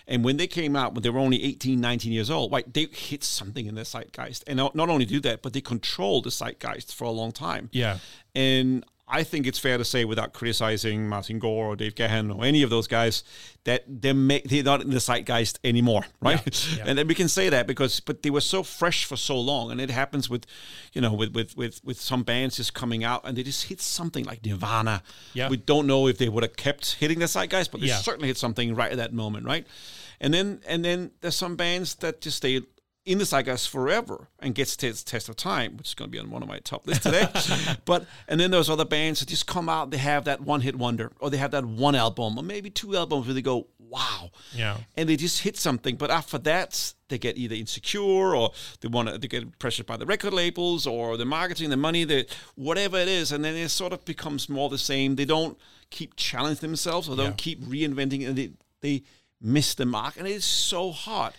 and 0.07 0.25
when 0.25 0.37
they 0.37 0.47
came 0.47 0.75
out, 0.75 0.95
when 0.95 1.03
they 1.03 1.11
were 1.11 1.21
only 1.21 1.43
18, 1.43 1.81
19 1.81 2.13
years 2.13 2.31
old, 2.31 2.53
right, 2.53 2.73
they 2.73 2.87
hit 2.87 3.23
something 3.25 3.67
in 3.67 3.75
the 3.75 3.85
zeitgeist, 3.85 4.43
and 4.47 4.57
not, 4.57 4.75
not 4.75 4.89
only 4.89 5.05
do 5.05 5.21
that, 5.21 5.43
but 5.43 5.53
they 5.53 5.61
controlled 5.61 6.25
the 6.25 6.31
zeitgeist 6.31 6.95
for 6.95 7.05
a 7.05 7.11
long 7.11 7.33
time. 7.33 7.71
yeah. 7.73 7.99
And 8.35 8.85
I 9.09 9.23
think 9.23 9.47
it's 9.47 9.59
fair 9.59 9.79
to 9.79 9.85
say, 9.85 10.05
without 10.05 10.33
criticizing 10.33 11.09
Martin 11.09 11.39
Gore 11.39 11.67
or 11.67 11.77
Dave 11.77 11.95
Gahan 11.95 12.31
or 12.31 12.45
any 12.45 12.63
of 12.63 12.71
those 12.71 12.89
guys, 12.89 13.23
that 13.63 13.85
they're, 13.87 14.13
ma- 14.15 14.39
they're 14.45 14.65
not 14.65 14.81
in 14.81 14.91
the 14.91 14.97
zeitgeist 14.99 15.61
anymore, 15.63 16.07
right? 16.21 16.45
Yeah, 16.45 16.77
yeah. 16.79 16.85
And 16.89 16.99
then 16.99 17.07
we 17.07 17.15
can 17.15 17.29
say 17.29 17.49
that 17.49 17.69
because, 17.69 18.01
but 18.01 18.23
they 18.25 18.31
were 18.31 18.41
so 18.41 18.65
fresh 18.65 19.05
for 19.05 19.17
so 19.17 19.39
long, 19.39 19.71
and 19.71 19.81
it 19.81 19.91
happens 19.91 20.29
with, 20.29 20.45
you 20.93 21.01
know, 21.01 21.13
with 21.13 21.35
with 21.35 21.57
with, 21.57 21.81
with 21.85 22.01
some 22.01 22.25
bands 22.25 22.57
just 22.57 22.75
coming 22.75 23.05
out 23.05 23.21
and 23.25 23.37
they 23.37 23.45
just 23.45 23.65
hit 23.69 23.81
something 23.81 24.25
like 24.25 24.45
Nirvana. 24.45 25.03
Yeah. 25.35 25.49
we 25.51 25.57
don't 25.57 25.87
know 25.87 26.09
if 26.09 26.19
they 26.19 26.29
would 26.29 26.43
have 26.43 26.57
kept 26.57 26.95
hitting 26.95 27.21
the 27.21 27.27
zeitgeist, 27.27 27.71
but 27.71 27.81
they 27.81 27.87
Yeah. 27.87 27.99
certainly 27.99 28.27
hit 28.29 28.39
something 28.39 28.75
right 28.75 28.91
at 28.91 28.99
that 28.99 29.13
moment, 29.13 29.47
right? 29.47 29.67
And 30.21 30.35
then 30.35 30.63
and 30.67 30.85
then 30.85 31.13
there's 31.21 31.37
some 31.37 31.55
bands 31.55 31.95
that 31.97 32.21
just 32.23 32.39
stay 32.39 32.61
in 33.07 33.19
the 33.19 33.25
zeitgeist 33.25 33.69
forever 33.71 34.29
and 34.41 34.55
gets 34.55 34.77
to 34.77 34.89
its 34.89 35.03
test 35.05 35.29
of 35.29 35.37
time, 35.37 35.77
which 35.77 35.89
is 35.89 35.95
going 35.95 36.11
to 36.11 36.13
be 36.13 36.19
on 36.19 36.29
one 36.29 36.43
of 36.43 36.49
my 36.49 36.59
top 36.59 36.87
lists 36.87 37.05
today. 37.05 37.29
but 37.85 38.05
and 38.29 38.39
then 38.41 38.51
there's 38.51 38.69
other 38.69 38.85
bands 38.85 39.21
that 39.21 39.29
just 39.29 39.47
come 39.47 39.69
out, 39.69 39.91
they 39.93 39.97
have 39.99 40.25
that 40.25 40.41
one 40.41 40.61
hit 40.61 40.77
wonder, 40.77 41.13
or 41.21 41.31
they 41.31 41.37
have 41.37 41.53
that 41.53 41.65
one 41.65 41.95
album, 41.95 42.37
or 42.37 42.43
maybe 42.43 42.69
two 42.69 42.97
albums 42.97 43.27
where 43.27 43.35
they 43.35 43.41
go, 43.43 43.69
wow, 43.79 44.31
Yeah. 44.53 44.79
and 44.97 45.09
they 45.09 45.17
just 45.17 45.43
hit 45.43 45.57
something. 45.57 45.95
But 45.95 46.11
after 46.11 46.37
that, 46.39 46.93
they 47.09 47.19
get 47.19 47.39
either 47.39 47.55
insecure 47.55 48.35
or 48.35 48.51
they 48.81 48.89
want 48.89 49.09
to 49.09 49.17
they 49.19 49.29
get 49.29 49.57
pressured 49.61 49.87
by 49.87 49.97
the 49.97 50.05
record 50.07 50.33
labels 50.33 50.85
or 50.89 51.17
the 51.17 51.25
marketing, 51.25 51.71
the 51.71 51.77
money, 51.77 52.03
the 52.03 52.27
whatever 52.57 52.99
it 52.99 53.07
is, 53.07 53.31
and 53.31 53.45
then 53.45 53.55
it 53.55 53.69
sort 53.69 53.93
of 53.93 54.05
becomes 54.05 54.49
more 54.49 54.69
the 54.69 54.79
same. 54.79 55.15
They 55.15 55.25
don't 55.25 55.57
keep 55.91 56.17
challenging 56.17 56.69
themselves 56.71 57.09
or 57.09 57.15
Yeah. 57.15 57.23
don't 57.25 57.39
keep 57.39 57.63
reinventing, 57.63 58.27
and 58.27 58.37
they 58.37 58.51
they 58.81 59.05
miss 59.41 59.75
the 59.75 59.87
mark, 59.87 60.17
and 60.17 60.27
it's 60.27 60.45
so 60.45 60.91
hard. 60.91 61.33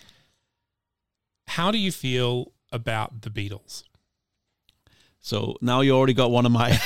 How 1.48 1.70
do 1.70 1.78
you 1.78 1.90
feel 1.92 2.52
about 2.72 3.22
the 3.22 3.30
Beatles? 3.30 3.84
So 5.20 5.56
now 5.60 5.80
you 5.80 5.92
already 5.92 6.14
got 6.14 6.30
one 6.30 6.46
of 6.46 6.52
my. 6.52 6.70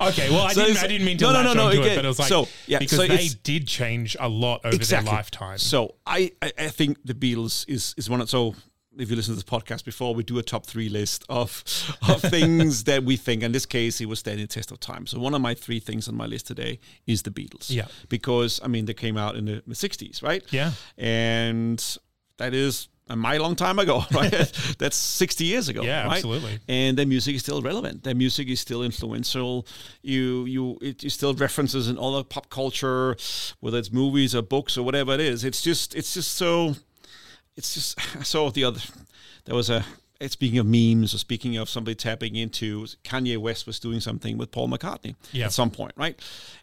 Okay, 0.00 0.28
well, 0.30 0.42
I 0.42 0.52
So 0.52 0.64
didn't. 0.66 0.82
I 0.82 0.86
didn't 0.86 1.06
mean 1.06 1.18
to 1.18 1.24
no, 1.24 1.32
no, 1.32 1.42
no, 1.42 1.54
no, 1.54 1.66
onto 1.66 1.82
it, 1.82 1.96
but 1.96 2.04
it 2.04 2.08
was 2.08 2.18
like 2.18 2.28
so, 2.28 2.48
yeah, 2.66 2.78
because 2.78 2.98
so 2.98 3.06
they 3.06 3.28
did 3.42 3.66
change 3.66 4.16
a 4.20 4.28
lot 4.28 4.60
over 4.64 4.76
their 4.76 5.02
lifetime. 5.02 5.58
So 5.58 5.94
I, 6.06 6.32
I, 6.42 6.68
think 6.68 6.98
the 7.04 7.14
Beatles 7.14 7.64
is 7.68 7.94
is 7.96 8.08
one 8.10 8.20
of 8.20 8.28
so. 8.28 8.54
If 8.96 9.10
you 9.10 9.16
listen 9.16 9.32
to 9.32 9.42
this 9.42 9.44
podcast 9.44 9.84
before, 9.84 10.14
we 10.14 10.22
do 10.22 10.38
a 10.38 10.42
top 10.42 10.66
three 10.66 10.88
list 10.88 11.24
of 11.28 11.64
of 12.08 12.20
things 12.20 12.84
that 12.84 13.02
we 13.02 13.16
think. 13.16 13.42
In 13.42 13.52
this 13.52 13.66
case, 13.66 14.00
it 14.00 14.06
was 14.06 14.20
standing 14.20 14.44
the 14.44 14.48
test 14.48 14.70
of 14.70 14.78
time. 14.78 15.06
So 15.06 15.18
one 15.18 15.34
of 15.34 15.40
my 15.40 15.54
three 15.54 15.80
things 15.80 16.06
on 16.08 16.14
my 16.14 16.26
list 16.26 16.46
today 16.46 16.78
is 17.06 17.22
the 17.22 17.30
Beatles. 17.30 17.70
Yeah. 17.70 17.86
because 18.08 18.60
I 18.62 18.68
mean 18.68 18.84
they 18.84 18.94
came 18.94 19.16
out 19.16 19.34
in 19.36 19.46
the, 19.46 19.62
the 19.66 19.74
'60s, 19.74 20.22
right? 20.22 20.44
Yeah. 20.52 20.72
and 20.96 21.84
that 22.38 22.54
is 22.54 22.88
a 23.08 23.16
mighty 23.16 23.38
long 23.38 23.54
time 23.56 23.78
ago, 23.78 24.02
right? 24.12 24.30
That's 24.78 24.96
60 24.96 25.44
years 25.44 25.68
ago. 25.68 25.82
Yeah, 25.82 26.04
right? 26.06 26.14
absolutely. 26.14 26.58
And 26.68 26.96
their 26.96 27.06
music 27.06 27.34
is 27.36 27.42
still 27.42 27.60
relevant. 27.62 28.02
Their 28.04 28.14
music 28.14 28.48
is 28.48 28.60
still 28.60 28.82
influential. 28.82 29.66
You 30.02 30.44
you 30.46 30.78
it, 30.80 31.04
it 31.04 31.10
still 31.10 31.34
references 31.34 31.88
in 31.88 31.98
all 31.98 32.16
the 32.16 32.24
pop 32.24 32.48
culture, 32.50 33.16
whether 33.60 33.78
it's 33.78 33.92
movies 33.92 34.34
or 34.34 34.42
books 34.42 34.78
or 34.78 34.82
whatever 34.84 35.12
it 35.14 35.20
is. 35.20 35.44
It's 35.44 35.60
just 35.62 35.94
it's 35.94 36.14
just 36.14 36.32
so 36.32 36.74
it's 37.56 37.74
just 37.74 37.98
I 38.18 38.22
saw 38.22 38.50
the 38.50 38.64
other 38.64 38.80
there 39.44 39.54
was 39.54 39.68
a 39.68 39.84
eh, 40.20 40.28
speaking 40.28 40.58
of 40.58 40.66
memes 40.66 41.12
or 41.14 41.18
speaking 41.18 41.56
of 41.58 41.68
somebody 41.68 41.94
tapping 41.94 42.36
into 42.36 42.86
Kanye 43.04 43.36
West 43.36 43.66
was 43.66 43.78
doing 43.78 44.00
something 44.00 44.38
with 44.38 44.50
Paul 44.50 44.68
McCartney 44.68 45.14
Yeah. 45.32 45.46
at 45.46 45.52
some 45.52 45.70
point, 45.70 45.92
right? 45.96 46.18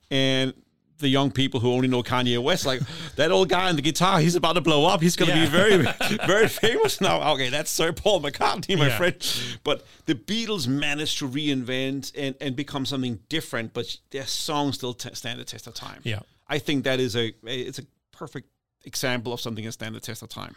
And 0.10 0.54
the 1.02 1.10
young 1.10 1.32
people 1.32 1.60
who 1.60 1.72
only 1.74 1.88
know 1.88 2.02
Kanye 2.04 2.42
West, 2.42 2.66
like 2.66 2.82
that 3.18 3.32
old 3.32 3.50
guy 3.50 3.68
on 3.70 3.76
the 3.76 3.82
guitar, 3.82 4.20
he's 4.20 4.36
about 4.36 4.54
to 4.54 4.62
blow 4.62 4.86
up. 4.86 5.02
He's 5.02 5.16
going 5.16 5.32
to 5.32 5.38
Yeah. 5.38 5.46
be 5.46 5.52
very, 5.52 6.18
very 6.28 6.48
famous 6.48 7.02
now. 7.02 7.34
Okay, 7.34 7.50
that's 7.50 7.70
Sir 7.70 7.92
Paul 7.92 8.22
McCartney, 8.22 8.78
my 8.78 8.88
Yeah. 8.88 8.98
friend. 8.98 9.16
But 9.64 9.86
the 10.06 10.16
Beatles 10.16 10.68
managed 10.68 11.18
to 11.20 11.28
reinvent 11.28 12.12
and, 12.18 12.36
and 12.40 12.56
become 12.56 12.86
something 12.86 13.20
different, 13.30 13.74
but 13.74 13.98
their 14.12 14.26
songs 14.26 14.76
still 14.76 14.94
t- 14.94 15.10
stand 15.14 15.40
the 15.40 15.44
test 15.46 15.68
of 15.68 15.74
time. 15.74 16.00
Yeah. 16.04 16.20
I 16.48 16.60
think 16.60 16.84
that 16.86 17.00
is 17.00 17.16
a 17.16 17.34
it's 17.44 17.80
a 17.80 17.86
perfect 18.12 18.48
example 18.86 19.32
of 19.34 19.42
something 19.42 19.66
that 19.66 19.72
stands 19.74 19.96
the 19.96 20.02
test 20.06 20.22
of 20.22 20.30
time. 20.30 20.56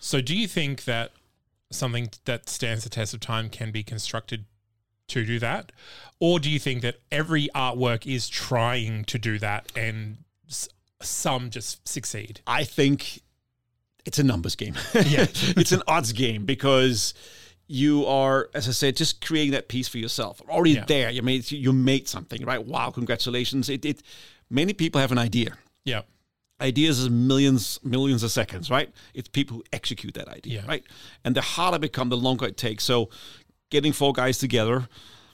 So, 0.00 0.20
do 0.20 0.36
you 0.36 0.46
think 0.48 0.84
that 0.84 1.12
something 1.70 2.10
that 2.24 2.48
stands 2.48 2.84
the 2.84 2.90
test 2.90 3.14
of 3.14 3.20
time 3.20 3.48
can 3.50 3.70
be 3.70 3.82
constructed 3.82 4.46
to 5.08 5.24
do 5.24 5.38
that, 5.38 5.72
or 6.20 6.38
do 6.38 6.50
you 6.50 6.58
think 6.58 6.82
that 6.82 6.96
every 7.10 7.48
artwork 7.54 8.06
is 8.06 8.28
trying 8.28 9.04
to 9.04 9.18
do 9.18 9.38
that 9.38 9.70
and 9.76 10.18
s- 10.48 10.68
some 11.02 11.50
just 11.50 11.86
succeed? 11.88 12.40
I 12.46 12.64
think 12.64 13.22
it's 14.04 14.18
a 14.18 14.24
numbers 14.24 14.54
game. 14.54 14.74
Yeah. 14.94 15.26
it's 15.32 15.72
an 15.72 15.82
odds 15.86 16.12
game 16.12 16.44
because 16.44 17.14
you 17.66 18.06
are, 18.06 18.48
as 18.54 18.68
I 18.68 18.72
said, 18.72 18.96
just 18.96 19.24
creating 19.24 19.52
that 19.52 19.68
piece 19.68 19.88
for 19.88 19.98
yourself. 19.98 20.40
Already 20.48 20.72
Yeah. 20.72 20.84
there, 20.86 21.10
you 21.10 21.22
made 21.22 21.50
you 21.50 21.72
made 21.72 22.08
something, 22.08 22.44
right? 22.44 22.64
Wow, 22.64 22.90
congratulations! 22.90 23.68
It, 23.68 23.84
it 23.84 24.02
many 24.50 24.72
people 24.72 25.00
have 25.00 25.12
an 25.12 25.18
idea. 25.18 25.56
Yeah, 25.84 26.02
Ideas 26.60 26.98
is 26.98 27.08
millions, 27.08 27.78
millions 27.84 28.22
of 28.24 28.32
seconds, 28.32 28.68
right? 28.68 28.90
It's 29.14 29.28
people 29.28 29.58
who 29.58 29.64
execute 29.72 30.14
that 30.14 30.26
idea, 30.28 30.60
Yeah. 30.62 30.66
right? 30.66 30.82
And 31.24 31.36
the 31.36 31.40
harder 31.40 31.76
it 31.76 31.80
become, 31.82 32.08
the 32.08 32.16
longer 32.16 32.46
it 32.46 32.56
takes. 32.56 32.82
So, 32.84 33.10
getting 33.70 33.92
four 33.92 34.12
guys 34.12 34.38
together, 34.38 34.88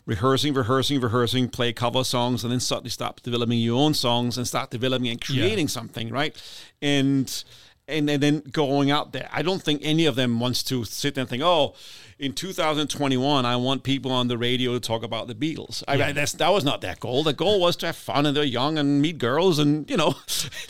rehearsing, 0.07 0.55
rehearsing, 0.55 1.01
rehearsing, 1.01 1.49
play 1.49 1.73
cover 1.73 2.05
songs, 2.05 2.43
and 2.45 2.53
then 2.53 2.61
suddenly 2.61 2.91
start 2.91 3.23
developing 3.23 3.59
your 3.59 3.79
own 3.81 3.95
songs 3.95 4.37
and 4.37 4.47
start 4.47 4.71
developing 4.71 5.09
and 5.09 5.21
Yeah. 5.29 5.43
creating 5.43 5.69
something, 5.69 6.11
right? 6.11 6.37
And 6.83 7.45
and, 7.89 8.09
and 8.09 8.23
then 8.23 8.41
going 8.51 8.91
out 8.91 9.13
there. 9.13 9.29
I 9.33 9.43
don't 9.43 9.63
think 9.63 9.81
any 9.85 10.07
of 10.07 10.15
them 10.17 10.41
wants 10.41 10.63
to 10.65 10.85
sit 10.85 11.15
there 11.15 11.23
and 11.23 11.29
think, 11.29 11.43
oh, 11.43 11.75
in 12.19 12.33
2021, 12.33 13.45
I 13.45 13.57
want 13.57 13.83
people 13.83 14.13
on 14.13 14.29
the 14.29 14.39
radio 14.39 14.73
to 14.73 14.81
talk 14.81 15.03
about 15.03 15.27
the 15.27 15.35
Beatles. 15.35 15.83
I, 15.89 16.01
I, 16.01 16.13
that's, 16.13 16.33
that 16.35 16.49
was 16.51 16.65
not 16.65 16.81
their 16.81 16.95
goal. 16.95 17.25
The 17.25 17.33
goal 17.33 17.61
was 17.61 17.75
to 17.77 17.87
have 17.87 17.97
fun 17.97 18.25
and 18.25 18.37
they're 18.37 18.45
young 18.45 18.79
and 18.79 19.03
meet 19.03 19.19
girls 19.19 19.59
and, 19.59 19.91
you 19.91 19.97
know. 19.97 20.15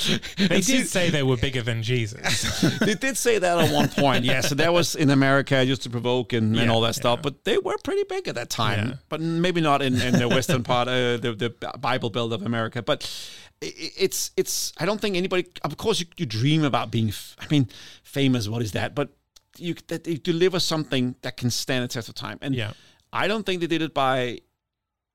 they 0.38 0.61
did 0.62 0.88
say 0.88 1.11
they 1.11 1.22
were 1.22 1.37
bigger 1.37 1.61
than 1.62 1.83
Jesus. 1.83 2.61
they 2.81 2.94
did 2.94 3.16
say 3.18 3.38
that 3.38 3.59
at 3.59 3.72
one 3.72 3.88
point, 3.90 4.24
yes. 4.24 4.48
So 4.48 4.55
that 4.55 4.72
was 4.72 4.94
in 4.96 5.11
America 5.11 5.64
just 5.66 5.83
to 5.83 5.90
provoke 5.90 6.33
and, 6.33 6.57
and 6.57 6.70
all 6.70 6.81
that 6.81 6.94
stuff. 6.94 7.20
But 7.22 7.44
they 7.44 7.59
were 7.59 7.77
pretty 7.85 8.05
big 8.05 8.27
at 8.27 8.35
that 8.37 8.48
time, 8.50 8.88
Yeah. 8.88 8.94
but 9.11 9.20
maybe 9.20 9.61
not 9.61 9.83
in, 9.83 10.00
in 10.00 10.14
the 10.18 10.29
western 10.29 10.62
part, 10.64 10.88
uh, 10.88 11.18
the, 11.18 11.35
the 11.61 11.79
Bible 11.79 12.09
Belt 12.11 12.33
of 12.33 12.42
America. 12.42 12.81
But 12.83 13.05
i- 13.05 13.43
i- 13.43 13.43
it's, 13.60 14.30
it's, 14.36 14.72
I 14.78 14.84
don't 14.86 15.00
think 15.00 15.16
anybody, 15.16 15.46
of 15.62 15.76
course, 15.76 16.00
you, 16.00 16.06
you 16.16 16.26
dream 16.26 16.64
about 16.64 16.90
being, 16.90 17.08
f- 17.08 17.36
I 17.38 17.46
mean, 17.50 17.68
famous, 18.02 18.48
what 18.48 18.62
is 18.62 18.72
that? 18.72 18.94
But 18.94 19.10
you, 19.56 19.74
that 19.88 20.06
you 20.06 20.18
deliver 20.18 20.60
something 20.60 21.14
that 21.22 21.36
can 21.36 21.50
stand 21.50 21.84
the 21.84 21.88
test 21.88 22.08
of 22.08 22.14
time. 22.14 22.38
And 22.42 22.54
Yeah. 22.54 22.72
I 23.12 23.28
don't 23.28 23.46
think 23.46 23.60
they 23.60 23.68
did 23.68 23.80
it 23.80 23.94
by, 23.94 24.40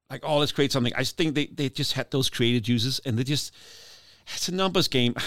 like, 0.09 0.21
oh, 0.23 0.37
let's 0.37 0.51
create 0.53 0.71
something. 0.71 0.93
I 0.95 0.99
just 0.99 1.17
think 1.17 1.35
they, 1.35 1.47
they 1.47 1.69
just 1.69 1.93
had 1.93 2.09
those 2.11 2.29
creative 2.29 2.63
juices 2.63 2.99
and 3.05 3.19
they 3.19 3.23
just, 3.23 3.53
it's 4.35 4.47
a 4.49 4.53
numbers 4.53 4.87
game. 4.87 5.15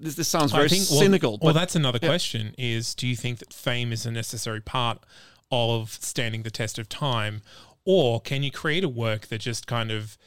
This, 0.00 0.16
this 0.16 0.28
sounds 0.28 0.52
very 0.52 0.68
think, 0.68 0.82
cynical. 0.82 1.38
Well, 1.40 1.54
but 1.54 1.58
that's 1.58 1.74
another 1.74 1.98
question: 1.98 2.54
is 2.58 2.94
do 2.94 3.06
you 3.06 3.16
think 3.16 3.38
that 3.38 3.54
fame 3.54 3.90
is 3.90 4.04
a 4.04 4.10
necessary 4.10 4.60
part 4.60 5.02
of 5.50 5.92
standing 5.92 6.42
the 6.42 6.50
test 6.50 6.78
of 6.78 6.90
time, 6.90 7.40
or 7.86 8.20
can 8.20 8.42
you 8.42 8.50
create 8.50 8.84
a 8.84 8.88
work 8.88 9.28
that 9.28 9.38
just 9.38 9.66
kind 9.66 9.90
of 9.90 10.18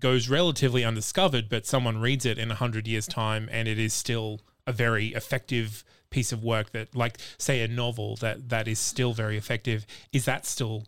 goes 0.00 0.28
relatively 0.28 0.84
undiscovered, 0.84 1.48
but 1.48 1.66
someone 1.66 1.98
reads 2.00 2.24
it 2.24 2.38
in 2.38 2.50
a 2.50 2.54
hundred 2.54 2.86
years' 2.86 3.06
time, 3.06 3.48
and 3.50 3.68
it 3.68 3.78
is 3.78 3.92
still 3.92 4.40
a 4.66 4.72
very 4.72 5.08
effective 5.08 5.84
piece 6.10 6.32
of 6.32 6.42
work 6.42 6.72
that, 6.72 6.94
like, 6.94 7.18
say, 7.38 7.60
a 7.62 7.68
novel 7.68 8.16
that 8.16 8.48
that 8.48 8.68
is 8.68 8.78
still 8.78 9.12
very 9.12 9.36
effective. 9.36 9.86
Is 10.12 10.24
that 10.24 10.46
still 10.46 10.84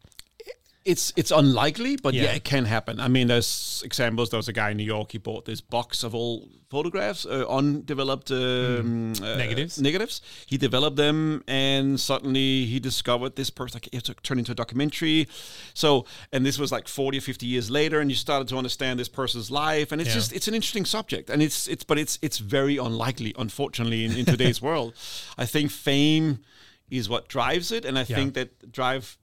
it's 0.85 1.13
it's 1.17 1.31
unlikely, 1.31 1.97
but 1.97 2.15
yeah. 2.15 2.23
Yeah. 2.23 2.35
it 2.37 2.45
can 2.45 2.65
happen. 2.65 3.01
I 3.01 3.09
mean, 3.09 3.27
there's 3.29 3.83
examples. 3.85 4.31
There 4.31 4.39
was 4.39 4.49
a 4.49 4.53
guy 4.53 4.71
in 4.71 4.77
New 4.79 4.85
York. 4.85 5.13
He 5.13 5.19
bought 5.19 5.45
this 5.45 5.61
box 5.61 6.03
of 6.03 6.15
all 6.15 6.49
photographs, 6.71 7.27
uh, 7.27 7.45
undeveloped 7.49 8.31
um, 8.31 9.13
uh, 9.23 9.37
Negatives? 9.37 9.79
Negatives. 9.81 10.23
He 10.47 10.57
developed 10.57 10.97
them, 10.97 11.43
and 11.49 11.99
suddenly 12.01 12.65
he 12.65 12.81
discovered 12.81 13.37
this 13.37 13.51
person. 13.51 13.81
Like, 13.83 13.89
it 13.95 14.09
turned 14.23 14.39
into 14.39 14.53
a 14.53 14.55
documentary. 14.55 15.29
So, 15.75 16.07
and 16.33 16.47
this 16.47 16.59
was 16.59 16.71
like 16.73 16.89
40 16.89 17.19
or 17.19 17.21
50 17.21 17.45
years 17.47 17.71
later, 17.71 18.01
and 18.01 18.09
you 18.11 18.17
started 18.17 18.49
to 18.49 18.57
understand 18.57 18.99
this 18.99 19.09
person's 19.09 19.51
life, 19.51 19.93
and 19.93 20.01
it's 20.01 20.09
Yeah. 20.11 20.15
just 20.15 20.33
it's 20.33 20.49
an 20.49 20.55
interesting 20.55 20.87
subject, 20.87 21.29
and 21.29 21.43
it's 21.43 21.69
it's 21.69 21.85
but 21.85 21.99
it's 21.99 22.19
it's 22.23 22.39
very 22.39 22.79
unlikely, 22.79 23.35
unfortunately, 23.37 24.05
in, 24.07 24.13
in 24.13 24.25
today's 24.25 24.63
world. 24.69 24.95
I 25.37 25.45
think 25.47 25.71
fame 25.71 26.39
is 26.91 27.09
what 27.09 27.29
drives 27.29 27.71
it, 27.71 27.85
and 27.85 27.99
I 27.99 28.07
Yeah. 28.09 28.17
think 28.17 28.35
that 28.35 28.73
drive 28.73 29.19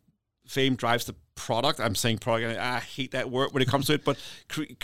fame 0.45 0.75
drives 0.75 1.05
the 1.05 1.15
product. 1.37 1.79
I'm 1.79 1.95
saying 1.95 2.17
product. 2.17 2.59
I 2.59 2.79
hate 2.79 3.11
that 3.11 3.29
word 3.31 3.53
when 3.53 3.61
it 3.63 3.69
comes 3.69 3.85
to 3.87 3.93
it, 3.93 4.03
but 4.03 4.17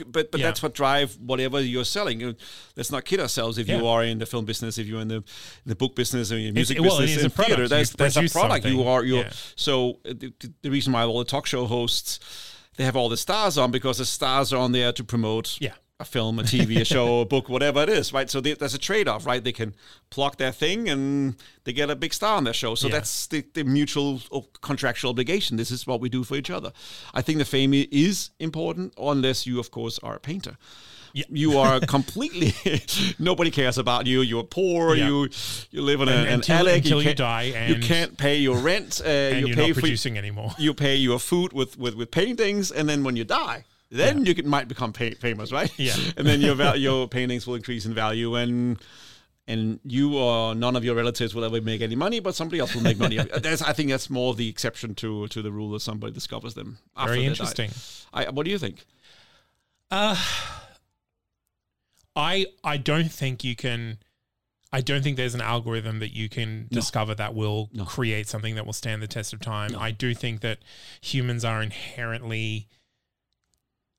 but 0.08 0.32
but 0.32 0.40
Yeah. 0.40 0.46
that's 0.48 0.64
what 0.64 0.74
drive 0.74 1.18
whatever 1.20 1.60
you're 1.60 1.84
selling. 1.84 2.22
You 2.22 2.28
know, 2.28 2.34
Let's 2.78 2.92
not 2.92 3.04
kid 3.04 3.20
ourselves. 3.20 3.58
If 3.58 3.68
you 3.68 3.86
are 3.88 4.04
in 4.06 4.20
the 4.20 4.26
film 4.26 4.46
business, 4.46 4.78
if 4.78 4.88
you're 4.88 5.02
in 5.02 5.10
the 5.10 5.24
the 5.66 5.76
book 5.76 5.96
business 5.96 6.32
or 6.32 6.38
your 6.40 6.54
music 6.54 6.80
well, 6.80 6.98
it 6.98 7.02
business, 7.02 7.18
is 7.18 7.24
in 7.24 7.28
a 7.28 7.30
product. 7.30 7.50
theater, 7.50 7.62
You 7.64 7.68
that's 7.70 7.90
that's 7.92 8.16
a 8.16 8.30
product. 8.40 8.66
You 8.66 8.84
are 8.84 9.04
you. 9.04 9.18
Yeah. 9.18 9.32
So 9.56 10.00
uh, 10.06 10.14
the, 10.18 10.34
the 10.62 10.70
reason 10.70 10.94
why 10.94 11.04
all 11.04 11.20
the 11.20 11.26
talk 11.26 11.46
show 11.46 11.66
hosts 11.66 12.20
they 12.78 12.84
have 12.86 12.96
all 12.96 13.10
the 13.10 13.18
stars 13.18 13.58
on 13.58 13.70
because 13.70 13.98
the 14.00 14.06
stars 14.06 14.52
are 14.54 14.58
on 14.58 14.72
there 14.72 14.92
to 14.94 15.04
promote 15.04 15.58
Yeah. 15.62 15.74
A 16.04 16.06
film, 16.06 16.40
a 16.40 16.44
TV, 16.44 16.80
a 16.80 16.86
show, 16.86 17.22
a 17.22 17.26
book, 17.26 17.50
whatever 17.50 17.82
it 17.84 17.90
is, 17.90 18.14
right? 18.14 18.30
So 18.30 18.40
they, 18.42 18.54
there's 18.54 18.74
a 18.76 18.78
trade 18.90 19.08
off, 19.08 19.26
right? 19.26 19.44
They 19.44 19.52
can 19.54 19.74
plug 20.10 20.38
their 20.38 20.52
thing 20.52 20.90
and 20.90 21.36
they 21.64 21.74
get 21.74 21.90
a 21.90 21.96
big 21.96 22.14
star 22.14 22.38
on 22.38 22.44
their 22.44 22.54
show. 22.54 22.76
So 22.76 22.88
Yeah. 22.88 22.94
that's 22.98 23.28
the, 23.28 23.44
the 23.54 23.64
mutual 23.64 24.22
contractual 24.62 25.10
obligation. 25.10 25.58
This 25.58 25.72
is 25.72 25.88
what 25.88 26.00
we 26.02 26.10
do 26.10 26.24
for 26.24 26.36
each 26.36 26.50
other. 26.50 26.72
I 27.14 27.22
think 27.22 27.40
the 27.40 27.46
fame 27.46 27.74
is 27.74 28.30
important, 28.40 28.94
unless 28.98 29.48
you, 29.48 29.60
of 29.60 29.72
course, 29.72 30.00
are 30.04 30.16
a 30.16 30.20
painter. 30.20 30.58
Yeah. 31.16 31.26
You 31.30 31.60
are 31.60 31.80
completely 31.98 32.54
nobody 33.20 33.52
cares 33.52 33.78
about 33.78 34.08
you. 34.08 34.22
You're 34.22 34.44
poor. 34.44 34.96
Yeah. 34.96 35.08
You 35.08 35.30
you 35.70 35.82
live 35.84 36.02
in 36.02 36.10
And- 36.10 36.28
an 36.28 36.34
until- 36.34 36.68
attic. 36.68 36.84
until 36.86 37.02
you 37.02 37.14
can't- 37.14 37.18
die 37.18 37.68
you 37.68 37.80
can't 37.80 38.18
pay 38.18 38.38
your 38.38 38.58
rent. 38.58 39.00
Uh, 39.00 39.08
and 39.10 39.40
you 39.42 39.48
you're 39.48 39.56
pay 39.56 39.68
not 39.68 39.76
for 39.76 39.82
producing 39.82 40.18
anymore? 40.18 40.52
you 40.58 40.74
pay 40.74 40.96
your 40.96 41.20
food 41.20 41.54
with 41.54 41.78
with, 41.78 41.96
with 41.96 42.10
paintings, 42.10 42.72
and 42.72 42.90
then 42.90 43.04
when 43.04 43.16
you 43.16 43.26
die, 43.26 43.64
then 43.94 44.26
you 44.26 44.36
can, 44.36 44.48
might 44.48 44.68
become 44.68 44.92
pa- 44.94 45.16
famous, 45.20 45.52
right? 45.52 45.72
Yeah. 45.78 45.96
and 46.18 46.26
then 46.28 46.42
your 46.42 46.56
val- 46.56 46.76
your 46.78 47.08
paintings 47.08 47.46
will 47.48 47.56
increase 47.56 47.86
in 47.86 47.94
value, 47.94 48.36
and 48.36 48.78
and 49.48 49.80
you 49.86 50.18
or 50.18 50.56
none 50.56 50.76
of 50.76 50.84
your 50.86 50.96
relatives 50.96 51.36
will 51.36 51.44
ever 51.44 51.62
make 51.62 51.82
any 51.82 51.96
money, 51.96 52.20
but 52.20 52.34
somebody 52.34 52.60
else 52.60 52.74
will 52.74 52.82
make 52.82 52.98
money. 52.98 53.18
That's, 53.42 53.62
I 53.62 53.74
think 53.74 53.90
that's 53.90 54.10
more 54.10 54.34
the 54.34 54.48
exception 54.48 54.96
to 54.96 55.28
to 55.28 55.42
the 55.42 55.52
rule 55.52 55.72
that 55.72 55.82
somebody 55.82 56.14
discovers 56.14 56.54
them. 56.54 56.78
After 56.96 57.14
Very 57.14 57.26
interesting. 57.26 57.70
Die. 57.70 58.26
I, 58.26 58.30
what 58.30 58.46
do 58.46 58.52
you 58.52 58.58
think? 58.58 58.86
Uh, 59.92 60.16
I 62.16 62.48
I 62.64 62.78
don't 62.78 63.12
think 63.12 63.44
you 63.44 63.56
can. 63.56 63.98
I 64.72 64.82
don't 64.82 65.04
think 65.04 65.18
there's 65.18 65.36
an 65.36 65.42
algorithm 65.42 66.00
that 66.00 66.16
you 66.16 66.30
can 66.30 66.68
discover 66.72 67.14
that 67.16 67.36
will 67.36 67.70
No. 67.74 67.86
create 67.86 68.28
something 68.28 68.56
that 68.56 68.66
will 68.66 68.74
stand 68.74 69.04
the 69.04 69.08
test 69.08 69.32
of 69.32 69.40
time. 69.40 69.74
No. 69.74 69.80
I 69.80 69.92
do 69.92 70.16
think 70.16 70.42
that 70.42 70.60
humans 71.02 71.46
are 71.46 71.62
inherently. 71.62 72.68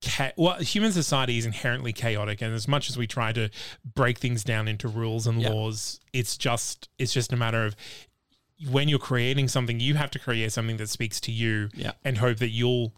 Cha- 0.05 0.33
well, 0.37 0.55
human 0.61 0.93
society 0.93 1.39
is 1.39 1.47
inherently 1.47 1.93
chaotic, 1.93 2.43
and 2.43 2.55
as 2.55 2.69
much 2.69 2.91
as 2.91 2.97
we 2.97 3.07
try 3.07 3.33
to 3.33 3.51
break 3.95 4.19
things 4.19 4.45
down 4.45 4.69
into 4.69 4.89
rules 4.89 5.27
and 5.27 5.41
Yeah. 5.41 5.51
laws, 5.51 6.01
it's 6.13 6.37
just 6.37 6.89
it's 6.99 7.13
just 7.13 7.33
a 7.33 7.37
matter 7.37 7.65
of 7.65 7.75
when 8.71 8.89
you're 8.89 8.99
creating 8.99 9.49
something, 9.49 9.81
you 9.81 9.95
have 9.97 10.11
to 10.13 10.19
create 10.19 10.53
something 10.53 10.77
that 10.77 10.89
speaks 10.89 11.21
to 11.21 11.33
you, 11.33 11.71
Yeah. 11.75 11.93
and 12.05 12.19
hope 12.19 12.39
that 12.39 12.51
you'll 12.51 12.95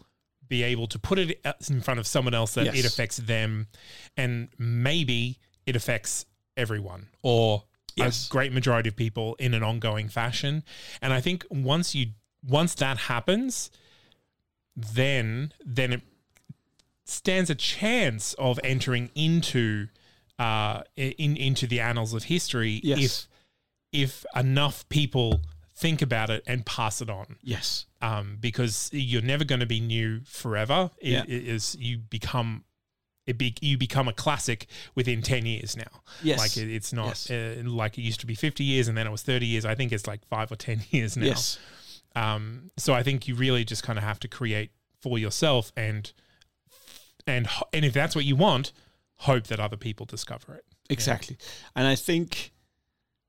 be 0.47 0.63
able 0.63 0.87
to 0.87 0.99
put 0.99 1.17
it 1.19 1.39
uh, 1.43 1.53
in 1.69 1.81
front 1.81 1.99
of 1.99 2.07
someone 2.07 2.33
else 2.33 2.53
that 2.53 2.67
it 2.75 2.85
affects 2.85 3.17
them, 3.17 3.67
and 4.15 4.49
maybe 4.57 5.39
it 5.65 5.75
affects 5.75 6.25
everyone 6.55 7.07
or 7.23 7.63
Yes. 7.95 8.27
a 8.27 8.29
great 8.29 8.53
majority 8.53 8.89
of 8.89 8.95
people 8.95 9.35
in 9.39 9.53
an 9.55 9.63
ongoing 9.63 10.07
fashion. 10.07 10.63
And 11.01 11.11
I 11.13 11.19
think 11.21 11.45
once 11.49 11.95
you 11.95 12.13
once 12.43 12.75
that 12.75 12.97
happens, 12.97 13.71
then 14.75 15.51
then 15.65 15.93
it 15.93 16.01
stands 17.09 17.49
a 17.49 17.55
chance 17.55 18.33
of 18.33 18.59
entering 18.63 19.09
into 19.15 19.87
uh 20.39 20.81
in 20.95 21.35
into 21.37 21.65
the 21.67 21.79
annals 21.79 22.13
of 22.13 22.23
history 22.23 22.79
Yes. 22.83 22.99
if 22.99 23.27
if 23.91 24.25
enough 24.35 24.87
people 24.89 25.41
think 25.75 26.01
about 26.01 26.29
it 26.31 26.43
and 26.47 26.65
pass 26.65 27.01
it 27.03 27.09
on. 27.09 27.35
Yes. 27.43 27.85
Um, 28.01 28.37
because 28.39 28.89
you're 28.91 29.21
never 29.21 29.43
going 29.45 29.59
to 29.59 29.67
be 29.67 29.79
new 29.79 30.21
forever. 30.25 30.89
It, 30.99 31.11
Yeah. 31.11 31.23
it 31.27 31.47
is 31.47 31.75
you 31.79 31.99
become 31.99 32.63
it 33.27 33.37
be, 33.37 33.53
you 33.61 33.77
become 33.77 34.07
a 34.07 34.13
classic 34.13 34.67
within 34.95 35.21
10 35.21 35.45
years 35.45 35.75
now. 35.77 36.01
Yes. 36.23 36.39
Like 36.39 36.57
it, 36.57 36.73
it's 36.73 36.93
not 36.93 37.27
Yes. 37.29 37.31
uh, 37.31 37.61
like 37.65 37.97
it 37.97 38.01
used 38.01 38.19
to 38.21 38.25
be 38.25 38.35
50 38.35 38.63
years 38.63 38.87
and 38.87 38.97
then 38.97 39.05
it 39.05 39.11
was 39.11 39.21
30 39.21 39.45
years. 39.45 39.65
I 39.65 39.75
think 39.75 39.91
it's 39.91 40.07
like 40.07 40.25
5 40.27 40.51
or 40.51 40.55
10 40.55 40.81
years 40.91 41.15
now. 41.17 41.25
Yes. 41.27 41.59
Um, 42.15 42.71
so 42.77 42.93
I 42.93 43.03
think 43.03 43.27
you 43.27 43.35
really 43.35 43.63
just 43.63 43.83
kind 43.83 43.99
of 43.99 44.03
have 44.03 44.19
to 44.21 44.27
create 44.27 44.71
for 45.01 45.19
yourself 45.19 45.71
and 45.77 46.11
and 47.27 47.47
and 47.73 47.85
if 47.85 47.93
that's 47.93 48.15
what 48.15 48.25
you 48.25 48.35
want, 48.35 48.71
hope 49.17 49.45
that 49.47 49.59
other 49.59 49.77
people 49.77 50.05
discover 50.05 50.55
it. 50.55 50.65
Exactly. 50.89 51.37
And 51.75 51.85
I 51.85 51.95
think 51.95 52.53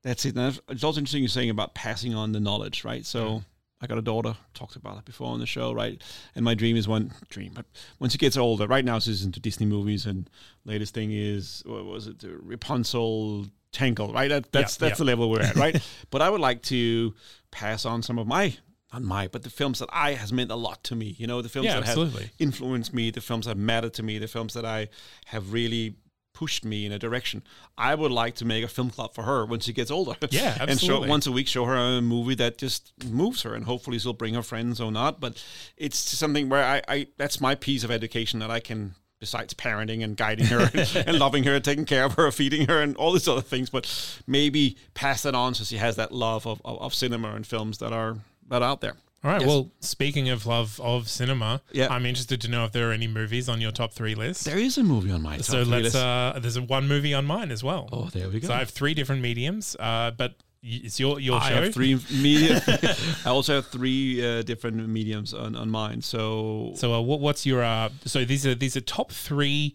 that's 0.02 0.24
it. 0.24 0.36
And 0.36 0.60
it's 0.68 0.84
also 0.84 1.00
interesting 1.00 1.22
you're 1.22 1.28
saying 1.28 1.50
about 1.50 1.74
passing 1.74 2.14
on 2.14 2.32
the 2.32 2.40
knowledge, 2.40 2.84
right? 2.84 3.04
So 3.04 3.42
I 3.80 3.86
got 3.86 3.98
a 3.98 4.02
daughter, 4.02 4.36
talked 4.54 4.76
about 4.76 4.98
it 4.98 5.04
before 5.04 5.28
on 5.28 5.40
the 5.40 5.46
show, 5.46 5.72
right? 5.72 6.00
And 6.34 6.44
my 6.44 6.54
dream 6.54 6.76
is 6.76 6.88
one 6.88 7.12
dream, 7.28 7.52
but 7.54 7.66
once 7.98 8.12
she 8.12 8.18
gets 8.18 8.36
older, 8.36 8.66
right 8.66 8.84
now 8.84 8.98
she's 8.98 9.24
into 9.24 9.40
Disney 9.40 9.66
movies 9.66 10.06
and 10.06 10.30
latest 10.64 10.94
thing 10.94 11.10
is 11.12 11.62
what 11.66 11.84
was 11.84 12.06
it, 12.06 12.24
Rapunzel 12.24 13.46
Tangle, 13.72 14.12
right? 14.12 14.28
That, 14.28 14.52
that's 14.52 14.76
Yeah, 14.76 14.88
that's 14.88 14.98
yeah. 14.98 15.04
the 15.04 15.04
level 15.04 15.30
we're 15.30 15.42
at, 15.42 15.56
right? 15.56 15.80
but 16.10 16.22
I 16.22 16.30
would 16.30 16.40
like 16.40 16.62
to 16.64 17.14
pass 17.50 17.84
on 17.84 18.02
some 18.02 18.18
of 18.18 18.26
my 18.26 18.56
not 18.92 19.02
my, 19.02 19.28
but 19.28 19.42
the 19.42 19.50
films 19.50 19.78
that 19.80 19.88
I 19.92 20.14
has 20.14 20.32
meant 20.32 20.50
a 20.50 20.56
lot 20.56 20.82
to 20.84 20.96
me. 20.96 21.14
You 21.18 21.26
know, 21.26 21.42
the 21.42 21.48
films 21.48 21.66
Yeah, 21.66 21.74
that 21.80 21.88
absolutely. 21.88 22.22
have 22.22 22.32
influenced 22.38 22.94
me, 22.94 23.10
the 23.10 23.20
films 23.20 23.46
that 23.46 23.56
matter 23.56 23.90
to 23.90 24.02
me, 24.02 24.18
the 24.18 24.28
films 24.28 24.54
that 24.54 24.64
I 24.64 24.88
have 25.26 25.52
really 25.52 25.96
pushed 26.32 26.64
me 26.64 26.86
in 26.86 26.92
a 26.92 26.98
direction. 27.00 27.42
I 27.76 27.96
would 27.96 28.12
like 28.12 28.36
to 28.36 28.44
make 28.44 28.62
a 28.64 28.68
film 28.68 28.90
club 28.90 29.12
for 29.12 29.22
her 29.24 29.44
when 29.44 29.58
she 29.60 29.72
gets 29.72 29.90
older. 29.90 30.14
Yeah, 30.30 30.52
and 30.60 30.68
show, 30.68 30.72
absolutely. 30.72 31.08
once 31.08 31.26
a 31.26 31.32
week 31.32 31.48
show 31.48 31.64
her 31.64 31.74
a 31.74 32.00
movie 32.00 32.36
that 32.36 32.58
just 32.58 32.92
moves 33.04 33.42
her, 33.42 33.54
and 33.54 33.64
hopefully 33.64 33.98
she'll 33.98 34.12
bring 34.12 34.34
her 34.34 34.42
friends 34.42 34.80
or 34.80 34.92
not. 34.92 35.20
But 35.20 35.44
it's 35.76 35.98
something 35.98 36.48
where 36.48 36.64
I, 36.64 36.82
I 36.88 37.06
that's 37.16 37.40
my 37.40 37.54
piece 37.56 37.82
of 37.84 37.90
education 37.90 38.38
that 38.40 38.50
I 38.50 38.60
can. 38.60 38.94
Besides 39.20 39.52
parenting 39.52 40.04
and 40.04 40.16
guiding 40.16 40.46
her 40.46 40.70
and 41.04 41.18
loving 41.18 41.42
her, 41.42 41.58
taking 41.58 41.84
care 41.86 42.04
of 42.04 42.12
her, 42.14 42.30
feeding 42.30 42.68
her, 42.68 42.80
and 42.80 42.96
all 42.96 43.10
these 43.12 43.26
other 43.26 43.40
things, 43.40 43.68
but 43.68 43.84
maybe 44.28 44.76
pass 44.94 45.22
that 45.24 45.34
on 45.34 45.54
so 45.54 45.64
she 45.64 45.78
has 45.78 45.96
that 45.96 46.12
love 46.12 46.46
of, 46.46 46.62
of, 46.64 46.80
of 46.80 46.94
cinema 46.94 47.34
and 47.34 47.44
films 47.44 47.78
that 47.78 47.92
are 47.92 48.18
that 48.50 48.62
out 48.62 48.80
there. 48.80 48.96
All 49.24 49.32
right. 49.32 49.40
Yes. 49.40 49.48
Well, 49.48 49.70
speaking 49.80 50.28
of 50.28 50.46
love 50.46 50.80
of 50.80 51.08
cinema, 51.08 51.60
Yeah. 51.72 51.88
I'm 51.90 52.06
interested 52.06 52.40
to 52.42 52.48
know 52.48 52.64
if 52.64 52.70
there 52.72 52.88
are 52.88 52.92
any 52.92 53.08
movies 53.08 53.48
on 53.48 53.60
your 53.60 53.72
top 53.72 53.92
three 53.92 54.14
list. 54.14 54.44
There 54.44 54.58
is 54.58 54.78
a 54.78 54.84
movie 54.84 55.10
on 55.10 55.22
my 55.22 55.36
top 55.38 55.44
so 55.46 55.64
three 55.64 55.72
let's. 55.72 55.84
list. 55.86 55.96
Uh, 55.96 56.38
there's 56.40 56.56
a 56.56 56.62
one 56.62 56.86
movie 56.86 57.12
on 57.14 57.24
mine 57.24 57.50
as 57.50 57.64
well. 57.64 57.88
oh, 57.92 58.08
there 58.12 58.28
we 58.28 58.38
go. 58.38 58.46
So 58.48 58.54
I 58.54 58.58
have 58.60 58.70
three 58.70 58.94
different 58.94 59.20
mediums, 59.22 59.74
uh, 59.80 60.12
but 60.12 60.36
y- 60.62 60.82
it's 60.84 61.00
your 61.00 61.18
your 61.18 61.40
I 61.40 61.48
show. 61.48 61.62
have 61.64 61.74
three 61.74 61.98
media. 62.12 62.62
I 63.24 63.30
also 63.30 63.56
have 63.56 63.66
three 63.66 64.24
uh, 64.24 64.42
different 64.42 64.76
mediums 64.88 65.34
on, 65.34 65.56
on 65.56 65.68
mine. 65.68 66.00
So, 66.00 66.72
So 66.76 66.94
uh, 66.94 67.00
what, 67.00 67.18
what's 67.18 67.44
your? 67.44 67.64
Uh, 67.64 67.88
so 68.04 68.24
these 68.24 68.46
are 68.46 68.54
these 68.54 68.76
are 68.76 68.80
top 68.82 69.10
three 69.10 69.74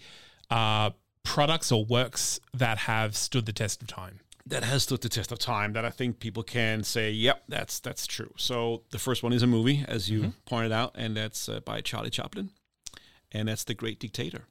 uh, 0.51 0.91
products 1.23 1.69
or 1.71 1.83
works 1.83 2.39
that 2.53 2.77
have 2.79 3.15
stood 3.17 3.45
the 3.45 3.53
test 3.53 3.81
of 3.81 3.89
time. 3.89 4.19
That 4.45 4.63
has 4.63 4.83
stood 4.83 5.01
the 5.01 5.09
test 5.09 5.31
of 5.31 5.39
time. 5.39 5.73
That 5.73 5.85
I 5.85 5.89
think 5.89 6.19
people 6.19 6.43
can 6.43 6.83
say, 6.83 7.11
"Yep, 7.11 7.43
that's 7.47 7.79
that's 7.79 8.05
true." 8.07 8.33
So 8.37 8.83
the 8.91 8.99
first 8.99 9.23
one 9.23 9.33
is 9.33 9.43
a 9.43 9.47
movie, 9.47 9.85
as 9.87 10.09
you 10.09 10.19
Mm-hmm. 10.21 10.29
pointed 10.45 10.71
out, 10.71 10.91
and 10.95 11.15
that's 11.15 11.47
uh, 11.49 11.59
by 11.61 11.81
Charlie 11.81 12.09
Chaplin, 12.09 12.49
and 13.31 13.47
that's 13.47 13.63
The 13.63 13.73
Great 13.73 13.99
Dictator. 13.99 14.45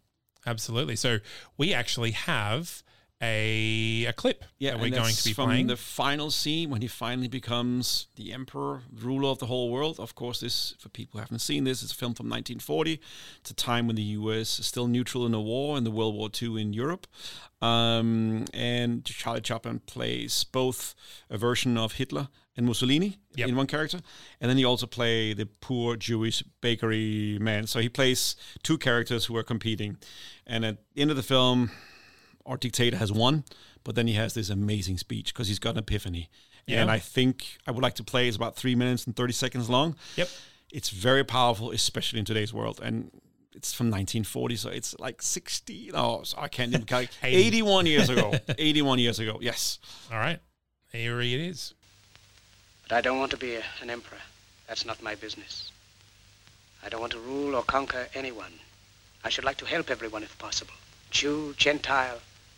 Absolutely. 0.46 0.96
So 0.96 1.18
we 1.57 1.72
actually 1.74 2.11
have 2.12 2.83
a 3.22 4.04
a 4.06 4.12
clip 4.12 4.44
that 4.61 4.80
we're 4.80 4.90
going 4.90 5.14
to 5.14 5.24
be 5.24 5.32
from 5.32 5.46
playing. 5.46 5.68
the 5.68 5.76
final 5.76 6.30
scene 6.30 6.70
when 6.70 6.82
he 6.82 6.88
finally 6.88 7.28
becomes 7.28 8.08
the 8.16 8.32
emperor, 8.32 8.82
ruler 8.92 9.28
of 9.30 9.38
the 9.38 9.46
whole 9.46 9.70
world. 9.70 10.00
Of 10.00 10.14
course, 10.14 10.40
this 10.40 10.74
for 10.78 10.88
people 10.88 11.12
who 11.18 11.20
haven't 11.20 11.38
seen 11.38 11.64
this, 11.64 11.82
it's 11.82 11.92
a 11.92 11.94
film 11.94 12.14
from 12.14 12.26
1940. 12.26 13.00
It's 13.40 13.50
a 13.50 13.54
time 13.54 13.87
when 13.87 13.94
the 13.96 14.02
U.S. 14.02 14.58
is 14.58 14.66
still 14.66 14.88
neutral 14.88 15.24
in 15.24 15.35
a 15.35 15.40
war 15.40 15.78
in 15.78 15.85
the 15.85 15.90
World 15.90 16.14
War 16.16 16.28
II 16.42 16.61
in 16.61 16.72
Europe, 16.72 17.06
um, 17.61 18.44
and 18.52 19.04
Charlie 19.04 19.40
Chaplin 19.40 19.78
plays 19.87 20.42
both 20.44 20.94
a 21.30 21.38
version 21.38 21.78
of 21.78 21.92
Hitler 21.92 22.28
and 22.56 22.66
Mussolini 22.66 23.18
Yep. 23.37 23.48
in 23.48 23.56
one 23.56 23.66
character, 23.66 24.00
and 24.40 24.50
then 24.50 24.58
he 24.58 24.64
also 24.64 24.87
play 24.87 25.32
the 25.32 25.46
poor 25.46 25.96
Jewish 25.96 26.42
bakery 26.61 27.38
man. 27.40 27.66
So 27.66 27.80
he 27.80 27.88
plays 27.88 28.37
two 28.62 28.76
characters 28.78 29.26
who 29.26 29.37
are 29.37 29.42
competing, 29.44 29.96
and 30.46 30.64
at 30.64 30.76
the 30.94 31.00
end 31.02 31.11
of 31.11 31.16
the 31.16 31.22
film 31.22 31.70
our 32.46 32.57
dictator 32.57 32.96
has 32.96 33.12
won, 33.12 33.44
but 33.85 33.94
then 33.94 34.07
he 34.07 34.14
has 34.14 34.35
this 34.35 34.50
amazing 34.50 34.98
speech 34.98 35.33
because 35.33 35.48
he's 35.48 35.59
got 35.59 35.70
an 35.70 35.78
epiphany. 35.78 36.28
Yeah. 36.66 36.83
And 36.83 36.90
I 36.90 36.98
think 36.98 37.59
I 37.66 37.70
would 37.70 37.83
like 37.83 37.94
to 37.94 38.05
play. 38.05 38.28
It's 38.28 38.37
about 38.37 38.57
three 38.57 38.74
minutes 38.74 39.07
and 39.07 39.16
30 39.16 39.33
seconds 39.33 39.68
long. 39.68 39.96
Yep. 40.16 40.28
It's 40.72 40.90
very 40.90 41.24
powerful, 41.24 41.70
especially 41.70 42.18
in 42.18 42.24
today's 42.24 42.52
world. 42.52 42.81
And 42.83 43.11
it's 43.55 43.72
from 43.72 43.87
1940, 43.87 44.57
so 44.57 44.70
it's 44.70 44.98
like 44.98 45.20
60. 45.22 45.90
No, 45.92 46.22
so 46.24 46.38
I 46.40 46.48
can't 46.48 46.72
even 46.72 46.87
calculate. 46.87 47.16
81 47.22 47.87
years 47.87 48.09
ago. 48.09 48.33
81 48.59 48.98
years 48.98 49.18
ago. 49.18 49.38
Yes. 49.40 49.78
All 50.11 50.18
right. 50.18 50.38
Here 50.92 51.20
it 51.20 51.40
is. 51.40 51.74
But 52.88 52.96
I 52.96 53.00
don't 53.00 53.18
want 53.18 53.31
to 53.33 53.37
be 53.37 53.57
a, 53.57 53.62
an 53.81 53.90
emperor. 53.90 54.18
That's 54.68 54.87
not 54.87 55.02
my 55.02 55.14
business. 55.14 55.70
I 56.85 56.88
don't 56.88 57.00
want 57.00 57.12
to 57.12 57.20
rule 57.20 57.55
or 57.55 57.62
conquer 57.62 58.09
anyone. 58.14 58.52
I 59.24 59.28
should 59.28 59.44
like 59.44 59.59
to 59.59 59.66
help 59.66 59.90
everyone 59.90 60.22
if 60.22 60.37
possible. 60.38 60.74
Jew, 61.11 61.55
Gentile, 61.57 62.20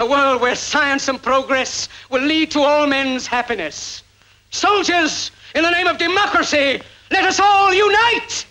a 0.00 0.06
world 0.06 0.40
where 0.40 0.54
science 0.56 1.08
and 1.08 1.22
progress 1.22 1.88
will 2.08 2.22
lead 2.22 2.50
to 2.52 2.60
all 2.60 2.86
men's 2.86 3.26
happiness. 3.26 4.02
Soldiers, 4.50 5.30
in 5.54 5.62
the 5.62 5.70
name 5.70 5.86
of 5.86 5.98
democracy, 5.98 6.80
let 7.10 7.24
us 7.24 7.38
all 7.38 7.72
unite! 7.72 8.46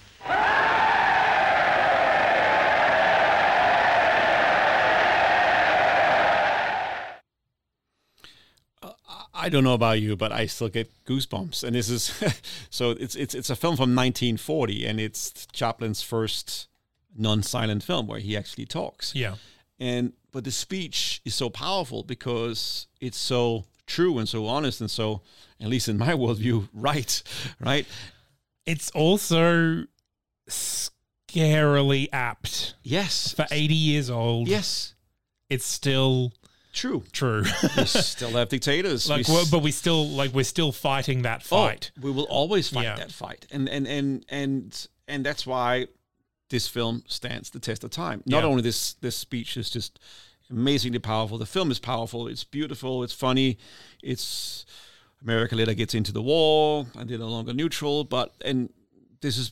I 9.42 9.48
don't 9.48 9.64
know 9.64 9.74
about 9.74 10.02
you, 10.02 10.16
but 10.16 10.32
I 10.32 10.46
still 10.46 10.70
get 10.70 10.92
goosebumps. 11.06 11.64
And 11.64 11.74
this 11.74 11.90
is 11.90 12.14
so 12.70 12.92
it's 12.92 13.16
it's 13.16 13.34
it's 13.34 13.50
a 13.50 13.56
film 13.56 13.76
from 13.76 13.96
1940, 13.96 14.86
and 14.86 15.00
it's 15.00 15.48
Chaplin's 15.54 16.02
first 16.02 16.68
non-silent 17.18 17.82
film 17.84 18.06
where 18.06 18.20
he 18.20 18.38
actually 18.38 18.66
talks. 18.66 19.16
Yeah. 19.16 19.36
And 19.80 20.14
but 20.32 20.44
the 20.44 20.52
speech 20.52 21.22
is 21.26 21.34
so 21.36 21.50
powerful 21.50 22.04
because 22.04 22.88
it's 23.02 23.18
so 23.18 23.65
true 23.88 24.20
and 24.20 24.28
so 24.30 24.46
honest 24.46 24.82
and 24.82 24.89
so, 24.92 25.22
at 25.60 25.68
least 25.68 25.88
in 25.89 25.98
my 25.98 26.13
worldview, 26.13 26.68
right, 26.74 27.22
right. 27.60 27.86
It's 28.65 28.92
also 28.92 29.86
scarily 31.30 32.08
apt. 32.12 32.76
Yes, 32.84 33.34
For 33.34 33.46
80 33.50 33.74
years 33.74 34.10
old, 34.10 34.48
yes, 34.48 34.94
it's 35.50 35.65
still 35.65 36.34
true. 36.74 37.04
true. 37.12 37.44
We 37.78 37.86
still 37.86 38.32
have 38.32 38.50
dictators. 38.50 39.10
like, 39.10 39.28
We 39.28 39.36
s- 39.36 39.50
but 39.50 39.60
we 39.60 39.72
still 39.72 40.08
like 40.10 40.32
we're 40.34 40.44
still 40.44 40.72
fighting 40.72 41.24
that 41.24 41.42
Oh, 41.52 41.65
fight. 41.68 41.92
we 42.00 42.12
will 42.12 42.26
always 42.30 42.70
fight 42.70 42.84
Yeah. 42.84 42.96
that 42.98 43.12
fight, 43.12 43.48
and 43.52 43.68
and 43.70 43.88
and 43.88 44.26
and 44.30 44.88
and 45.08 45.26
that's 45.26 45.46
why 45.48 45.88
this 46.50 46.68
film 46.68 47.04
stands 47.08 47.50
the 47.50 47.60
test 47.60 47.84
of 47.84 47.90
time. 47.92 48.22
Not 48.26 48.40
Yeah. 48.44 48.50
only 48.50 48.62
this 48.62 48.94
this 49.02 49.16
speech 49.16 49.58
is 49.58 49.70
just 49.70 50.00
amazingly 50.50 51.00
powerful. 51.00 51.38
The 51.38 51.46
film 51.46 51.72
is 51.72 51.80
powerful. 51.80 52.28
It's 52.28 52.44
beautiful. 52.44 53.04
It's 53.04 53.14
funny. 53.14 53.58
It's 54.04 54.66
America 55.22 55.56
later 55.56 55.74
gets 55.76 55.94
into 55.94 56.12
the 56.12 56.22
war 56.22 56.86
and 56.96 57.10
they're 57.10 57.20
no 57.20 57.30
longer 57.30 57.54
neutral. 57.54 58.04
But 58.04 58.34
and 58.46 58.70
this 59.22 59.38
is 59.38 59.52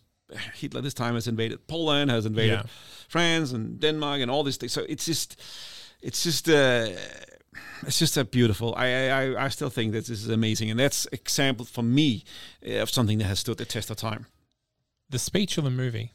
Hitler 0.56 0.82
this 0.82 0.94
time 0.94 1.14
has 1.16 1.28
invaded 1.28 1.68
Poland, 1.68 2.12
has 2.12 2.26
invaded 2.26 2.60
Yeah. 2.60 2.64
France 3.08 3.54
and 3.56 3.80
Denmark 3.80 4.22
and 4.22 4.32
all 4.32 4.44
these 4.44 4.58
things. 4.58 4.74
So 4.74 4.82
it's 4.90 5.06
just 5.06 5.36
it's 6.02 6.24
just 6.24 6.50
uh, 6.50 6.90
it's 7.88 8.00
just 8.00 8.18
a 8.18 8.24
beautiful. 8.24 8.74
I, 8.76 9.10
I 9.10 9.46
I 9.46 9.50
still 9.50 9.70
think 9.70 9.94
that 9.94 10.06
this 10.06 10.24
is 10.24 10.30
amazing, 10.30 10.72
and 10.72 10.80
that's 10.80 11.08
example 11.12 11.66
for 11.66 11.84
me 11.84 12.24
uh, 12.66 12.82
of 12.84 12.90
something 12.90 13.20
that 13.20 13.28
has 13.28 13.40
stood 13.40 13.58
the 13.58 13.66
test 13.66 13.90
of 13.92 13.98
time. 13.98 14.26
The 15.10 15.20
speech 15.20 15.58
of 15.58 15.64
the 15.64 15.70
movie? 15.72 16.12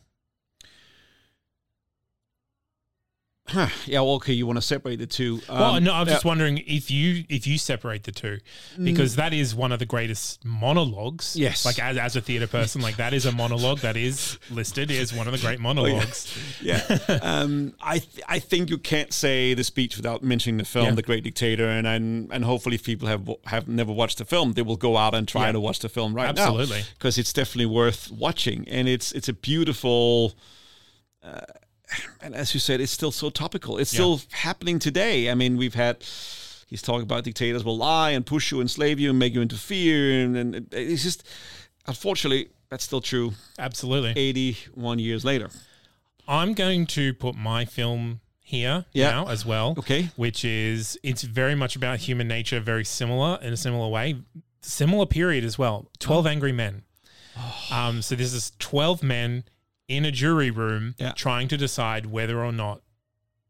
Yeah, 3.86 4.00
well, 4.00 4.14
okay. 4.14 4.32
You 4.32 4.46
want 4.46 4.56
to 4.58 4.62
separate 4.62 4.96
the 4.96 5.06
two? 5.06 5.40
well, 5.48 5.74
Um, 5.76 5.84
no, 5.84 5.92
I'm 5.94 6.06
just 6.06 6.24
yeah. 6.24 6.28
wondering 6.28 6.58
if 6.66 6.90
you 6.90 7.24
if 7.28 7.46
you 7.46 7.58
separate 7.58 8.04
the 8.04 8.12
two 8.12 8.38
because 8.82 9.16
that 9.16 9.32
is 9.32 9.54
one 9.54 9.72
of 9.72 9.78
the 9.78 9.86
greatest 9.86 10.44
monologues. 10.44 11.36
Yes. 11.36 11.64
like 11.64 11.78
as, 11.78 11.96
as 11.98 12.16
a 12.16 12.20
theater 12.20 12.46
person, 12.46 12.80
like 12.80 12.96
that 12.96 13.12
is 13.12 13.26
a 13.26 13.32
monologue 13.32 13.78
that 13.80 13.96
is 13.96 14.38
listed 14.50 14.90
as 14.90 15.12
one 15.12 15.26
of 15.26 15.32
the 15.32 15.38
great 15.38 15.60
monologues. 15.68 16.36
yeah. 16.62 16.80
Um, 17.22 17.74
I 17.82 17.98
th- 17.98 18.24
I 18.28 18.38
think 18.38 18.70
you 18.70 18.78
can't 18.78 19.12
say 19.12 19.54
the 19.54 19.64
speech 19.64 19.96
without 19.96 20.22
mentioning 20.22 20.58
the 20.58 20.64
film, 20.64 20.86
Yeah. 20.86 20.92
The 20.94 21.02
Great 21.02 21.24
Dictator, 21.24 21.68
and 21.68 21.86
and, 21.86 22.30
and 22.32 22.44
hopefully 22.44 22.76
if 22.76 22.84
people 22.84 23.08
have 23.08 23.28
have 23.46 23.68
never 23.68 23.92
watched 23.92 24.18
the 24.18 24.24
film, 24.24 24.52
they 24.52 24.62
will 24.62 24.76
go 24.76 24.96
out 24.96 25.14
and 25.14 25.26
try 25.28 25.46
Yeah. 25.46 25.52
to 25.52 25.60
watch 25.60 25.80
the 25.80 25.88
film 25.88 26.14
right 26.14 26.34
now. 26.34 26.42
Absolutely. 26.42 26.82
because 26.94 27.18
it's 27.18 27.32
definitely 27.32 27.66
worth 27.66 28.10
watching, 28.10 28.66
and 28.68 28.88
it's 28.88 29.12
it's 29.12 29.28
a 29.28 29.32
beautiful. 29.34 30.34
Uh, 31.22 31.40
and 32.20 32.34
as 32.34 32.54
you 32.54 32.60
said, 32.60 32.80
it's 32.80 32.92
still 32.92 33.12
so 33.12 33.30
topical. 33.30 33.78
It's 33.78 33.92
Yeah. 33.92 33.98
still 33.98 34.20
happening 34.32 34.78
today. 34.78 35.30
I 35.30 35.34
mean, 35.34 35.56
we've 35.56 35.74
had. 35.74 36.04
He's 36.68 36.80
talking 36.80 37.02
about 37.02 37.24
dictators 37.24 37.64
will 37.64 37.76
lie 37.76 38.10
and 38.12 38.24
push 38.24 38.50
you, 38.50 38.60
enslave 38.62 38.98
you, 38.98 39.10
and 39.10 39.18
make 39.18 39.34
you 39.34 39.42
into 39.42 39.56
fear, 39.56 40.24
and, 40.24 40.34
and 40.36 40.68
it's 40.72 41.02
just, 41.02 41.22
unfortunately, 41.86 42.48
that's 42.70 42.82
still 42.84 43.02
true. 43.02 43.34
Absolutely. 43.58 44.14
81 44.16 44.98
years 44.98 45.22
later. 45.22 45.50
I'm 46.26 46.54
going 46.54 46.86
to 46.86 47.12
put 47.12 47.34
my 47.34 47.66
film 47.66 48.20
here 48.40 48.86
Yeah. 48.94 49.10
now 49.10 49.28
as 49.28 49.44
well. 49.44 49.74
Okay. 49.78 50.08
Which 50.16 50.44
is 50.46 50.98
it's 51.02 51.22
very 51.22 51.54
much 51.54 51.76
about 51.76 51.98
human 51.98 52.26
nature, 52.28 52.58
very 52.60 52.84
similar 52.86 53.38
in 53.42 53.52
a 53.52 53.56
similar 53.56 53.88
way. 53.88 54.22
Similar 54.62 55.04
period 55.06 55.44
as 55.44 55.58
well. 55.58 55.90
Twelve 55.98 56.26
Angry 56.26 56.52
Men. 56.52 56.84
Um, 57.70 58.00
so 58.02 58.14
this 58.14 58.32
is 58.32 58.52
twelve 58.58 59.02
men 59.02 59.44
in 59.88 60.04
a 60.04 60.10
jury 60.10 60.50
room 60.50 60.94
Yeah. 60.98 61.12
trying 61.12 61.48
to 61.48 61.56
decide 61.56 62.06
whether 62.06 62.42
or 62.44 62.52
not 62.52 62.82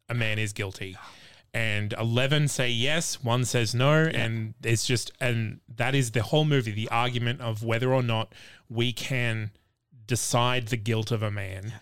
a 0.09 0.15
man 0.15 0.39
is 0.39 0.53
guilty. 0.53 0.97
And 1.55 1.93
eleven 1.99 2.49
say 2.49 2.71
yes, 2.71 3.23
one 3.23 3.45
says 3.45 3.75
no, 3.75 4.05
and 4.05 4.55
it's 4.65 4.87
just 4.87 5.13
and 5.21 5.61
that 5.77 5.95
is 5.95 6.13
the 6.13 6.23
whole 6.23 6.47
movie, 6.47 6.71
the 6.71 6.89
argument 6.89 7.43
of 7.43 7.63
whether 7.63 7.93
or 7.93 8.03
not 8.03 8.33
we 8.71 8.95
can 8.95 9.51
decide 10.07 10.69
the 10.69 10.79
guilt 10.79 11.11
of 11.11 11.23
a 11.23 11.31
man. 11.31 11.75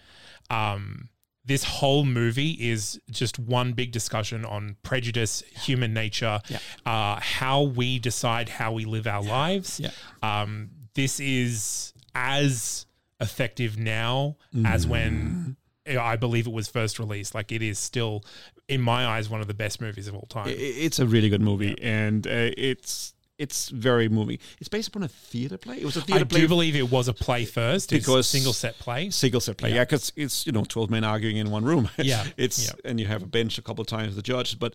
Um, 0.50 1.08
this 1.44 1.62
whole 1.62 2.04
movie 2.04 2.50
is 2.50 3.00
just 3.12 3.38
one 3.38 3.72
big 3.72 3.92
discussion 3.92 4.44
on 4.44 4.74
prejudice, 4.82 5.44
human 5.62 5.94
nature, 5.94 6.40
uh, 6.84 7.20
how 7.20 7.62
we 7.62 8.00
decide 8.00 8.48
how 8.48 8.72
we 8.72 8.84
live 8.84 9.06
our 9.06 9.22
lives. 9.22 9.78
Yeah. 9.78 9.90
Um, 10.20 10.70
this 10.94 11.20
is 11.20 11.92
as 12.16 12.86
effective 13.20 13.78
now 13.78 14.36
as 14.64 14.86
when 14.86 15.56
I 15.86 16.16
believe 16.16 16.46
it 16.46 16.52
was 16.52 16.68
first 16.68 16.98
released. 16.98 17.34
Like 17.34 17.52
it 17.52 17.62
is 17.62 17.78
still, 17.78 18.24
in 18.68 18.80
my 18.80 19.06
eyes, 19.06 19.28
one 19.28 19.40
of 19.40 19.46
the 19.46 19.54
best 19.54 19.80
movies 19.80 20.08
of 20.08 20.14
all 20.14 20.26
time. 20.28 20.46
It's 20.48 20.98
a 20.98 21.06
really 21.06 21.28
good 21.28 21.40
movie, 21.42 21.76
and 21.82 22.26
uh, 22.26 22.50
it's 22.56 23.14
it's 23.38 23.70
very 23.70 24.06
moving. 24.08 24.38
It's 24.60 24.68
based 24.68 24.88
upon 24.88 25.02
a 25.02 25.08
theater 25.08 25.56
play. 25.56 25.78
It 25.78 25.84
was 25.86 25.96
a 25.96 26.02
theater 26.02 26.26
play 26.26 26.40
I 26.40 26.42
do 26.42 26.48
believe 26.48 26.76
it 26.76 26.90
was 26.90 27.08
a 27.08 27.14
play 27.14 27.46
first, 27.46 27.90
it's 27.90 28.06
a 28.06 28.10
Because- 28.10 28.28
single 28.28 28.52
set 28.52 28.78
play. 28.78 29.08
single 29.08 29.40
set 29.40 29.56
play. 29.56 29.70
Yeah. 29.70 29.76
Yeah, 29.76 29.84
because 29.84 30.12
it's 30.14 30.46
you 30.46 30.52
know 30.52 30.64
twelve 30.64 30.90
men 30.90 31.04
arguing 31.04 31.38
in 31.38 31.50
one 31.50 31.64
room. 31.64 31.88
Yeah, 31.98 32.26
it's 32.36 32.66
yeah. 32.66 32.72
and 32.84 33.00
you 33.00 33.06
have 33.06 33.22
a 33.22 33.26
bench 33.26 33.56
a 33.58 33.62
couple 33.62 33.80
of 33.82 33.88
times 33.88 34.14
the 34.14 34.22
judge. 34.22 34.58
But 34.58 34.74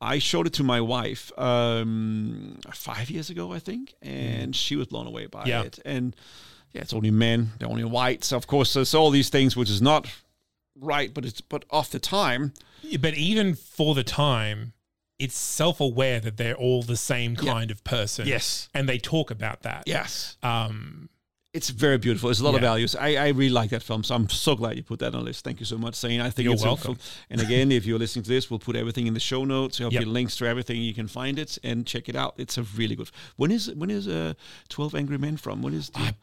I 0.00 0.18
showed 0.18 0.46
it 0.46 0.54
to 0.54 0.62
my 0.64 0.80
wife 0.80 1.30
um, 1.38 2.58
five 2.72 3.10
years 3.10 3.28
ago, 3.30 3.52
I 3.52 3.58
think, 3.58 3.94
and 4.00 4.56
she 4.56 4.74
was 4.76 4.86
blown 4.86 5.06
away 5.06 5.26
by 5.26 5.44
Mm. 5.44 5.46
Yeah. 5.46 5.62
it. 5.64 5.78
And 5.84 6.16
yeah, 6.72 6.82
it's 6.82 6.92
only 6.92 7.10
men, 7.10 7.52
they're 7.58 7.68
only 7.68 7.84
whites. 7.84 8.32
Of 8.32 8.46
course, 8.46 8.74
there's 8.74 8.94
all 8.94 9.10
these 9.10 9.28
things 9.28 9.56
which 9.56 9.70
is 9.70 9.80
not 9.82 10.06
right, 10.76 11.12
but 11.12 11.24
it's 11.24 11.40
but 11.40 11.64
off 11.70 11.90
the 11.90 11.98
time. 11.98 12.52
But 13.00 13.14
even 13.14 13.54
for 13.54 13.94
the 13.94 14.04
time, 14.04 14.72
it's 15.18 15.36
self 15.36 15.80
aware 15.80 16.20
that 16.20 16.36
they're 16.36 16.54
all 16.54 16.82
the 16.82 16.96
same 16.96 17.36
Yeah. 17.40 17.52
kind 17.52 17.70
of 17.70 17.82
person. 17.84 18.26
Yes. 18.28 18.68
And 18.72 18.88
they 18.88 18.98
talk 18.98 19.30
about 19.30 19.62
that. 19.62 19.82
Yes. 19.86 20.36
Um, 20.42 21.08
It's 21.58 21.70
very 21.70 21.98
beautiful. 21.98 22.30
It's 22.30 22.40
a 22.40 22.44
lot 22.44 22.54
of 22.54 22.60
values. 22.60 22.94
I, 22.94 23.10
I 23.16 23.28
really 23.40 23.50
like 23.60 23.70
that 23.70 23.82
film, 23.82 24.02
so 24.04 24.14
I'm 24.14 24.28
so 24.28 24.54
glad 24.54 24.76
you 24.76 24.82
put 24.84 25.00
that 25.00 25.12
on 25.14 25.20
the 25.20 25.26
list. 25.30 25.44
Thank 25.44 25.58
you 25.60 25.66
so 25.66 25.76
much, 25.76 25.96
Zane. 25.96 26.20
I 26.20 26.30
think 26.30 26.44
You're 26.44 26.54
it's 26.54 26.62
welcome. 26.64 26.94
film- 26.94 26.98
and 27.30 27.40
again, 27.40 27.72
if 27.72 27.84
you're 27.86 27.98
listening 27.98 28.22
to 28.24 28.30
this, 28.30 28.48
we'll 28.48 28.60
put 28.68 28.76
everything 28.76 29.06
in 29.08 29.14
the 29.14 29.20
show 29.20 29.44
notes. 29.44 29.78
There'll 29.78 29.92
Yep. 29.92 30.02
be 30.04 30.08
links 30.18 30.36
to 30.38 30.46
everything. 30.46 30.80
You 30.80 30.94
can 30.94 31.08
find 31.08 31.38
it 31.38 31.58
and 31.64 31.84
check 31.86 32.08
it 32.08 32.14
out. 32.16 32.34
It's 32.38 32.56
a 32.58 32.62
really 32.62 32.94
good. 32.94 33.10
When 33.36 33.50
is 33.50 33.70
when 33.74 33.90
is 33.90 34.06
uh, 34.06 34.34
Twelve 34.68 34.94
Angry 34.94 35.18
Men 35.18 35.36
from? 35.36 35.60
When 35.62 35.74
is 35.74 35.90
the, 35.90 36.14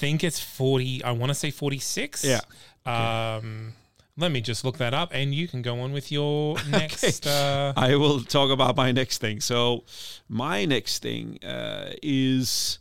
think 0.00 0.22
it's 0.22 0.38
40, 0.40 1.02
I 1.02 1.12
want 1.12 1.30
to 1.30 1.34
say 1.34 1.50
46. 1.50 2.24
Yeah. 2.24 2.40
Um, 2.86 3.72
let 4.16 4.30
me 4.30 4.40
just 4.40 4.64
look 4.64 4.76
that 4.78 4.92
up, 4.94 5.10
and 5.12 5.34
you 5.34 5.48
can 5.48 5.62
go 5.62 5.80
on 5.80 5.92
with 5.92 6.12
your 6.12 6.56
next. 6.68 7.26
uh, 7.26 7.72
I 7.76 7.96
will 7.96 8.20
talk 8.20 8.50
about 8.50 8.76
my 8.76 8.92
next 8.92 9.18
thing. 9.18 9.40
So, 9.40 9.84
my 10.28 10.64
next 10.66 11.02
thing 11.02 11.38
uh, 11.42 11.90
is 12.02 12.78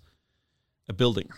a 0.89 0.93
building. 0.93 1.29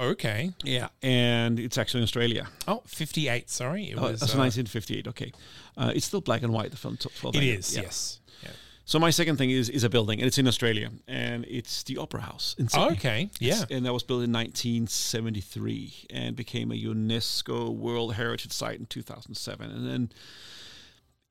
Okay. 0.00 0.52
Yeah, 0.64 0.88
and 1.02 1.58
it's 1.60 1.78
actually 1.78 2.00
in 2.00 2.04
Australia. 2.04 2.48
Oh, 2.66 2.82
58, 2.86 3.48
Sorry, 3.50 3.90
it 3.90 3.98
Oh, 3.98 4.02
was. 4.02 4.22
uh, 4.22 4.26
1958. 4.38 5.06
Okay, 5.08 5.32
uh, 5.76 5.92
it's 5.94 6.06
still 6.06 6.20
black 6.20 6.42
and 6.42 6.52
white. 6.52 6.70
The 6.70 6.76
film. 6.76 6.96
t- 6.96 7.08
12 7.20 7.36
It 7.36 7.42
is. 7.42 7.74
Yeah. 7.76 7.82
Yes. 7.82 8.20
Yeah. 8.42 8.50
So 8.84 8.98
my 8.98 9.10
second 9.10 9.36
thing 9.36 9.50
is 9.50 9.68
is 9.68 9.84
a 9.84 9.88
building, 9.88 10.20
and 10.20 10.26
it's 10.26 10.38
in 10.38 10.48
Australia, 10.48 10.90
and 11.06 11.44
it's 11.48 11.82
the 11.84 11.96
Opera 11.98 12.22
House 12.22 12.54
in 12.58 12.68
Sydney. 12.68 12.96
Okay. 12.96 13.30
Yeah. 13.40 13.64
and 13.70 13.84
that 13.86 13.92
was 13.92 14.02
built 14.02 14.22
in 14.24 14.32
1973 14.32 16.06
and 16.10 16.36
became 16.36 16.70
a 16.72 16.74
UNESCO 16.74 17.70
World 17.74 18.14
Heritage 18.14 18.52
Site 18.52 18.78
in 18.78 18.86
2007. 18.86 19.70
And 19.70 19.88
then 19.88 20.12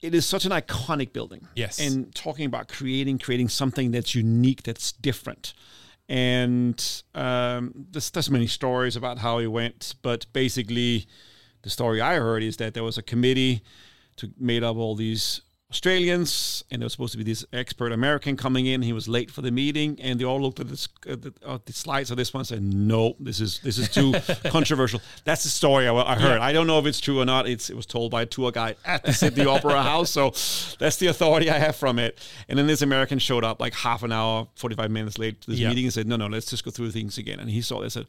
it 0.01 0.15
is 0.15 0.25
such 0.25 0.45
an 0.45 0.51
iconic 0.51 1.11
building. 1.11 1.47
Yes. 1.55 1.79
And 1.79 2.13
talking 2.15 2.45
about 2.45 2.67
creating, 2.69 3.19
creating 3.19 3.49
something 3.49 3.91
that's 3.91 4.15
unique, 4.15 4.63
that's 4.63 4.91
different. 4.93 5.53
And 6.09 7.03
um, 7.13 7.85
there's, 7.91 8.09
there's 8.09 8.31
many 8.31 8.47
stories 8.47 8.95
about 8.95 9.19
how 9.19 9.37
he 9.37 9.47
went, 9.47 9.93
but 10.01 10.25
basically, 10.33 11.05
the 11.61 11.69
story 11.69 12.01
I 12.01 12.15
heard 12.15 12.41
is 12.41 12.57
that 12.57 12.73
there 12.73 12.83
was 12.83 12.97
a 12.97 13.03
committee 13.03 13.61
to 14.15 14.31
made 14.39 14.63
up 14.63 14.75
all 14.75 14.95
these 14.95 15.41
Australians, 15.71 16.63
and 16.71 16.81
there 16.81 16.85
was 16.85 16.93
supposed 16.93 17.11
to 17.11 17.17
be 17.17 17.23
this 17.23 17.45
expert 17.53 17.91
American 17.91 18.35
coming 18.35 18.65
in. 18.65 18.81
He 18.81 18.91
was 18.91 19.07
late 19.07 19.29
for 19.29 19.41
the 19.41 19.51
meeting, 19.51 19.99
and 20.01 20.19
they 20.19 20.25
all 20.25 20.41
looked 20.41 20.59
at, 20.59 20.67
this, 20.67 20.87
at 21.07 21.21
the, 21.21 21.33
at 21.47 21.65
the 21.67 21.73
slides 21.73 22.09
of 22.09 22.17
this 22.17 22.33
one 22.33 22.39
and 22.41 22.47
said, 22.47 22.63
"No, 22.63 23.15
this 23.19 23.39
is 23.39 23.59
this 23.59 23.77
is 23.77 23.87
too 23.87 24.13
controversial." 24.49 24.99
That's 25.25 25.43
the 25.43 25.49
story 25.49 25.87
I, 25.87 25.93
I 25.93 26.15
heard. 26.15 26.39
I 26.41 26.53
don't 26.53 26.65
know 26.67 26.79
if 26.79 26.85
it's 26.87 26.99
true 26.99 27.19
or 27.21 27.25
not. 27.25 27.47
It's 27.47 27.69
it 27.69 27.75
was 27.75 27.85
told 27.85 28.09
by 28.11 28.23
a 28.23 28.25
tour 28.25 28.51
guide 28.51 28.77
at 28.83 29.03
the 29.03 29.13
Sydney 29.13 29.45
Opera 29.45 29.83
House, 29.91 30.09
so 30.09 30.31
that's 30.79 30.97
the 30.97 31.07
authority 31.07 31.51
I 31.51 31.59
have 31.59 31.75
from 31.75 31.99
it. 31.99 32.17
And 32.47 32.57
then 32.57 32.65
this 32.65 32.81
American 32.81 33.19
showed 33.19 33.43
up 33.43 33.59
like 33.61 33.73
half 33.75 34.01
an 34.01 34.11
hour, 34.11 34.47
forty 34.55 34.75
five 34.75 34.89
minutes 34.89 35.19
late 35.19 35.39
to 35.41 35.51
this 35.51 35.59
Yeah. 35.59 35.69
meeting 35.69 35.85
and 35.85 35.93
said, 35.93 36.07
"No, 36.07 36.15
no, 36.15 36.25
let's 36.27 36.49
just 36.49 36.65
go 36.65 36.71
through 36.71 36.91
things 36.91 37.17
again." 37.19 37.39
And 37.39 37.49
he 37.49 37.61
saw 37.61 37.79
this, 37.81 37.93
said, 37.93 38.07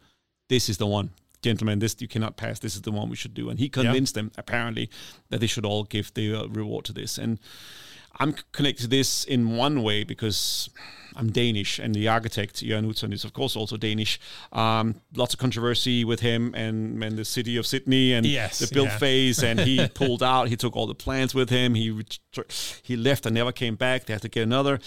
"This 0.48 0.70
is 0.70 0.78
the 0.78 0.86
one." 0.86 1.10
Gentlemen, 1.42 1.78
this 1.78 1.96
you 2.00 2.08
cannot 2.08 2.36
pass. 2.36 2.58
This 2.58 2.74
is 2.74 2.82
the 2.82 2.92
one 2.92 3.08
we 3.08 3.16
should 3.16 3.34
do, 3.34 3.48
and 3.48 3.58
he 3.58 3.68
convinced 3.68 4.14
them 4.14 4.30
apparently 4.36 4.90
that 5.30 5.40
they 5.40 5.46
should 5.46 5.64
all 5.64 5.84
give 5.84 6.12
the 6.14 6.34
uh, 6.34 6.46
reward 6.48 6.84
to 6.86 6.92
this. 6.92 7.16
And 7.18 7.38
I'm 8.18 8.34
connected 8.52 8.82
to 8.82 8.88
this 8.88 9.24
in 9.24 9.56
one 9.56 9.82
way 9.82 10.04
because 10.04 10.68
I'm 11.16 11.30
Danish, 11.30 11.78
and 11.78 11.94
the 11.94 12.08
architect 12.08 12.56
Jørn 12.62 12.84
Utzon 12.86 13.12
is 13.12 13.24
of 13.24 13.32
course 13.32 13.56
also 13.56 13.76
Danish. 13.76 14.20
Um, 14.52 14.96
lots 15.14 15.34
of 15.34 15.40
controversy 15.40 16.04
with 16.04 16.20
him 16.20 16.54
and, 16.54 17.02
and 17.02 17.16
the 17.16 17.24
city 17.24 17.56
of 17.56 17.66
Sydney 17.66 18.12
and 18.12 18.26
Yes, 18.26 18.58
the 18.58 18.72
build 18.72 18.88
yeah. 18.88 18.98
phase, 18.98 19.42
and 19.42 19.60
he 19.60 19.88
pulled 19.94 20.22
out. 20.22 20.48
He 20.48 20.56
took 20.56 20.76
all 20.76 20.86
the 20.86 20.94
plans 20.94 21.34
with 21.34 21.50
him. 21.50 21.74
He 21.74 22.04
he 22.82 22.96
left 22.96 23.26
and 23.26 23.34
never 23.34 23.52
came 23.52 23.76
back. 23.76 24.04
They 24.04 24.12
had 24.12 24.22
to 24.22 24.28
get 24.28 24.42
another. 24.42 24.80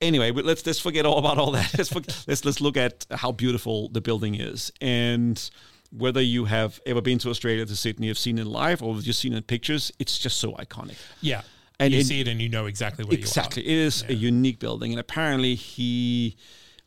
Anyway, 0.00 0.30
let's 0.30 0.64
let's 0.64 0.78
forget 0.78 1.04
all 1.04 1.18
about 1.18 1.38
all 1.38 1.50
that. 1.52 1.74
Let's 1.78 1.92
let's 2.28 2.44
let's 2.44 2.60
look 2.60 2.76
at 2.76 3.04
how 3.10 3.32
beautiful 3.32 3.88
the 3.88 4.00
building 4.00 4.36
is 4.36 4.70
and 4.80 5.50
whether 5.90 6.20
you 6.20 6.44
have 6.46 6.80
ever 6.86 7.00
been 7.00 7.18
to 7.20 7.30
Australia 7.30 7.64
to 7.64 7.76
Sydney, 7.76 8.08
have 8.08 8.18
seen 8.18 8.38
it 8.38 8.46
live, 8.46 8.82
or 8.82 8.94
just 9.00 9.20
seen 9.20 9.32
it 9.32 9.36
in 9.38 9.42
pictures, 9.42 9.90
it's 9.98 10.18
just 10.18 10.38
so 10.38 10.52
iconic. 10.52 10.96
Yeah. 11.20 11.42
And 11.80 11.92
you 11.94 12.00
it- 12.00 12.06
see 12.06 12.20
it 12.20 12.28
and 12.28 12.40
you 12.42 12.48
know 12.48 12.66
exactly 12.66 13.04
where 13.04 13.14
Exactly. 13.16 13.62
you 13.64 13.82
are. 13.82 13.86
Exactly. 13.86 14.08
It 14.10 14.12
is 14.12 14.18
a 14.20 14.20
unique 14.20 14.58
building. 14.58 14.92
And 14.92 15.00
apparently 15.00 15.54
he 15.54 16.36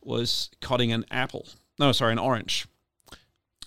was 0.03 0.49
cutting 0.61 0.91
an 0.91 1.05
apple. 1.11 1.47
No, 1.79 1.91
sorry, 1.93 2.11
an 2.11 2.19
orange. 2.19 2.65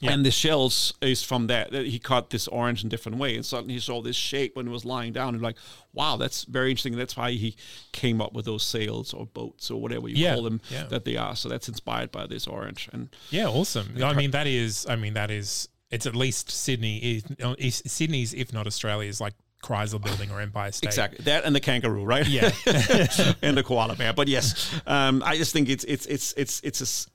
Yeah. 0.05 0.13
And 0.13 0.25
the 0.25 0.31
shells 0.31 0.93
is 1.01 1.23
from 1.23 1.47
that. 1.47 1.73
He 1.73 1.99
cut 1.99 2.31
this 2.31 2.47
orange 2.49 2.83
in 2.83 2.91
different 2.91 3.19
way. 3.19 3.35
And 3.37 3.45
suddenly 3.45 3.75
he 3.75 3.81
saw 3.81 4.03
this 4.03 4.17
shape 4.17 4.57
when 4.57 4.67
it 4.67 4.71
was 4.71 4.85
lying 4.85 5.13
down. 5.13 5.35
And 5.35 5.43
like, 5.43 5.57
wow, 5.93 6.17
that's 6.17 6.45
very 6.45 6.71
interesting. 6.71 6.97
That's 6.97 7.17
why 7.17 7.31
he 7.33 7.57
came 7.93 8.21
up 8.21 8.35
with 8.35 8.45
those 8.45 8.63
sails 8.63 9.15
or 9.15 9.27
boats 9.27 9.71
or 9.71 9.81
whatever 9.81 10.09
you 10.09 10.17
Yeah, 10.17 10.35
call 10.35 10.45
them 10.45 10.61
yeah. 10.69 10.85
that 10.85 11.05
they 11.05 11.17
are. 11.17 11.35
So 11.35 11.49
that's 11.49 11.69
inspired 11.69 12.13
by 12.13 12.27
this 12.27 12.47
orange. 12.47 12.89
And 12.93 13.09
Yeah, 13.31 13.47
awesome. 13.47 13.97
I 14.03 14.13
mean, 14.13 14.33
that 14.33 14.47
is. 14.47 14.87
I 14.89 14.97
mean, 14.97 15.15
that 15.15 15.31
is. 15.31 15.69
It's 15.91 16.07
at 16.07 16.15
least 16.15 16.51
Sydney. 16.51 16.99
Is, 16.99 17.25
is 17.59 17.83
Sydney's, 17.87 18.35
if 18.35 18.53
not 18.53 18.67
Australia's, 18.67 19.21
like 19.21 19.35
Chrysler 19.65 20.03
Building 20.03 20.31
or 20.31 20.41
Empire 20.41 20.73
State. 20.73 20.89
Exactly 20.89 21.25
that 21.25 21.45
and 21.45 21.57
the 21.57 21.61
kangaroo, 21.61 22.05
right? 22.05 22.27
Yeah. 22.27 22.51
and 23.43 23.57
the 23.57 23.63
koala 23.65 23.97
bear. 23.97 24.13
But 24.13 24.29
yes, 24.29 24.71
um, 24.87 25.23
I 25.25 25.37
just 25.39 25.53
think 25.53 25.71
it's 25.71 25.85
it's 25.85 26.05
it's 26.07 26.35
it's 26.37 26.61
it's 26.61 26.81
a 26.83 27.09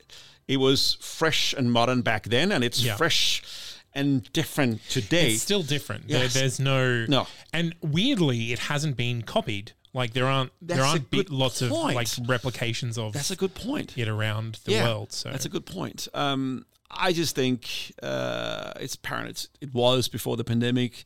it 0.48 0.58
was 0.58 0.96
fresh 1.00 1.52
and 1.54 1.72
modern 1.72 2.02
back 2.02 2.24
then, 2.24 2.52
and 2.52 2.62
it's 2.64 2.82
Yeah. 2.82 2.96
fresh 2.96 3.42
and 3.92 4.32
different 4.32 4.80
today. 4.88 5.32
It's 5.32 5.42
still 5.42 5.62
different. 5.62 6.04
Yes. 6.08 6.32
There, 6.34 6.42
there's 6.42 6.60
no 6.60 7.06
No. 7.06 7.26
and 7.52 7.74
weirdly, 7.80 8.52
it 8.52 8.58
hasn't 8.60 8.96
been 8.96 9.22
copied. 9.22 9.72
Like 9.92 10.12
there 10.12 10.26
aren't 10.26 10.52
there 10.62 10.76
That's 10.76 10.86
a 10.86 10.90
aren't 10.90 11.10
bit, 11.10 11.30
lots 11.30 11.62
of 11.62 11.72
like 11.72 12.06
replications 12.26 12.96
of 12.96 13.12
That's 13.12 13.32
a 13.32 13.36
good 13.36 13.54
point. 13.56 13.98
it 13.98 14.06
around 14.06 14.60
the 14.64 14.72
yeah, 14.72 14.84
world. 14.84 15.12
So 15.12 15.30
that's 15.30 15.44
a 15.44 15.48
good 15.48 15.66
point. 15.66 16.06
Um, 16.14 16.64
I 16.92 17.12
just 17.12 17.34
think 17.34 17.92
uh, 18.02 18.72
it's 18.80 18.94
apparent. 18.94 19.30
It's, 19.30 19.48
it 19.60 19.74
was 19.74 20.06
before 20.08 20.36
the 20.36 20.44
pandemic, 20.44 21.02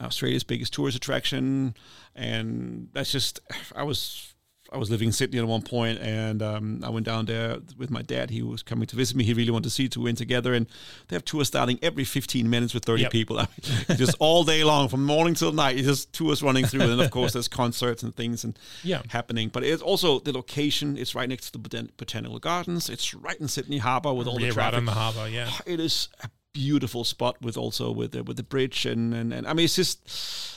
Australia's 0.00 0.44
biggest 0.44 0.72
tourist 0.72 0.96
attraction, 0.96 1.74
and 2.14 2.88
that's 2.92 3.10
just. 3.10 3.40
I 3.74 3.82
was 3.82 4.34
I 4.72 4.76
was 4.76 4.90
living 4.90 5.06
in 5.08 5.12
Sydney 5.12 5.38
at 5.38 5.46
one 5.46 5.62
point, 5.62 5.98
and 6.00 6.42
um, 6.42 6.80
I 6.84 6.90
went 6.90 7.06
down 7.06 7.24
there 7.24 7.58
with 7.76 7.90
my 7.90 8.02
dad. 8.02 8.30
He 8.30 8.42
was 8.42 8.62
coming 8.62 8.86
to 8.86 8.96
visit 8.96 9.16
me. 9.16 9.24
He 9.24 9.32
really 9.32 9.50
wanted 9.50 9.64
to 9.64 9.70
see. 9.70 9.88
We 9.96 10.04
went 10.04 10.18
together, 10.18 10.52
and 10.52 10.66
they 11.08 11.16
have 11.16 11.24
tours 11.24 11.48
starting 11.48 11.78
every 11.82 12.04
15 12.04 12.48
minutes 12.50 12.74
with 12.74 12.84
30 12.84 13.02
Yep. 13.02 13.10
people. 13.12 13.38
I 13.40 13.48
mean, 13.88 13.96
just 13.96 14.14
all 14.18 14.44
day 14.44 14.64
long, 14.64 14.88
from 14.88 15.04
morning 15.06 15.34
till 15.34 15.52
night. 15.52 15.78
It's 15.78 15.86
just 15.88 16.12
tours 16.12 16.42
running 16.42 16.66
through, 16.66 16.82
and 16.82 16.90
then 16.92 17.00
of 17.00 17.10
course 17.10 17.32
there's 17.32 17.48
concerts 17.48 18.02
and 18.02 18.14
things 18.14 18.44
and 18.44 18.58
Yeah. 18.82 19.02
happening. 19.08 19.48
But 19.48 19.64
it's 19.64 19.80
also 19.82 20.18
the 20.20 20.32
location. 20.32 20.98
It's 20.98 21.14
right 21.14 21.28
next 21.28 21.50
to 21.50 21.58
the 21.58 21.68
botan- 21.68 21.90
botanical 21.96 22.38
gardens. 22.38 22.90
It's 22.90 23.14
right 23.14 23.40
in 23.40 23.48
Sydney 23.48 23.78
Harbour 23.78 24.12
with 24.12 24.26
all 24.28 24.34
yeah, 24.40 24.48
the 24.50 24.54
right 24.54 24.70
traffic. 24.70 24.78
on 24.78 24.84
the 24.84 24.92
harbour. 24.92 25.28
Yeah, 25.28 25.50
It 25.66 25.80
is 25.80 26.08
a 26.22 26.28
beautiful 26.58 27.04
spot 27.04 27.40
with 27.40 27.56
also 27.56 27.92
with 27.92 28.10
the, 28.12 28.22
with 28.24 28.36
the 28.36 28.42
bridge 28.42 28.84
and, 28.84 29.14
and, 29.14 29.32
and 29.32 29.46
I 29.46 29.52
mean 29.52 29.64
it's 29.64 29.76
just 29.76 29.98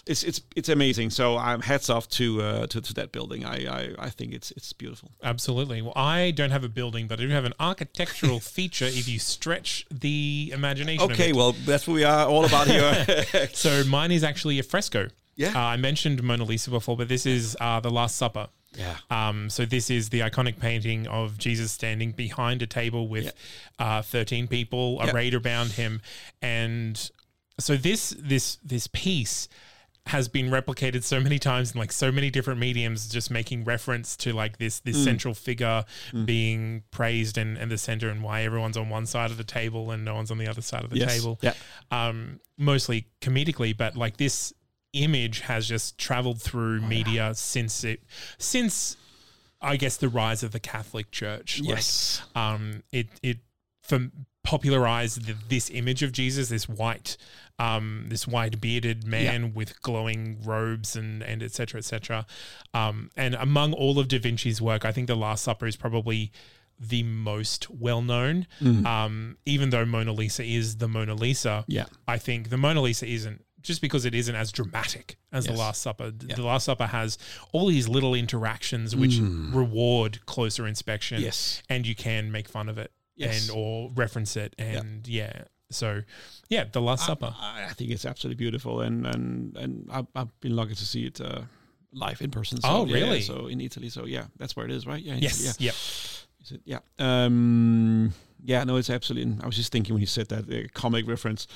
it's 0.07 0.23
it's 0.23 0.41
it's 0.55 0.69
amazing. 0.69 1.11
So 1.11 1.37
I'm 1.37 1.61
hats 1.61 1.89
off 1.89 2.07
to 2.19 2.41
uh, 2.41 2.67
to, 2.67 2.81
to 2.81 2.93
that 2.95 3.11
building. 3.11 3.45
I, 3.45 3.57
I 3.67 3.95
I 4.07 4.09
think 4.09 4.33
it's 4.33 4.49
it's 4.51 4.73
beautiful. 4.73 5.11
absolutely. 5.23 5.81
Well, 5.81 5.93
I 5.95 6.31
don't 6.31 6.51
have 6.51 6.63
a 6.63 6.69
building, 6.69 7.07
but 7.07 7.19
I 7.19 7.23
do 7.23 7.29
have 7.29 7.45
an 7.45 7.53
architectural 7.59 8.39
feature. 8.57 8.85
If 8.85 9.07
you 9.07 9.19
stretch 9.19 9.85
the 9.91 10.51
imagination. 10.53 11.11
Okay, 11.11 11.33
well 11.33 11.51
that's 11.51 11.87
what 11.87 11.93
we 11.93 12.03
are 12.03 12.25
all 12.25 12.45
about 12.45 12.67
here. 12.67 12.91
So 13.53 13.83
mine 13.83 14.11
is 14.11 14.23
actually 14.23 14.59
a 14.59 14.63
fresco. 14.63 15.07
Yeah. 15.35 15.53
Uh, 15.55 15.59
I 15.59 15.77
mentioned 15.77 16.21
Mona 16.23 16.43
Lisa 16.43 16.69
before, 16.69 16.97
but 16.97 17.07
this 17.07 17.25
is 17.25 17.55
uh, 17.59 17.79
the 17.79 17.91
Last 17.91 18.15
Supper. 18.15 18.47
Yeah. 18.73 18.97
Um, 19.09 19.49
so 19.49 19.65
this 19.65 19.89
is 19.89 20.09
the 20.09 20.21
iconic 20.21 20.57
painting 20.59 21.05
of 21.07 21.37
Jesus 21.37 21.71
standing 21.71 22.11
behind 22.13 22.61
a 22.61 22.67
table 22.67 23.07
with 23.07 23.33
uh, 23.79 24.01
thirteen 24.01 24.47
people 24.47 24.99
Yeah. 25.03 25.11
arrayed 25.11 25.33
around 25.35 25.71
him, 25.73 26.01
and 26.41 27.09
so 27.59 27.75
this 27.75 28.15
this 28.17 28.57
this 28.63 28.87
piece 28.87 29.47
has 30.07 30.27
been 30.27 30.49
replicated 30.49 31.03
so 31.03 31.19
many 31.19 31.37
times 31.37 31.73
in 31.73 31.79
like 31.79 31.91
so 31.91 32.11
many 32.11 32.31
different 32.31 32.59
mediums, 32.59 33.07
just 33.07 33.29
making 33.29 33.63
reference 33.63 34.15
to 34.17 34.33
like 34.33 34.57
this 34.57 34.79
this 34.79 34.97
Mm. 34.97 35.03
central 35.03 35.33
figure 35.35 35.85
being 36.25 36.81
praised 36.89 37.37
and, 37.37 37.55
and 37.57 37.69
the 37.71 37.77
center 37.77 38.09
and 38.09 38.23
why 38.23 38.41
everyone's 38.43 38.77
on 38.77 38.89
one 38.89 39.05
side 39.05 39.29
of 39.29 39.37
the 39.37 39.43
table 39.43 39.91
and 39.91 40.03
no 40.03 40.15
one's 40.15 40.31
on 40.31 40.39
the 40.39 40.47
other 40.47 40.61
side 40.63 40.83
of 40.83 40.89
the 40.89 40.97
Yes. 40.97 41.13
table. 41.13 41.37
Yeah. 41.43 41.53
Um, 41.91 42.39
mostly 42.57 43.07
comedically, 43.21 43.77
but 43.77 43.95
like 43.95 44.17
this 44.17 44.53
image 44.93 45.41
has 45.41 45.67
just 45.67 45.97
traveled 45.97 46.41
through 46.41 46.81
media 46.81 47.33
since 47.35 47.83
it 47.83 48.01
since 48.37 48.97
I 49.61 49.77
guess 49.77 49.97
the 49.97 50.09
rise 50.09 50.41
of 50.43 50.51
the 50.51 50.59
Catholic 50.59 51.11
Church. 51.11 51.59
Like, 51.59 51.69
Yes. 51.69 52.21
um, 52.35 52.83
it 52.91 53.07
it 53.21 53.37
for 53.83 54.09
popularized 54.43 55.25
the, 55.25 55.35
this 55.49 55.69
image 55.69 56.01
of 56.01 56.11
Jesus, 56.11 56.49
this 56.49 56.67
white, 56.67 57.15
um, 57.59 58.05
this 58.09 58.27
white 58.27 58.59
bearded 58.59 59.05
man 59.05 59.53
with 59.53 59.79
glowing 59.81 60.39
robes 60.43 60.95
and 60.95 61.21
and 61.21 61.43
etc. 61.43 61.53
cetera, 61.67 61.77
et 61.79 61.85
cetera. 61.85 62.25
Um, 62.73 63.11
and 63.15 63.35
among 63.35 63.73
all 63.73 63.99
of 63.99 64.07
Da 64.07 64.17
Vinci's 64.19 64.59
work, 64.61 64.83
I 64.83 64.91
think 64.91 65.07
The 65.07 65.15
Last 65.15 65.43
Supper 65.43 65.67
is 65.67 65.75
probably 65.75 66.31
the 66.79 67.03
most 67.03 67.69
well 67.69 68.01
known. 68.01 68.47
Um, 68.59 69.37
even 69.45 69.69
though 69.69 69.85
Mona 69.85 70.11
Lisa 70.11 70.43
is 70.43 70.77
the 70.77 70.87
Mona 70.87 71.13
Lisa, 71.13 71.63
Yeah. 71.67 71.85
I 72.07 72.17
think 72.17 72.49
the 72.49 72.57
Mona 72.57 72.81
Lisa 72.81 73.05
isn't 73.05 73.45
just 73.61 73.81
because 73.81 74.05
it 74.05 74.13
isn't 74.15 74.35
as 74.35 74.51
dramatic 74.51 75.17
as 75.31 75.45
the 75.45 75.53
Last 75.53 75.81
Supper. 75.81 76.11
The 76.11 76.41
Last 76.41 76.65
Supper 76.65 76.87
has 76.87 77.17
all 77.51 77.67
these 77.67 77.87
little 77.87 78.13
interactions 78.15 78.95
which 78.95 79.19
reward 79.21 80.25
closer 80.25 80.67
inspection. 80.67 81.21
Yes. 81.21 81.61
and 81.69 81.85
you 81.85 81.95
can 81.95 82.31
make 82.31 82.47
fun 82.47 82.69
of 82.69 82.77
it 82.77 82.91
Yes. 83.15 83.49
and 83.49 83.57
or 83.57 83.91
reference 83.93 84.35
it, 84.35 84.55
and 84.57 85.07
yeah. 85.07 85.43
So, 85.69 86.01
yeah, 86.49 86.65
the 86.71 86.81
Last 86.81 87.05
Supper. 87.05 87.33
I, 87.39 87.65
I 87.69 87.73
think 87.73 87.91
it's 87.91 88.05
absolutely 88.05 88.35
beautiful, 88.43 88.81
and 88.81 89.05
and 89.05 89.55
and 89.57 89.87
I've, 89.91 90.07
I've 90.15 90.39
been 90.41 90.55
lucky 90.55 90.75
to 90.75 90.85
see 90.85 91.05
it 91.05 91.21
uh, 91.21 91.41
live 91.93 92.21
in 92.21 92.31
person. 92.31 92.59
So, 92.61 92.67
Oh, 92.69 92.85
yeah, 92.85 92.97
yeah, 92.97 93.03
really? 93.05 93.21
so 93.21 93.47
in 93.47 93.61
Italy, 93.61 93.89
so 93.89 94.05
yeah, 94.05 94.25
that's 94.37 94.55
where 94.55 94.65
it 94.65 94.71
is, 94.71 94.87
right? 94.87 95.01
Yeah. 95.01 95.15
yes. 95.15 95.39
Italy, 95.39 95.55
yeah. 95.59 95.71
Yep. 96.65 96.81
Yeah. 96.99 97.25
Um, 97.25 98.13
yeah, 98.43 98.63
no, 98.63 98.75
it's 98.77 98.89
absolutely. 98.89 99.35
I 99.43 99.45
was 99.45 99.55
just 99.55 99.71
thinking 99.71 99.93
when 99.93 100.01
you 100.01 100.07
said 100.07 100.29
that 100.29 100.49
uh, 100.51 100.67
comic 100.73 101.07
reference. 101.07 101.47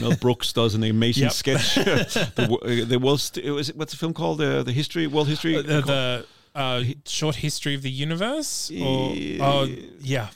Mel 0.00 0.14
Brooks 0.20 0.52
does 0.52 0.74
an 0.74 0.82
amazing 0.84 1.30
sketch. 1.30 1.74
the, 1.76 2.82
uh, 2.84 2.88
the 2.88 2.98
world. 2.98 3.20
St- 3.20 3.46
was 3.54 3.70
it, 3.70 3.76
what's 3.76 3.92
the 3.92 3.98
film 3.98 4.12
called? 4.14 4.40
Uh, 4.40 4.62
the 4.62 4.72
history, 4.72 5.06
world 5.06 5.28
history. 5.28 5.56
Uh, 5.56 5.62
the, 5.62 5.80
the 5.82 6.26
uh, 6.54 6.82
short 7.04 7.36
history 7.36 7.74
of 7.74 7.82
the 7.82 7.90
universe, 7.90 8.70
or 8.70 9.14
Yeah. 9.14 9.44
oh 9.46 9.64
yeah, 10.00 10.28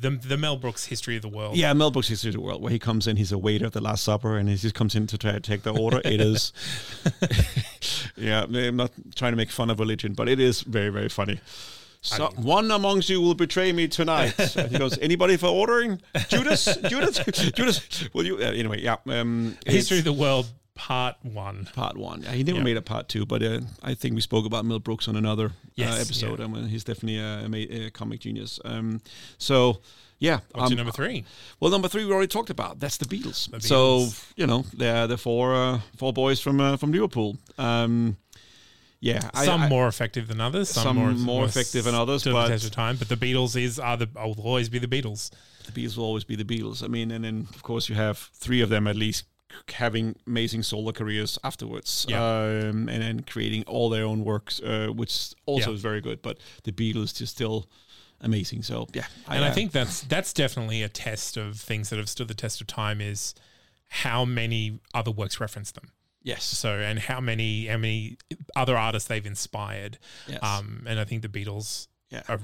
the 0.00 0.10
the 0.10 0.36
Mel 0.36 0.56
Brooks 0.56 0.86
history 0.86 1.14
of 1.16 1.22
the 1.22 1.28
world. 1.28 1.56
yeah, 1.56 1.72
Mel 1.72 1.90
Brooks 1.90 2.08
history 2.08 2.30
of 2.30 2.34
the 2.34 2.40
world, 2.40 2.60
where 2.62 2.72
he 2.72 2.78
comes 2.80 3.06
in, 3.06 3.16
he's 3.16 3.30
a 3.32 3.38
waiter 3.38 3.66
at 3.66 3.72
the 3.72 3.80
Last 3.80 4.02
Supper, 4.04 4.36
and 4.36 4.48
he 4.48 4.56
just 4.56 4.74
comes 4.74 4.94
in 4.94 5.06
to 5.06 5.16
try 5.18 5.32
to 5.32 5.40
take 5.40 5.62
the 5.62 5.72
order. 5.72 6.00
It 6.04 6.20
is, 6.20 6.52
yeah, 8.16 8.44
I'm 8.44 8.76
not 8.76 8.90
trying 9.14 9.32
to 9.32 9.36
make 9.36 9.50
fun 9.50 9.70
of 9.70 9.78
religion, 9.78 10.14
but 10.14 10.28
it 10.28 10.40
is 10.40 10.62
very, 10.62 10.90
very 10.90 11.08
funny. 11.08 11.40
So 12.00 12.28
one 12.36 12.70
amongst 12.70 13.08
you 13.08 13.20
will 13.20 13.34
betray 13.34 13.72
me 13.72 13.88
tonight. 13.88 14.38
and 14.56 14.70
he 14.70 14.78
goes, 14.78 14.98
anybody 14.98 15.36
for 15.36 15.46
ordering? 15.48 16.00
Judas, 16.28 16.64
Judas, 16.88 17.18
Judas. 17.54 18.08
Will 18.14 18.24
you? 18.24 18.36
Uh, 18.36 18.52
anyway, 18.52 18.80
yeah. 18.80 18.96
Um, 19.06 19.56
history 19.66 19.98
of 19.98 20.04
the 20.04 20.12
world, 20.12 20.46
part 20.74 21.16
one. 21.22 21.68
part 21.74 21.96
one. 21.96 22.22
Yeah, 22.22 22.32
he 22.32 22.44
never 22.44 22.58
Yeah. 22.58 22.64
made 22.64 22.76
a 22.76 22.82
part 22.82 23.08
two, 23.08 23.26
but 23.26 23.42
uh, 23.42 23.60
I 23.82 23.94
think 23.94 24.14
we 24.14 24.20
spoke 24.20 24.46
about 24.46 24.64
Mel 24.64 24.78
Brooks 24.78 25.08
on 25.08 25.16
another 25.16 25.50
Yes, 25.74 25.96
uh, 25.98 26.00
episode. 26.00 26.38
yeah. 26.38 26.44
I 26.44 26.48
mean, 26.48 26.68
he's 26.68 26.84
definitely 26.84 27.18
a, 27.18 27.86
a, 27.86 27.90
comic 27.90 28.20
genius. 28.20 28.60
Um, 28.64 29.00
so. 29.38 29.80
Yeah, 30.20 30.40
What's 30.50 30.72
um, 30.72 30.76
number 30.76 30.90
three? 30.90 31.24
well, 31.60 31.70
number 31.70 31.86
three 31.86 32.04
we 32.04 32.10
already 32.12 32.26
talked 32.26 32.50
about. 32.50 32.80
That's 32.80 32.96
the 32.96 33.04
Beatles. 33.04 33.48
The 33.52 33.60
So 33.60 34.08
you 34.34 34.48
know 34.48 34.64
they're 34.76 35.06
the 35.06 35.16
four 35.16 35.54
uh, 35.54 35.78
four 35.96 36.12
boys 36.12 36.40
from 36.40 36.58
uh, 36.60 36.76
from 36.76 36.90
Liverpool. 36.90 37.36
Um, 37.56 38.16
yeah, 39.00 39.30
Some 39.44 39.62
I- 39.62 39.68
more 39.68 39.86
effective 39.88 40.26
than 40.28 40.40
others. 40.40 40.68
Some, 40.70 40.82
some 40.84 40.96
more, 40.96 41.10
more 41.12 41.44
effective 41.44 41.84
than 41.84 41.94
others, 41.94 42.22
stood 42.22 42.30
the 42.30 42.34
but- 42.34 42.48
test 42.48 42.64
of 42.64 42.70
time. 42.72 42.96
But 42.96 43.08
the 43.08 43.16
Beatles 43.16 43.60
is 43.60 43.78
are 43.78 43.96
the 43.96 44.08
will 44.14 44.34
always 44.42 44.68
be 44.68 44.78
the 44.78 44.88
Beatles. 44.88 45.30
the 45.66 45.72
Beatles 45.72 45.96
will 45.96 46.04
always 46.04 46.24
be 46.24 46.36
the 46.36 46.44
Beatles. 46.44 46.82
I 46.82 46.88
mean, 46.88 47.10
and 47.10 47.24
then 47.24 47.46
of 47.54 47.62
course 47.62 47.88
you 47.88 47.94
have 47.94 48.18
three 48.34 48.60
of 48.60 48.68
them 48.70 48.86
at 48.86 48.96
least 48.96 49.24
having 49.72 50.14
amazing 50.26 50.62
solo 50.62 50.92
careers 50.92 51.38
afterwards, 51.42 52.04
Yeah. 52.08 52.18
um, 52.22 52.88
and 52.88 53.02
then 53.02 53.20
creating 53.20 53.64
all 53.64 53.88
their 53.88 54.04
own 54.04 54.22
works, 54.24 54.60
uh, 54.60 54.88
which 54.88 55.32
also 55.46 55.70
Yeah. 55.70 55.74
is 55.76 55.80
very 55.80 56.00
good. 56.00 56.20
But 56.22 56.38
the 56.64 56.72
Beatles 56.72 57.14
just 57.16 57.34
still 57.34 57.68
amazing. 58.20 58.62
So 58.62 58.88
yeah, 58.92 59.06
and 59.28 59.44
I 59.44 59.48
uh, 59.48 59.54
think 59.54 59.72
that's 59.72 60.00
that's 60.02 60.32
definitely 60.32 60.82
a 60.82 60.88
test 60.88 61.36
of 61.36 61.58
things 61.60 61.88
that 61.90 61.96
have 61.98 62.08
stood 62.08 62.28
the 62.28 62.34
test 62.34 62.60
of 62.60 62.66
time 62.66 63.00
is 63.00 63.34
how 63.88 64.24
many 64.24 64.80
other 64.92 65.10
works 65.10 65.40
reference 65.40 65.70
them. 65.72 65.92
Yes, 66.22 66.44
So 66.44 66.78
and 66.78 66.98
how 66.98 67.20
many 67.20 67.66
how 67.66 67.78
many 67.78 68.18
other 68.56 68.76
artists 68.76 69.08
they've 69.08 69.24
inspired. 69.26 69.98
Yes. 70.26 70.42
Um, 70.42 70.84
and 70.86 70.98
I 71.00 71.04
think 71.04 71.22
the 71.22 71.28
Beatles 71.28 71.88
Yeah. 72.10 72.22
are 72.28 72.40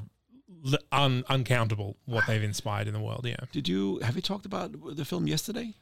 un, 0.93 1.25
uncountable 1.29 1.97
what 2.07 2.27
they've 2.27 2.43
inspired 2.43 2.87
in 2.87 2.95
the 2.95 3.01
world. 3.01 3.27
Yeah. 3.27 3.37
Did 3.53 3.68
you 3.68 3.99
have 4.01 4.16
you 4.16 4.22
talked 4.22 4.47
about 4.47 4.72
the 4.97 5.05
film 5.05 5.27
yesterday? 5.27 5.75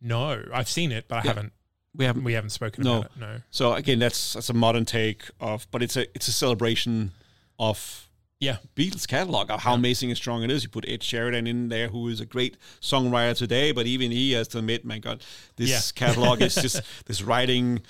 No, 0.00 0.44
I've 0.52 0.68
seen 0.68 0.92
it, 0.92 1.06
but 1.08 1.16
I 1.16 1.18
Yeah. 1.22 1.28
haven't. 1.28 1.52
We 1.94 2.04
haven't. 2.06 2.24
We 2.24 2.32
haven't 2.32 2.50
spoken 2.50 2.84
No. 2.84 2.98
about 3.00 3.10
it. 3.16 3.20
No. 3.20 3.40
So 3.50 3.74
again, 3.74 3.98
that's 3.98 4.32
that's 4.34 4.48
a 4.48 4.54
modern 4.54 4.84
take 4.84 5.24
of, 5.40 5.66
but 5.70 5.82
it's 5.82 5.96
a 5.96 6.06
it's 6.14 6.26
a 6.28 6.32
celebration 6.32 7.12
of 7.58 8.08
Yeah. 8.42 8.56
Beatles 8.76 9.06
catalog 9.06 9.50
of 9.50 9.60
how 9.60 9.74
amazing 9.74 10.10
and 10.10 10.16
strong 10.16 10.42
it 10.42 10.50
is. 10.50 10.62
You 10.64 10.68
put 10.68 10.84
Ed 10.88 11.00
Sheeran 11.00 11.46
in 11.48 11.68
there, 11.68 11.88
who 11.88 12.08
is 12.08 12.20
a 12.20 12.26
great 12.26 12.56
songwriter 12.80 13.36
today, 13.36 13.70
but 13.72 13.86
even 13.86 14.10
he 14.10 14.32
has 14.32 14.48
to 14.48 14.58
admit, 14.58 14.84
my 14.84 14.98
God, 14.98 15.22
this 15.56 15.70
Yeah. 15.70 15.80
catalog 15.94 16.42
is 16.42 16.54
just 16.56 16.82
this 17.06 17.22
writing 17.22 17.82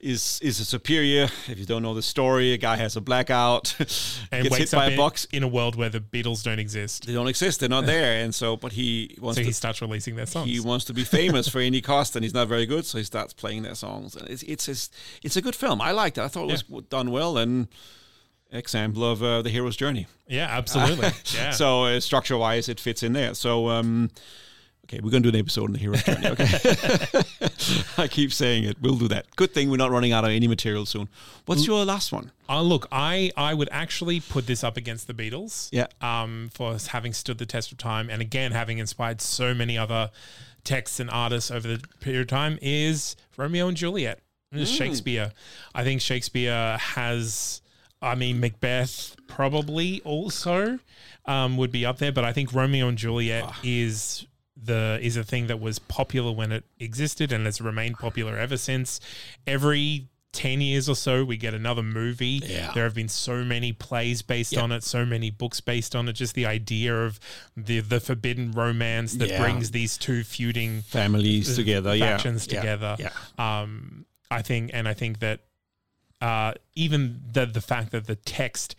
is 0.00 0.40
is 0.42 0.58
a 0.60 0.64
superior. 0.64 1.24
If 1.46 1.58
you 1.58 1.66
don't 1.66 1.82
know 1.82 1.94
the 1.94 2.02
story, 2.02 2.52
a 2.52 2.56
guy 2.58 2.76
has 2.76 2.96
a 2.96 3.00
blackout, 3.00 3.76
And 4.32 4.42
gets 4.44 4.56
hit 4.56 4.70
by 4.72 4.86
up 4.86 4.92
a 4.94 4.96
box. 4.96 5.26
in 5.30 5.42
a 5.42 5.48
world 5.48 5.76
where 5.76 5.90
the 5.90 6.00
Beatles 6.00 6.42
don't 6.42 6.58
exist. 6.58 7.06
They 7.06 7.12
don't 7.12 7.28
exist. 7.28 7.60
They're 7.60 7.68
not 7.68 7.86
there, 7.94 8.24
and 8.24 8.34
so 8.34 8.56
but 8.56 8.72
he 8.72 9.16
wants 9.20 9.36
So 9.36 9.42
to 9.42 9.46
he 9.46 9.52
starts 9.52 9.80
releasing 9.82 10.16
their 10.16 10.26
songs. 10.26 10.50
he 10.50 10.58
wants 10.58 10.84
to 10.86 10.94
be 10.94 11.04
famous 11.04 11.46
for 11.48 11.60
any 11.60 11.80
cost, 11.80 12.16
and 12.16 12.24
he's 12.24 12.34
not 12.34 12.48
very 12.48 12.66
good, 12.66 12.84
so 12.84 12.98
he 12.98 13.04
starts 13.04 13.32
playing 13.32 13.62
their 13.62 13.76
songs. 13.76 14.16
And 14.16 14.28
it's 14.28 14.42
it's 14.42 14.68
it's, 14.68 14.90
it's 15.22 15.36
a 15.36 15.42
good 15.42 15.54
film. 15.54 15.80
I 15.80 15.92
liked 15.92 16.18
it. 16.18 16.22
I 16.22 16.28
thought 16.28 16.50
it 16.50 16.64
was 16.68 16.82
done 16.88 17.10
well, 17.12 17.38
and 17.38 17.68
example 18.52 19.04
of 19.04 19.22
uh, 19.22 19.42
the 19.42 19.50
hero's 19.50 19.76
journey. 19.76 20.06
yeah, 20.28 20.46
absolutely. 20.50 21.08
Yeah. 21.34 21.50
So 21.50 21.84
uh, 21.84 22.00
structure 22.00 22.36
wise, 22.36 22.68
it 22.68 22.78
fits 22.78 23.02
in 23.02 23.12
there. 23.14 23.34
So 23.34 23.68
um, 23.68 24.10
okay, 24.86 25.00
we're 25.02 25.10
gonna 25.10 25.22
do 25.22 25.30
an 25.30 25.36
episode 25.36 25.64
on 25.64 25.72
the 25.72 25.78
hero's 25.78 26.02
journey. 26.02 26.26
Okay, 26.28 27.22
I 28.02 28.08
keep 28.08 28.32
saying 28.32 28.64
it. 28.64 28.76
We'll 28.80 28.96
do 28.96 29.08
that. 29.08 29.34
Good 29.36 29.54
thing 29.54 29.70
we're 29.70 29.76
not 29.78 29.90
running 29.90 30.12
out 30.12 30.24
of 30.24 30.30
any 30.30 30.48
material 30.48 30.84
soon. 30.86 31.08
What's 31.46 31.66
your 31.66 31.84
last 31.84 32.12
one? 32.12 32.30
Uh, 32.48 32.60
look, 32.62 32.86
I, 32.92 33.30
I 33.36 33.54
would 33.54 33.70
actually 33.72 34.20
put 34.20 34.46
this 34.46 34.62
up 34.62 34.76
against 34.76 35.06
the 35.06 35.14
Beatles. 35.14 35.68
Yeah. 35.72 35.86
Um, 36.02 36.50
for 36.52 36.76
having 36.88 37.12
stood 37.14 37.38
the 37.38 37.46
test 37.46 37.72
of 37.72 37.78
time 37.78 38.10
and 38.10 38.20
again 38.20 38.52
having 38.52 38.78
inspired 38.78 39.20
so 39.22 39.54
many 39.54 39.78
other 39.78 40.10
texts 40.64 41.00
and 41.00 41.10
artists 41.10 41.50
over 41.50 41.66
the 41.66 41.82
period 42.00 42.20
of 42.22 42.26
time 42.28 42.58
is 42.60 43.16
Romeo 43.36 43.68
and 43.68 43.76
Juliet. 43.76 44.20
It 44.52 44.60
is 44.60 44.70
Shakespeare. 44.70 45.32
I 45.74 45.82
think 45.82 46.02
Shakespeare 46.02 46.76
has, 46.76 47.61
I 48.02 48.14
mean, 48.16 48.40
Macbeth 48.40 49.14
probably 49.28 50.00
also 50.04 50.78
um, 51.26 51.56
would 51.56 51.70
be 51.70 51.86
up 51.86 51.98
there, 51.98 52.12
but 52.12 52.24
I 52.24 52.32
think 52.32 52.52
Romeo 52.52 52.88
and 52.88 52.98
Juliet 52.98 53.44
is 53.62 54.26
the 54.60 54.98
is 55.02 55.16
a 55.16 55.24
thing 55.24 55.46
that 55.46 55.60
was 55.60 55.78
popular 55.78 56.32
when 56.32 56.52
it 56.52 56.64
existed 56.78 57.32
and 57.32 57.46
has 57.46 57.60
remained 57.60 57.98
popular 57.98 58.36
ever 58.36 58.56
since. 58.56 59.00
Every 59.46 60.08
10 60.32 60.62
years 60.62 60.88
or 60.88 60.96
so 60.96 61.24
we 61.24 61.36
get 61.36 61.52
another 61.52 61.82
movie. 61.82 62.40
Yeah. 62.42 62.72
there 62.72 62.84
have 62.84 62.94
been 62.94 63.08
so 63.08 63.44
many 63.44 63.72
plays 63.72 64.22
based 64.22 64.56
on 64.56 64.72
it 64.72 64.82
so 64.82 65.04
many 65.04 65.30
books 65.30 65.60
based 65.60 65.94
on 65.94 66.08
it. 66.08 66.14
Just 66.14 66.34
the 66.34 66.46
idea 66.46 67.04
of 67.04 67.20
the 67.56 67.80
the 67.80 68.00
forbidden 68.00 68.50
romance 68.52 69.14
that 69.14 69.28
Yeah. 69.28 69.42
brings 69.42 69.72
these 69.72 69.98
two 69.98 70.24
feuding 70.24 70.82
Families 70.82 71.54
together, 71.54 71.94
yeah, 71.94 72.16
factions 72.16 72.46
yeah, 72.50 72.60
together. 72.60 72.96
Yeah, 72.98 73.10
um 73.38 74.06
i 74.30 74.40
think 74.40 74.70
and 74.72 74.88
i 74.88 74.94
think 74.94 75.18
that 75.18 75.40
uh 76.22 76.52
even 76.74 77.20
the 77.32 77.44
the 77.46 77.60
fact 77.60 77.90
that 77.92 78.06
the 78.06 78.16
text 78.16 78.74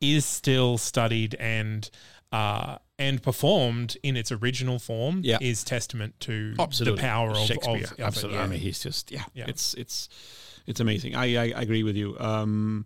is 0.00 0.24
still 0.26 0.76
studied 0.78 1.34
and 1.40 1.88
uh 2.32 2.76
and 2.98 3.22
performed 3.22 3.96
in 4.02 4.16
its 4.16 4.30
original 4.32 4.78
form 4.78 5.20
Yeah. 5.22 5.38
is 5.40 5.62
testament 5.62 6.18
to 6.20 6.54
absolutely. 6.58 6.96
the 6.96 7.00
power 7.08 7.30
of, 7.30 7.38
Shakespeare. 7.46 7.76
of, 7.76 7.92
of 7.92 7.98
it, 7.98 8.02
absolutely. 8.02 8.38
yeah. 8.38 8.44
I 8.44 8.46
mean, 8.48 8.58
he's 8.60 8.80
just 8.82 9.10
yeah, 9.12 9.24
Yeah. 9.34 9.44
It's 9.48 9.74
it's 9.74 10.08
it's 10.66 10.80
amazing. 10.80 11.14
I, 11.14 11.26
I 11.36 11.44
I 11.56 11.62
agree 11.62 11.82
with 11.84 11.96
you. 11.96 12.16
Um, 12.18 12.84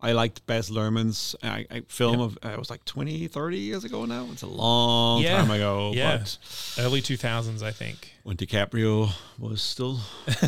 I 0.00 0.12
liked 0.12 0.46
Baz 0.46 0.70
Luhrmann's 0.70 1.34
I, 1.42 1.66
I, 1.70 1.80
film 1.88 2.20
of 2.20 2.38
uh, 2.44 2.50
it 2.50 2.58
was 2.58 2.70
like 2.70 2.84
20, 2.84 3.26
30 3.26 3.58
years 3.58 3.82
ago 3.82 4.04
now. 4.04 4.28
It's 4.32 4.42
a 4.42 4.46
long 4.46 5.22
Yeah. 5.22 5.38
time 5.40 5.50
ago. 5.50 5.90
Yeah. 5.92 6.18
But 6.18 6.38
early 6.78 7.02
2000s 7.02 7.62
i 7.64 7.72
think 7.72 8.12
when 8.22 8.36
DiCaprio 8.36 9.10
was 9.38 9.60
still 9.60 9.98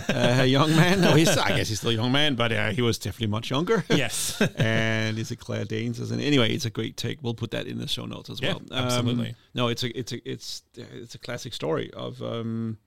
uh, 0.08 0.38
a 0.40 0.46
young 0.46 0.70
man, 0.76 1.00
no, 1.00 1.14
he's 1.14 1.28
I 1.36 1.48
guess 1.56 1.68
he's 1.68 1.78
still 1.78 1.90
a 1.90 1.94
young 1.94 2.12
man, 2.12 2.34
but 2.36 2.52
uh, 2.52 2.70
he 2.70 2.82
was 2.82 2.98
definitely 2.98 3.28
much 3.28 3.50
younger. 3.50 3.84
yes 3.90 4.40
and 4.56 5.18
is 5.18 5.30
it 5.32 5.36
Claire 5.40 5.64
Danes 5.64 5.98
as 5.98 6.10
an 6.12 6.20
anyway? 6.20 6.52
It's 6.54 6.66
a 6.66 6.70
great 6.70 6.96
take. 6.96 7.18
We'll 7.22 7.34
put 7.34 7.50
that 7.50 7.66
in 7.66 7.78
the 7.78 7.88
show 7.88 8.06
notes 8.06 8.30
as 8.30 8.40
Yeah, 8.40 8.48
well. 8.54 8.62
Um, 8.70 8.84
absolutely. 8.86 9.34
no, 9.54 9.66
it's 9.68 9.82
a 9.82 9.98
it's 9.98 10.12
a 10.12 10.30
it's 10.30 10.62
it's 10.76 11.14
a 11.14 11.18
classic 11.18 11.54
story 11.54 11.90
of 11.94 12.22
um 12.22 12.78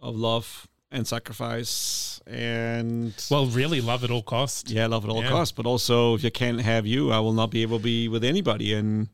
of 0.00 0.14
love 0.14 0.68
and 0.90 1.06
sacrifice 1.06 2.20
and 2.26 3.12
well 3.30 3.46
really 3.46 3.80
love 3.80 4.04
at 4.04 4.10
all 4.10 4.22
costs 4.22 4.70
yeah, 4.70 4.86
love 4.86 5.04
at 5.04 5.10
all 5.10 5.22
Yeah. 5.22 5.30
costs. 5.30 5.52
But 5.52 5.66
also, 5.66 6.14
if 6.14 6.22
you 6.24 6.30
can't 6.30 6.60
have 6.60 6.86
you, 6.86 7.10
I 7.12 7.18
will 7.20 7.32
not 7.32 7.50
be 7.50 7.62
able 7.62 7.78
to 7.78 7.84
be 7.84 8.08
with 8.08 8.24
anybody 8.24 8.72
and 8.74 9.08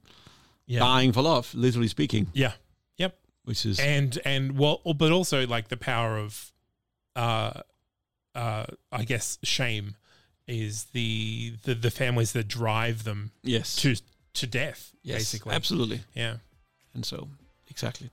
yeah 0.67 0.81
dying 0.81 1.13
for 1.13 1.23
love, 1.23 1.55
literally 1.55 1.89
speaking, 1.89 2.29
yeah 2.35 2.53
yep 2.99 3.19
which 3.45 3.65
is 3.67 3.79
and 3.81 4.19
and 4.25 4.59
well 4.59 4.81
but 4.97 5.11
also 5.13 5.47
like 5.47 5.69
the 5.69 5.77
power 5.77 6.17
of 6.19 6.53
uh 7.17 7.61
uh 8.35 8.65
i 8.91 9.05
guess 9.05 9.39
shame 9.43 9.97
is 10.47 10.85
the 10.93 11.55
the, 11.65 11.75
the 11.75 11.91
families 11.91 12.33
that 12.33 12.49
drive 12.49 13.05
them 13.05 13.33
yes, 13.43 13.77
to 13.77 13.97
to 14.35 14.47
death 14.47 14.93
yes, 15.03 15.19
basically 15.19 15.55
absolutely. 15.55 16.01
yeah 16.15 16.37
And 16.95 17.05
so, 17.05 17.29
exactly. 17.71 18.11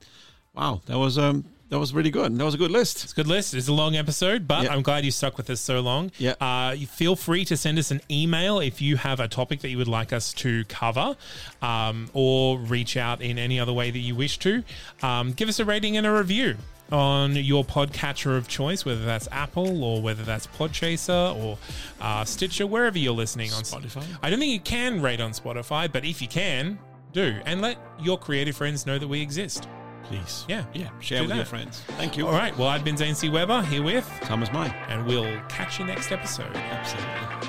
Wow, 0.53 0.81
that 0.87 0.97
was 0.97 1.17
um 1.17 1.45
that 1.69 1.77
was 1.79 1.93
really 1.93 2.09
good. 2.09 2.35
That 2.37 2.43
was 2.43 2.55
a 2.55 2.57
good 2.57 2.71
list. 2.71 3.03
it's 3.03 3.13
a 3.13 3.15
good 3.15 3.27
list 3.27 3.53
it's 3.53 3.67
a 3.67 3.73
long 3.73 3.95
episode 3.95 4.47
but 4.47 4.63
Yeah. 4.63 4.73
i'm 4.73 4.81
glad 4.81 5.05
you 5.05 5.11
stuck 5.11 5.37
with 5.37 5.49
us 5.49 5.61
so 5.61 5.79
long 5.81 6.11
Yeah. 6.17 6.33
uh 6.41 6.71
you 6.71 6.87
feel 6.87 7.15
free 7.15 7.45
to 7.45 7.55
send 7.55 7.77
us 7.77 7.91
an 7.91 8.01
email 8.09 8.59
if 8.59 8.81
you 8.81 8.97
have 8.97 9.19
a 9.19 9.27
topic 9.27 9.59
that 9.61 9.69
you 9.69 9.77
would 9.77 9.87
like 9.87 10.11
us 10.11 10.33
to 10.33 10.63
cover 10.65 11.15
um 11.61 12.09
or 12.13 12.57
reach 12.59 12.97
out 12.97 13.21
in 13.21 13.37
any 13.37 13.59
other 13.59 13.73
way 13.73 13.91
that 13.91 13.99
you 13.99 14.15
wish 14.15 14.37
to 14.39 14.63
um 15.03 15.31
give 15.33 15.47
us 15.49 15.59
a 15.59 15.65
rating 15.65 15.95
and 15.97 16.05
a 16.07 16.11
review 16.11 16.55
on 16.91 17.35
your 17.35 17.63
podcatcher 17.63 18.35
of 18.35 18.47
choice, 18.47 18.83
whether 18.83 19.05
that's 19.05 19.27
Apple 19.31 19.83
or 19.83 20.01
whether 20.01 20.23
that's 20.23 20.47
Podchaser 20.47 21.35
or 21.35 21.59
uh, 22.01 22.25
Stitcher, 22.25 22.65
wherever 22.65 22.97
you're 22.97 23.13
listening 23.13 23.53
on 23.53 23.61
Spotify? 23.61 24.03
I 24.23 24.31
don't 24.31 24.39
think 24.39 24.51
you 24.53 24.59
can 24.59 24.99
rate 24.99 25.21
on 25.21 25.33
Spotify, 25.33 25.87
but 25.91 26.03
if 26.03 26.19
you 26.19 26.27
can, 26.27 26.79
do 27.13 27.37
and 27.45 27.61
let 27.61 27.77
your 28.01 28.17
creative 28.17 28.55
friends 28.57 28.87
know 28.87 28.97
that 28.97 29.07
we 29.07 29.21
exist. 29.21 29.67
Please. 30.09 30.43
Yeah. 30.49 30.65
Yeah. 30.73 30.89
Share 30.99 31.21
with 31.21 31.35
your 31.35 31.45
friends. 31.45 31.81
Thank 31.89 32.17
you. 32.17 32.25
All 32.25 32.33
right. 32.33 32.57
Well, 32.57 32.67
I've 32.67 32.83
been 32.83 32.97
Zane 32.97 33.13
C. 33.13 33.29
Weber 33.29 33.61
here 33.61 33.83
with, 33.83 34.09
Thomas 34.23 34.51
Mine. 34.51 34.73
and 34.87 35.05
we'll 35.05 35.39
catch 35.49 35.77
you 35.79 35.85
next 35.85 36.11
episode. 36.11 36.51
Absolutely. 36.55 37.48